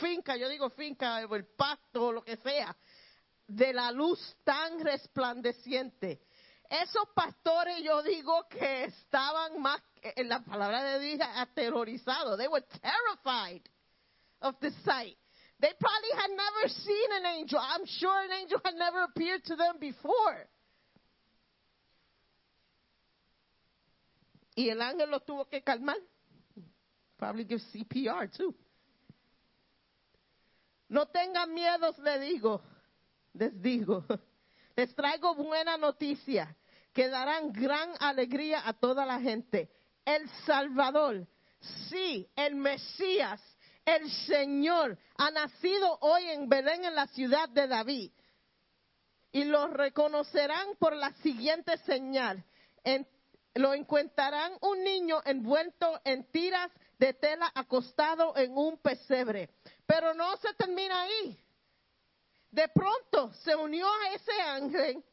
finca, 0.00 0.36
yo 0.36 0.48
digo 0.48 0.70
finca, 0.70 1.20
el 1.20 1.46
pacto, 1.56 2.06
o 2.06 2.12
lo 2.12 2.24
que 2.24 2.36
sea, 2.36 2.76
de 3.46 3.72
la 3.72 3.90
luz 3.90 4.36
tan 4.44 4.80
resplandeciente. 4.80 6.20
Esos 6.68 7.08
pastores, 7.14 7.82
yo 7.82 8.02
digo 8.02 8.48
que 8.48 8.84
estaban 8.84 9.60
más, 9.60 9.80
en 10.02 10.28
la 10.28 10.40
palabra 10.42 10.82
de 10.82 10.98
Dios, 10.98 11.28
aterrorizados. 11.36 12.38
They 12.38 12.48
were 12.48 12.64
terrified 12.82 13.62
of 14.40 14.58
the 14.60 14.70
sight. 14.84 15.16
They 15.60 15.72
probably 15.78 16.10
had 16.16 16.30
never 16.30 16.68
seen 16.68 17.12
an 17.12 17.26
angel. 17.26 17.58
I'm 17.58 17.86
sure 17.86 18.24
an 18.24 18.32
angel 18.32 18.60
had 18.64 18.74
never 18.74 19.02
appeared 19.04 19.44
to 19.44 19.56
them 19.56 19.78
before. 19.78 20.48
Y 24.56 24.68
el 24.68 24.80
ángel 24.80 25.10
lo 25.10 25.20
tuvo 25.20 25.48
que 25.48 25.62
calmar. 25.62 25.96
Probably 27.18 27.44
give 27.44 27.60
CPR 27.72 28.34
too. 28.36 28.54
No 30.94 31.06
tengan 31.06 31.52
miedos, 31.52 31.98
le 31.98 32.20
digo, 32.20 32.62
les 33.32 33.60
digo. 33.60 34.04
Les 34.76 34.94
traigo 34.94 35.34
buena 35.34 35.76
noticia 35.76 36.56
que 36.92 37.08
darán 37.08 37.52
gran 37.52 37.90
alegría 37.98 38.62
a 38.64 38.72
toda 38.72 39.04
la 39.04 39.20
gente. 39.20 39.70
El 40.04 40.28
Salvador, 40.46 41.26
sí, 41.88 42.28
el 42.36 42.54
Mesías, 42.54 43.40
el 43.84 44.08
Señor, 44.26 44.98
ha 45.16 45.30
nacido 45.32 45.98
hoy 46.00 46.28
en 46.30 46.48
Belén, 46.48 46.84
en 46.84 46.94
la 46.94 47.08
ciudad 47.08 47.48
de 47.48 47.66
David. 47.66 48.12
Y 49.32 49.44
lo 49.44 49.68
reconocerán 49.68 50.76
por 50.78 50.94
la 50.94 51.12
siguiente 51.22 51.76
señal. 51.78 52.44
En 52.84 53.06
lo 53.54 53.74
encontrarán 53.74 54.52
un 54.60 54.82
niño 54.82 55.20
envuelto 55.24 56.00
en 56.04 56.24
tiras 56.30 56.70
de 56.98 57.14
tela 57.14 57.50
acostado 57.54 58.36
en 58.36 58.56
un 58.56 58.78
pesebre. 58.78 59.50
Pero 59.86 60.14
no 60.14 60.36
se 60.38 60.52
termina 60.54 61.02
ahí. 61.02 61.38
De 62.50 62.68
pronto 62.68 63.32
se 63.42 63.54
unió 63.56 63.86
a 63.86 64.14
ese 64.14 64.32
ángel 64.40 65.04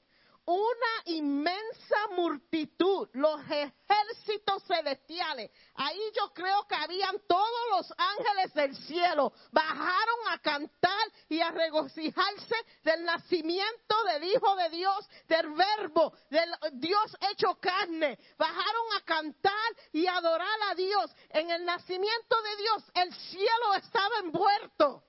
una 0.45 1.03
inmensa 1.05 2.07
multitud, 2.15 3.07
los 3.13 3.39
ejércitos 3.41 4.63
celestiales. 4.63 5.51
Ahí 5.75 6.01
yo 6.15 6.33
creo 6.33 6.67
que 6.67 6.75
habían 6.75 7.19
todos 7.27 7.69
los 7.71 7.93
ángeles 7.97 8.53
del 8.53 8.75
cielo. 8.75 9.33
Bajaron 9.51 10.27
a 10.29 10.39
cantar 10.39 11.07
y 11.29 11.39
a 11.41 11.51
regocijarse 11.51 12.55
del 12.83 13.03
nacimiento 13.03 14.03
del 14.05 14.23
Hijo 14.23 14.55
de 14.55 14.69
Dios, 14.69 15.09
del 15.27 15.51
Verbo, 15.51 16.13
del 16.29 16.49
Dios 16.73 17.17
hecho 17.31 17.55
carne. 17.59 18.17
Bajaron 18.37 18.93
a 18.97 19.01
cantar 19.05 19.53
y 19.93 20.07
adorar 20.07 20.59
a 20.69 20.75
Dios. 20.75 21.11
En 21.29 21.49
el 21.51 21.65
nacimiento 21.65 22.41
de 22.41 22.55
Dios 22.57 22.83
el 22.95 23.13
cielo 23.13 23.73
estaba 23.75 24.19
envuelto. 24.23 25.03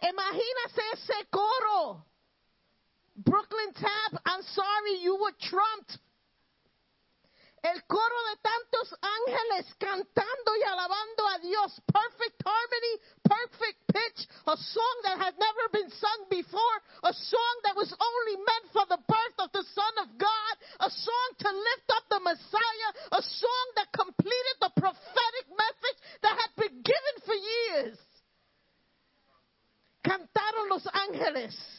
Imagínase 0.00 0.82
ese 0.94 1.26
coro. 1.30 2.07
Brooklyn 3.18 3.74
Tab, 3.74 4.20
I'm 4.26 4.42
sorry 4.42 5.02
you 5.02 5.18
were 5.18 5.34
trumped. 5.42 5.98
El 7.64 7.82
coro 7.90 8.18
de 8.30 8.36
tantos 8.38 8.94
ángeles 9.02 9.74
cantando 9.80 10.54
y 10.54 10.62
alabando 10.62 11.26
a 11.26 11.38
Dios. 11.40 11.80
Perfect 11.90 12.38
harmony, 12.46 12.94
perfect 13.24 13.78
pitch. 13.90 14.28
A 14.46 14.56
song 14.56 14.96
that 15.02 15.18
had 15.18 15.34
never 15.34 15.66
been 15.72 15.90
sung 15.90 16.26
before. 16.30 16.76
A 17.02 17.12
song 17.12 17.54
that 17.64 17.74
was 17.74 17.90
only 17.90 18.36
meant 18.38 18.66
for 18.72 18.86
the 18.86 19.02
birth 19.02 19.38
of 19.42 19.50
the 19.50 19.66
Son 19.74 19.94
of 20.06 20.18
God. 20.18 20.54
A 20.86 20.90
song 20.90 21.28
to 21.40 21.50
lift 21.50 21.88
up 21.98 22.04
the 22.08 22.20
Messiah. 22.20 22.90
A 23.18 23.22
song 23.22 23.66
that 23.74 23.90
completed 23.90 24.56
the 24.62 24.70
prophetic 24.78 25.46
message 25.50 25.98
that 26.22 26.38
had 26.38 26.52
been 26.54 26.78
given 26.86 27.14
for 27.26 27.34
years. 27.34 27.98
Cantaron 30.06 30.70
los 30.70 30.86
ángeles. 30.86 31.77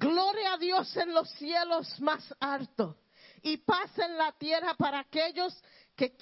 Gloria 0.00 0.54
a 0.54 0.56
Dios 0.56 0.96
en 0.96 1.12
los 1.12 1.28
cielos 1.32 2.00
más 2.00 2.34
altos 2.40 2.96
y 3.42 3.58
paz 3.58 3.90
en 3.98 4.16
la 4.16 4.32
tierra 4.32 4.72
para 4.72 5.00
aquellos 5.00 5.54
que, 5.94 6.16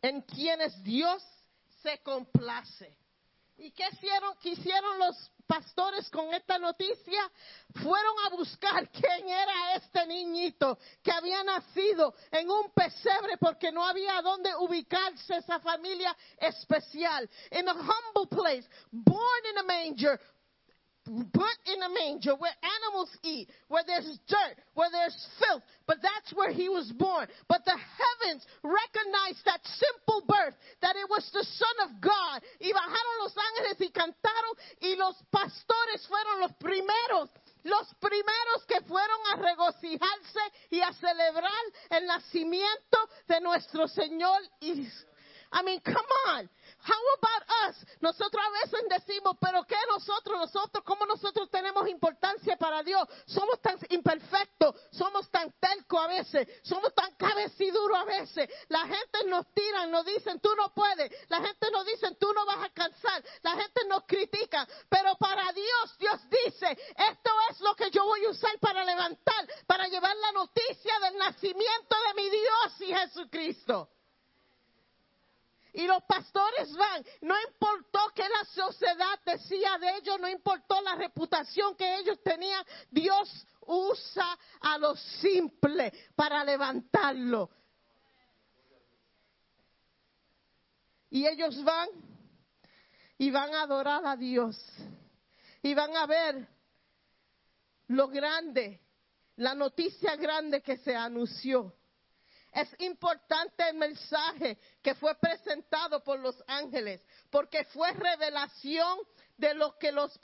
en 0.00 0.22
quienes 0.22 0.82
Dios 0.82 1.22
se 1.82 1.98
complace. 2.02 2.96
¿Y 3.58 3.72
qué 3.72 3.84
hicieron, 4.44 4.98
los 4.98 5.30
pastores 5.46 6.08
con 6.08 6.32
esta 6.32 6.58
noticia? 6.58 7.30
Fueron 7.74 8.14
a 8.24 8.30
buscar 8.30 8.90
quién 8.90 9.28
era 9.28 9.74
este 9.74 10.06
niñito 10.06 10.78
que 11.02 11.12
había 11.12 11.44
nacido 11.44 12.14
en 12.30 12.50
un 12.50 12.70
pesebre 12.70 13.36
porque 13.38 13.70
no 13.70 13.84
había 13.84 14.22
dónde 14.22 14.50
ubicarse 14.56 15.36
esa 15.36 15.60
familia 15.60 16.16
especial. 16.38 17.28
In 17.50 17.68
a 17.68 17.74
humble 17.74 18.28
place, 18.30 18.66
born 18.90 19.46
in 19.50 19.58
a 19.58 19.62
manger, 19.62 20.18
put 21.04 21.56
in 21.68 21.82
a 21.82 21.90
manger 21.92 22.34
where 22.36 22.54
animals 22.62 23.10
eat, 23.22 23.48
where 23.68 23.84
there's 23.86 24.18
dirt, 24.26 24.56
where 24.72 24.88
there's 24.90 25.16
filth, 25.38 25.62
but 25.86 26.00
that's 26.00 26.32
where 26.32 26.52
he 26.52 26.68
was 26.68 26.90
born. 26.96 27.28
But 27.48 27.64
the 27.64 27.76
heavens 27.76 28.46
recognized 28.62 29.44
that 29.44 29.60
simple 29.64 30.24
birth, 30.26 30.56
that 30.80 30.96
it 30.96 31.08
was 31.08 31.28
the 31.32 31.44
Son 31.44 31.76
of 31.88 32.00
God. 32.00 32.40
Y 32.60 32.72
bajaron 32.72 33.14
los 33.20 33.36
ángeles 33.36 33.80
y 33.80 33.90
cantaron, 33.92 34.54
y 34.80 34.96
los 34.96 35.16
pastores 35.30 36.06
fueron 36.08 36.40
los 36.40 36.52
primeros 36.60 37.30
los 37.64 37.94
primeros 37.94 38.64
que 38.68 38.82
fueron 38.82 39.18
a 39.32 39.36
regocijarse 39.36 40.40
y 40.70 40.80
a 40.80 40.92
celebrar 40.92 41.64
el 41.90 42.06
nacimiento 42.06 42.98
de 43.26 43.40
nuestro 43.40 43.88
Señor. 43.88 44.42
I 45.54 45.62
mean, 45.62 45.80
come 45.80 46.06
on. 46.28 46.50
How 46.84 47.02
about 47.16 47.44
us? 47.68 47.86
Nosotros 48.00 48.42
a 48.44 48.50
veces 48.50 48.84
decimos, 48.90 49.38
pero 49.40 49.64
¿qué 49.64 49.76
nosotros? 49.88 50.38
Nosotros, 50.38 50.84
¿cómo 50.84 51.06
nosotros 51.06 51.48
tenemos 51.50 51.88
importancia 51.88 52.58
para 52.58 52.82
Dios? 52.82 53.08
Somos 53.24 53.58
tan 53.62 53.78
imperfectos, 53.88 54.74
somos 54.92 55.30
tan 55.30 55.50
telco 55.58 55.98
a 55.98 56.08
veces, 56.08 56.46
somos 56.62 56.94
tan 56.94 57.14
cabeciduros 57.16 57.96
a 57.96 58.04
veces. 58.04 58.50
La 58.68 58.80
gente 58.86 59.24
nos 59.28 59.46
tira, 59.54 59.86
nos 59.86 60.04
dicen, 60.04 60.38
tú 60.40 60.54
no 60.56 60.74
puedes. 60.74 61.10
La 61.30 61.40
gente 61.40 61.70
nos 61.70 61.86
dice, 61.86 62.14
tú 62.16 62.30
no 62.34 62.44
vas 62.44 62.58
a 62.58 62.64
alcanzar. 62.64 63.24
La 63.40 63.52
gente 63.52 63.80
nos 63.88 64.04
critica. 64.04 64.68
Pero 64.90 65.16
para 65.16 65.50
Dios, 65.52 65.98
Dios 65.98 66.20
dice, 66.28 66.70
esto 66.70 67.30
es 67.50 67.60
lo 67.60 67.74
que 67.74 67.90
yo 67.90 68.04
voy 68.04 68.26
a 68.26 68.30
usar 68.30 68.58
para 68.60 68.84
levantar, 68.84 69.48
para 69.66 69.88
llevar 69.88 70.14
la 70.16 70.32
noticia 70.32 70.98
del 71.00 71.16
nacimiento 71.16 71.96
de 72.08 72.22
mi 72.22 72.28
Dios 72.28 72.80
y 72.80 72.94
Jesucristo. 72.94 73.93
Y 75.74 75.88
los 75.88 76.04
pastores 76.04 76.72
van. 76.76 77.04
No 77.20 77.34
importó 77.48 77.98
que 78.14 78.22
la 78.22 78.44
sociedad 78.44 79.18
decía 79.26 79.76
de 79.78 79.96
ellos, 79.96 80.20
no 80.20 80.28
importó 80.28 80.80
la 80.80 80.94
reputación 80.94 81.74
que 81.74 81.96
ellos 81.96 82.22
tenían. 82.22 82.64
Dios 82.88 83.44
usa 83.66 84.38
a 84.60 84.78
los 84.78 85.00
simples 85.20 85.92
para 86.14 86.44
levantarlo. 86.44 87.50
Y 91.10 91.26
ellos 91.26 91.62
van 91.64 91.88
y 93.18 93.32
van 93.32 93.52
a 93.54 93.62
adorar 93.62 94.06
a 94.06 94.16
Dios. 94.16 94.56
Y 95.60 95.74
van 95.74 95.96
a 95.96 96.06
ver 96.06 96.46
lo 97.88 98.06
grande, 98.06 98.80
la 99.36 99.56
noticia 99.56 100.14
grande 100.14 100.62
que 100.62 100.76
se 100.76 100.94
anunció. 100.94 101.74
Es 102.54 102.72
importante 102.78 103.68
el 103.68 103.76
mensaje 103.76 104.56
que 104.80 104.94
fue 104.94 105.12
presentado 105.16 106.04
por 106.04 106.20
los 106.20 106.40
ángeles, 106.46 107.04
porque 107.28 107.64
fue 107.64 107.90
revelación 107.90 109.00
de 109.36 109.54
lo 109.54 109.76
que 109.76 109.90
los 109.90 110.16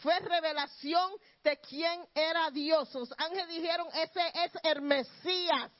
fue 0.00 0.18
revelación 0.20 1.12
de 1.42 1.60
quién 1.60 2.08
era 2.14 2.50
Dios. 2.50 2.94
Los 2.94 3.12
ángeles 3.18 3.48
dijeron, 3.48 3.86
"Ese 3.92 4.22
es 4.46 4.52
el 4.62 4.80
Mesías." 4.80 5.70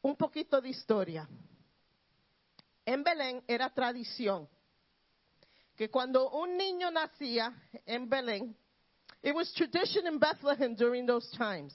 Un 0.00 0.14
poquito 0.16 0.60
de 0.60 0.68
historia. 0.68 1.28
En 2.86 3.02
Belén 3.02 3.42
era 3.48 3.74
tradición 3.74 4.48
que 5.74 5.90
cuando 5.90 6.30
un 6.30 6.56
niño 6.56 6.88
nacía 6.92 7.52
en 7.84 8.08
Belén, 8.08 8.56
it 9.22 9.34
was 9.34 9.52
tradition 9.56 10.06
in 10.06 10.18
Bethlehem 10.18 10.74
during 10.74 11.06
those 11.06 11.28
times 11.36 11.74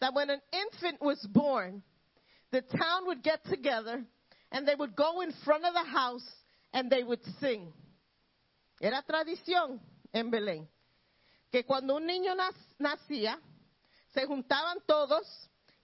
that 0.00 0.14
when 0.14 0.30
an 0.30 0.40
infant 0.52 1.00
was 1.00 1.24
born, 1.30 1.82
the 2.50 2.62
town 2.62 3.06
would 3.06 3.22
get 3.22 3.44
together 3.46 4.04
and 4.50 4.66
they 4.66 4.74
would 4.74 4.94
go 4.94 5.20
in 5.20 5.32
front 5.44 5.64
of 5.64 5.74
the 5.74 5.90
house 5.90 6.28
and 6.72 6.90
they 6.90 7.02
would 7.02 7.20
sing. 7.40 7.72
Era 8.80 9.02
tradición 9.08 9.80
en 10.12 10.30
Belén 10.30 10.66
que 11.54 11.64
cuando 11.64 11.94
un 11.94 12.04
niño 12.04 12.34
nacía, 12.80 13.38
se 14.12 14.26
juntaban 14.26 14.78
todos 14.86 15.24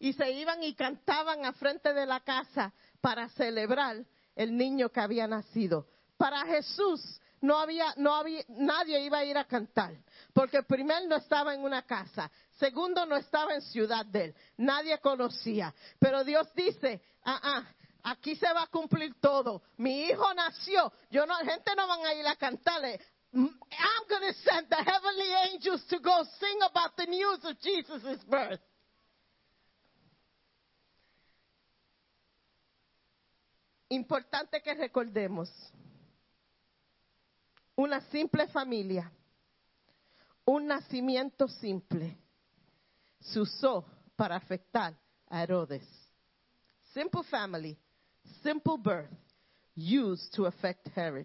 y 0.00 0.12
se 0.14 0.32
iban 0.32 0.64
y 0.64 0.74
cantaban 0.74 1.44
a 1.44 1.52
frente 1.52 1.94
de 1.94 2.06
la 2.06 2.18
casa 2.18 2.72
para 3.00 3.28
celebrar 3.28 4.04
el 4.34 4.56
niño 4.56 4.88
que 4.88 4.98
había 4.98 5.28
nacido. 5.28 5.86
Para 6.16 6.44
Jesús 6.44 7.20
no 7.40 7.58
había, 7.58 7.94
no 7.96 8.14
había, 8.14 8.44
nadie 8.48 9.00
iba 9.00 9.18
a 9.18 9.24
ir 9.24 9.36
a 9.38 9.44
cantar, 9.44 9.94
porque 10.32 10.62
primero 10.62 11.06
no 11.06 11.16
estaba 11.16 11.54
en 11.54 11.62
una 11.62 11.82
casa, 11.82 12.30
segundo 12.58 13.06
no 13.06 13.16
estaba 13.16 13.54
en 13.54 13.62
ciudad 13.62 14.04
de 14.06 14.24
él, 14.26 14.34
nadie 14.58 14.98
conocía. 14.98 15.74
Pero 15.98 16.22
Dios 16.24 16.52
dice, 16.54 17.00
ah, 17.24 17.40
ah, 17.42 17.64
aquí 18.04 18.36
se 18.36 18.52
va 18.52 18.62
a 18.64 18.66
cumplir 18.66 19.14
todo. 19.20 19.62
Mi 19.78 20.04
hijo 20.04 20.32
nació, 20.34 20.92
yo 21.10 21.26
no, 21.26 21.34
gente 21.36 21.74
no 21.76 21.86
van 21.86 22.04
a 22.06 22.14
ir 22.14 22.26
a 22.26 22.36
cantarle. 22.36 23.00
I'm 23.32 24.08
going 24.08 24.32
to 24.32 24.34
send 24.40 24.66
the 24.68 24.76
heavenly 24.76 25.52
angels 25.52 25.84
to 25.90 26.00
go 26.00 26.24
sing 26.40 26.58
about 26.68 26.96
the 26.96 27.06
news 27.06 27.38
of 27.44 27.60
Jesus' 27.60 28.24
birth. 28.28 28.60
Importante 33.88 34.60
que 34.62 34.74
recordemos 34.74 35.48
una 37.80 38.02
simple 38.10 38.46
familia, 38.48 39.10
un 40.44 40.66
nacimiento 40.66 41.48
simple, 41.48 42.14
se 43.18 43.40
usó 43.40 43.86
para 44.16 44.36
afectar 44.36 44.94
a 45.28 45.42
Herodes. 45.42 45.88
Simple 46.92 47.22
family, 47.22 47.78
simple 48.42 48.76
birth, 48.76 49.10
used 49.74 50.30
to 50.34 50.44
affect 50.44 50.88
Herod. 50.94 51.24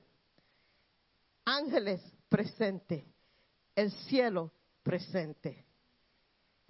Ángeles 1.43 2.01
presente, 2.29 3.05
el 3.75 3.91
cielo 4.07 4.53
presente, 4.81 5.65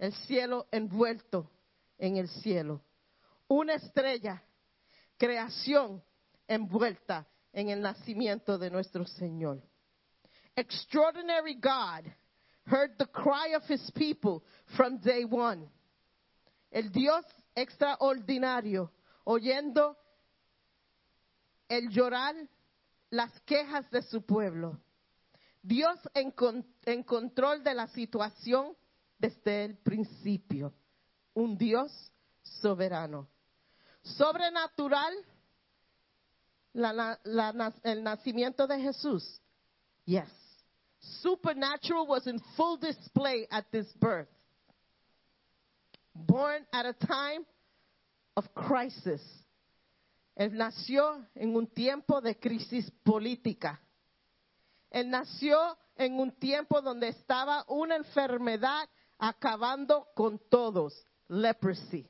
el 0.00 0.12
cielo 0.26 0.66
envuelto 0.72 1.48
en 1.96 2.16
el 2.16 2.28
cielo, 2.28 2.82
una 3.46 3.74
estrella, 3.74 4.42
creación 5.16 6.02
envuelta 6.48 7.28
en 7.52 7.68
el 7.68 7.80
nacimiento 7.80 8.58
de 8.58 8.68
nuestro 8.68 9.06
Señor. 9.06 9.62
Extraordinary 10.56 11.54
God 11.54 12.10
heard 12.66 12.92
the 12.98 13.06
cry 13.06 13.48
of 13.54 13.62
his 13.64 13.90
people 13.94 14.42
from 14.76 14.98
day 14.98 15.24
one. 15.24 15.68
El 16.72 16.90
Dios 16.90 17.24
extraordinario 17.56 18.90
oyendo 19.26 19.96
el 21.68 21.88
llorar, 21.90 22.34
las 23.10 23.30
quejas 23.46 23.88
de 23.90 24.02
su 24.02 24.22
pueblo. 24.22 24.78
Dios 25.62 25.98
en, 26.14 26.30
con- 26.30 26.64
en 26.84 27.02
control 27.02 27.62
de 27.64 27.74
la 27.74 27.88
situación 27.88 28.76
desde 29.18 29.64
el 29.64 29.76
principio. 29.78 30.72
Un 31.34 31.56
Dios 31.58 31.90
soberano. 32.60 33.28
Sobrenatural, 34.02 35.12
el 37.82 38.02
nacimiento 38.04 38.66
de 38.66 38.80
Jesús. 38.80 39.40
Yes. 40.04 40.28
Supernatural 41.22 42.06
was 42.06 42.26
in 42.26 42.40
full 42.56 42.76
display 42.76 43.46
at 43.50 43.70
this 43.72 43.86
birth. 44.00 44.28
Born 46.14 46.64
at 46.72 46.86
a 46.86 46.94
time 46.94 47.44
of 48.36 48.44
crisis. 48.54 49.20
Él 50.38 50.52
nació 50.52 51.24
en 51.34 51.56
un 51.56 51.66
tiempo 51.66 52.20
de 52.20 52.34
crisis 52.34 52.90
política. 53.04 53.80
Él 54.90 55.10
nació 55.10 55.56
en 55.96 56.18
un 56.18 56.32
tiempo 56.32 56.80
donde 56.80 57.08
estaba 57.08 57.64
una 57.68 57.96
enfermedad 57.96 58.88
acabando 59.18 60.06
con 60.14 60.38
todos. 60.50 60.94
Leprosy. 61.28 62.06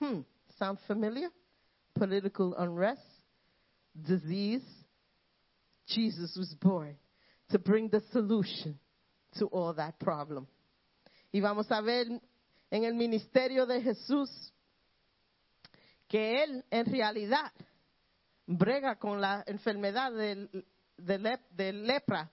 Hmm, 0.00 0.20
sound 0.58 0.78
familiar? 0.86 1.30
Political 1.94 2.54
unrest, 2.58 3.02
disease. 3.94 4.64
Jesus 5.86 6.36
was 6.36 6.54
born 6.60 6.96
to 7.50 7.58
bring 7.58 7.88
the 7.90 8.00
solution 8.12 8.78
to 9.38 9.46
all 9.46 9.74
that 9.74 9.98
problem. 9.98 10.46
Y 11.32 11.40
vamos 11.40 11.70
a 11.70 11.80
ver 11.80 12.06
en 12.70 12.84
el 12.84 12.94
ministerio 12.94 13.66
de 13.66 13.80
Jesús 13.82 14.30
que 16.08 16.42
él 16.42 16.64
en 16.70 16.86
realidad 16.86 17.52
brega 18.46 18.96
con 18.98 19.20
la 19.20 19.42
enfermedad 19.46 20.12
del- 20.12 20.48
de, 20.96 21.18
lep- 21.18 21.48
de 21.50 21.72
lepra 21.72 22.30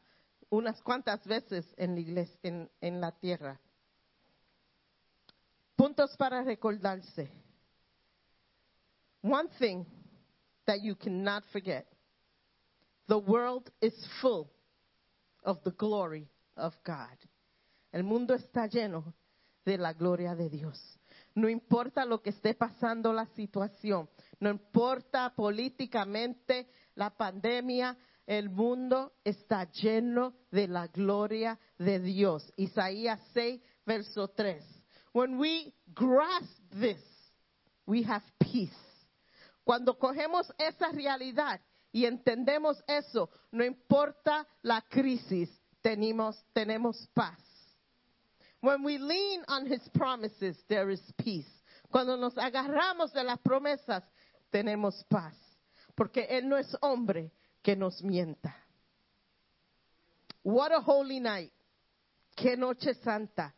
unas 0.50 0.82
cuantas 0.82 1.26
veces 1.26 1.66
en 1.78 1.96
la 2.16 2.26
en 2.82 3.02
la 3.02 3.12
tierra. 3.12 3.60
Puntos 5.76 6.16
para 6.18 6.44
recordarse. 6.44 7.30
One 9.24 9.50
thing 9.58 9.86
that 10.66 10.82
you 10.82 10.96
cannot 10.96 11.44
forget. 11.52 11.88
The 13.08 13.18
world 13.18 13.70
is 13.82 13.94
full 14.22 14.50
of 15.44 15.62
the 15.64 15.72
glory 15.72 16.30
of 16.56 16.74
God. 16.86 17.18
El 17.92 18.04
mundo 18.04 18.34
está 18.34 18.68
lleno 18.68 19.14
de 19.66 19.78
la 19.78 19.94
gloria 19.94 20.36
de 20.36 20.50
Dios. 20.50 21.00
No 21.36 21.50
importa 21.50 22.06
lo 22.06 22.22
que 22.22 22.30
esté 22.30 22.54
pasando 22.54 23.14
la 23.14 23.26
situación, 23.28 24.10
no 24.40 24.50
importa 24.50 25.34
políticamente 25.36 26.68
la 26.96 27.10
pandemia, 27.10 27.98
el 28.26 28.50
mundo 28.50 29.14
está 29.24 29.70
lleno 29.72 30.34
de 30.52 30.68
la 30.68 30.88
gloria 30.88 31.60
de 31.78 32.00
Dios. 32.00 32.52
Isaías 32.56 33.20
6, 33.34 33.62
verso 33.86 34.28
3. 34.30 34.64
When 35.14 35.38
we 35.38 35.74
grasp 35.94 36.62
this, 36.72 37.02
we 37.86 38.04
have 38.04 38.24
peace. 38.40 38.72
Cuando 39.64 39.98
cogemos 39.98 40.52
esa 40.58 40.92
realidad 40.92 41.62
y 41.94 42.08
entendemos 42.08 42.84
eso, 42.88 43.30
no 43.52 43.64
importa 43.64 44.48
la 44.64 44.82
crisis, 44.82 45.48
tenemos, 45.80 46.44
tenemos 46.52 47.08
paz. 47.14 47.40
When 48.62 48.84
we 48.84 48.98
lean 48.98 49.44
on 49.48 49.68
his 49.68 49.88
promises, 49.94 50.58
there 50.68 50.92
is 50.92 51.02
peace. 51.18 51.48
Cuando 51.92 52.18
nos 52.18 52.36
agarramos 52.36 53.14
de 53.14 53.24
las 53.24 53.38
promesas, 53.40 54.04
tenemos 54.52 55.06
paz. 55.08 55.36
Porque 55.96 56.26
él 56.28 56.50
no 56.50 56.58
es 56.58 56.76
hombre 56.82 57.32
que 57.62 57.76
nos 57.76 58.02
mienta. 58.02 58.56
What 60.42 60.72
a 60.72 60.80
holy 60.80 61.20
night. 61.20 61.52
Qué 62.36 62.58
noche 62.58 62.96
santa. 63.04 63.54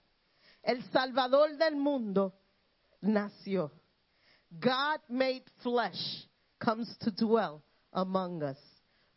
El 0.62 0.84
Salvador 0.92 1.58
del 1.58 1.78
mundo 1.78 2.34
nació. 3.02 3.72
God 4.60 5.00
made 5.08 5.44
flesh 5.62 6.28
comes 6.60 6.98
to 7.00 7.12
dwell 7.12 7.64
among 7.96 8.44
us. 8.44 8.58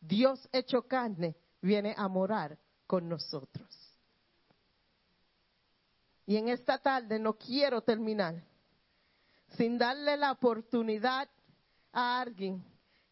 Dios 0.00 0.48
hecho 0.52 0.82
carne 0.82 1.36
viene 1.60 1.94
a 1.96 2.08
morar 2.08 2.56
con 2.86 3.08
nosotros. 3.08 3.68
Y 6.24 6.36
en 6.36 6.48
esta 6.48 6.78
tarde 6.78 7.18
no 7.18 7.34
quiero 7.34 7.82
terminar 7.82 8.34
sin 9.56 9.78
darle 9.78 10.16
la 10.16 10.32
oportunidad 10.32 11.28
a 11.92 12.20
alguien 12.20 12.62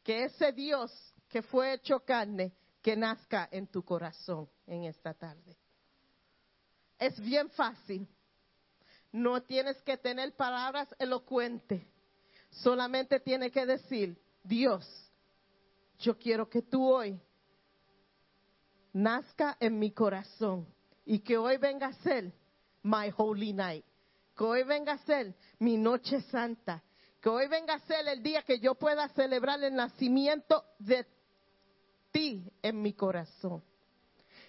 que 0.02 0.24
ese 0.24 0.52
Dios 0.52 0.92
que 1.28 1.42
fue 1.42 1.72
hecho 1.72 2.00
carne, 2.00 2.52
que 2.82 2.94
nazca 2.94 3.48
en 3.50 3.66
tu 3.66 3.82
corazón 3.82 4.48
en 4.66 4.84
esta 4.84 5.12
tarde. 5.12 5.56
Es 6.98 7.18
bien 7.18 7.50
fácil. 7.50 8.06
No 9.10 9.42
tienes 9.42 9.80
que 9.82 9.96
tener 9.96 10.36
palabras 10.36 10.94
elocuentes. 10.98 11.82
Solamente 12.50 13.18
tienes 13.18 13.50
que 13.50 13.66
decir, 13.66 14.16
Dios, 14.44 14.86
yo 15.98 16.18
quiero 16.18 16.48
que 16.48 16.62
tú 16.62 16.90
hoy 16.90 17.20
nazca 18.92 19.56
en 19.60 19.78
mi 19.78 19.90
corazón 19.90 20.66
y 21.04 21.20
que 21.20 21.36
hoy 21.36 21.56
venga 21.58 21.88
a 21.88 21.92
ser 21.94 22.32
my 22.82 23.12
holy 23.16 23.52
night. 23.52 23.84
Que 24.36 24.44
hoy 24.44 24.64
venga 24.64 24.92
a 24.92 24.98
ser 24.98 25.34
mi 25.58 25.76
noche 25.76 26.20
santa. 26.22 26.82
Que 27.20 27.28
hoy 27.28 27.48
venga 27.48 27.74
a 27.74 27.80
ser 27.80 28.06
el 28.08 28.22
día 28.22 28.42
que 28.42 28.58
yo 28.58 28.74
pueda 28.74 29.08
celebrar 29.10 29.62
el 29.62 29.74
nacimiento 29.74 30.64
de 30.78 31.06
ti 32.10 32.50
en 32.62 32.82
mi 32.82 32.92
corazón. 32.92 33.62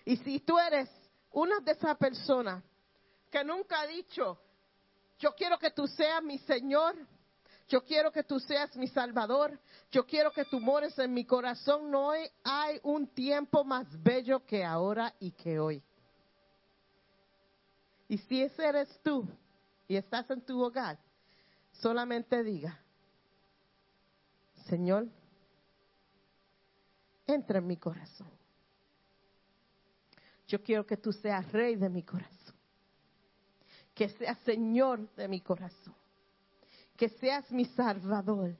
Y 0.06 0.18
si 0.18 0.40
tú 0.40 0.58
eres 0.60 0.90
una 1.32 1.60
de 1.60 1.72
esas 1.72 1.98
personas 1.98 2.64
que 3.30 3.44
nunca 3.44 3.82
ha 3.82 3.88
dicho, 3.88 4.40
yo 5.20 5.34
quiero 5.36 5.58
que 5.58 5.72
tú 5.72 5.88
seas 5.88 6.24
mi 6.24 6.38
Señor, 6.40 6.96
Yo 7.68 7.84
quiero 7.84 8.12
que 8.12 8.24
tú 8.24 8.40
seas 8.40 8.76
mi 8.78 8.88
Salvador. 8.88 9.60
Yo 9.92 10.06
quiero 10.06 10.32
que 10.32 10.46
tú 10.46 10.60
mores 10.60 10.98
en 11.00 11.14
mi 11.14 11.26
corazón. 11.26 11.92
No 11.92 12.12
hay, 12.12 12.80
un 12.84 13.08
tiempo 13.08 13.64
más 13.64 13.88
bello 14.02 14.46
que 14.46 14.64
ahora 14.64 15.14
y 15.20 15.32
que 15.32 15.60
hoy. 15.60 15.84
Y 18.08 18.18
si 18.20 18.42
ese 18.42 18.66
eres 18.66 19.00
tú 19.04 19.28
y 19.86 19.98
estás 19.98 20.30
en 20.30 20.42
tu 20.42 20.64
hogar, 20.64 20.98
solamente 21.74 22.42
diga, 22.42 22.80
Señor, 24.70 25.08
entra 27.26 27.58
en 27.58 27.68
mi 27.68 27.76
corazón. 27.76 28.32
Yo 30.48 30.64
quiero 30.64 30.86
que 30.86 30.96
tú 30.96 31.12
seas 31.12 31.52
rey 31.52 31.76
de 31.76 31.90
mi 31.90 32.04
corazón, 32.04 32.56
que 33.94 34.08
seas 34.08 34.38
Señor 34.46 35.14
de 35.16 35.28
mi 35.28 35.42
corazón, 35.42 35.96
que 36.98 37.10
seas 37.22 37.44
mi 37.52 37.66
Salvador. 37.76 38.56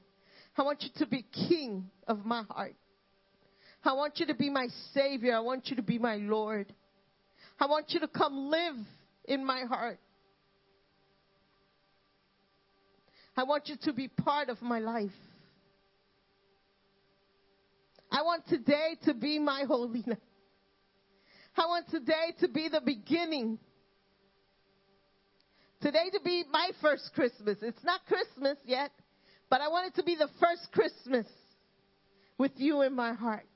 I 0.56 0.62
want 0.62 0.82
you 0.82 0.90
to 0.96 1.06
be 1.06 1.22
King 1.22 1.90
of 2.06 2.24
my 2.24 2.42
heart. 2.50 2.74
I 3.84 3.92
want 3.92 4.18
you 4.18 4.26
to 4.26 4.34
be 4.34 4.50
my 4.50 4.68
Savior. 4.92 5.34
I 5.36 5.40
want 5.40 5.68
you 5.68 5.76
to 5.76 5.82
be 5.82 5.98
my 5.98 6.16
Lord. 6.16 6.72
I 7.60 7.66
want 7.66 7.90
you 7.90 8.00
to 8.00 8.08
come 8.08 8.50
live 8.50 8.76
in 9.24 9.44
my 9.44 9.62
heart. 9.68 9.98
I 13.36 13.44
want 13.44 13.68
you 13.68 13.76
to 13.82 13.92
be 13.92 14.08
part 14.08 14.48
of 14.48 14.60
my 14.62 14.80
life. 14.80 15.12
I 18.10 18.22
want 18.22 18.46
today 18.48 18.96
to 19.04 19.14
be 19.14 19.38
my 19.38 19.64
holiness. 19.68 20.18
I 21.56 21.66
want 21.66 21.88
today 21.88 22.34
to 22.40 22.48
be 22.48 22.68
the 22.68 22.80
beginning. 22.80 23.58
Today 25.80 26.10
to 26.12 26.20
be 26.24 26.44
my 26.50 26.70
first 26.82 27.10
Christmas. 27.14 27.58
It's 27.62 27.84
not 27.84 28.04
Christmas 28.06 28.58
yet, 28.64 28.90
but 29.48 29.60
I 29.60 29.68
want 29.68 29.86
it 29.86 29.94
to 29.94 30.02
be 30.02 30.16
the 30.16 30.28
first 30.40 30.72
Christmas 30.72 31.26
with 32.36 32.52
you 32.56 32.82
in 32.82 32.94
my 32.94 33.12
heart. 33.12 33.46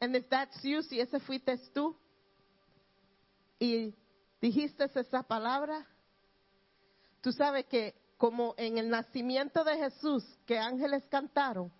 And 0.00 0.14
if 0.14 0.28
that's 0.28 0.58
you, 0.62 0.82
si 0.82 1.00
ese 1.00 1.18
fuiste 1.26 1.58
tú, 1.74 1.94
y 3.58 3.94
dijiste 4.42 4.84
esa 4.94 5.22
palabra, 5.22 5.86
tú 7.22 7.32
sabes 7.32 7.64
que 7.70 7.94
como 8.18 8.54
en 8.58 8.76
el 8.76 8.90
nacimiento 8.90 9.64
de 9.64 9.76
Jesús, 9.78 10.22
que 10.46 10.58
ángeles 10.58 11.02
cantaron, 11.10 11.72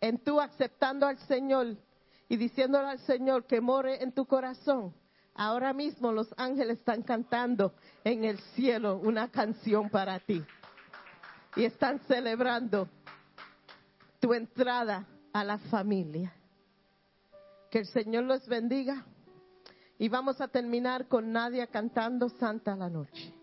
en 0.00 0.18
tú 0.18 0.40
aceptando 0.40 1.04
al 1.06 1.18
Señor 1.26 1.76
y 2.28 2.36
diciéndole 2.36 2.88
al 2.90 3.00
Señor 3.00 3.44
que 3.46 3.60
more 3.60 4.00
en 4.00 4.12
tu 4.12 4.24
corazón, 4.24 4.94
ahora 5.34 5.72
mismo 5.72 6.12
los 6.12 6.32
ángeles 6.36 6.78
están 6.78 7.02
cantando 7.02 7.74
en 8.04 8.24
el 8.24 8.38
cielo 8.54 8.96
una 8.96 9.28
canción 9.30 9.88
para 9.90 10.18
ti. 10.20 10.42
Y 11.56 11.64
están 11.64 12.00
celebrando 12.06 12.88
tu 14.20 14.32
entrada 14.32 15.06
a 15.32 15.44
la 15.44 15.58
familia. 15.58 16.32
Que 17.70 17.80
el 17.80 17.86
Señor 17.86 18.24
los 18.24 18.46
bendiga. 18.46 19.04
Y 19.98 20.08
vamos 20.08 20.40
a 20.40 20.48
terminar 20.48 21.08
con 21.08 21.32
Nadia 21.32 21.66
cantando 21.66 22.28
Santa 22.28 22.74
la 22.74 22.88
Noche. 22.88 23.34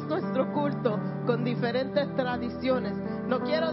Nuestro 0.00 0.50
culto 0.52 0.98
con 1.26 1.44
diferentes 1.44 2.08
tradiciones, 2.16 2.94
no 3.28 3.40
quiero 3.40 3.72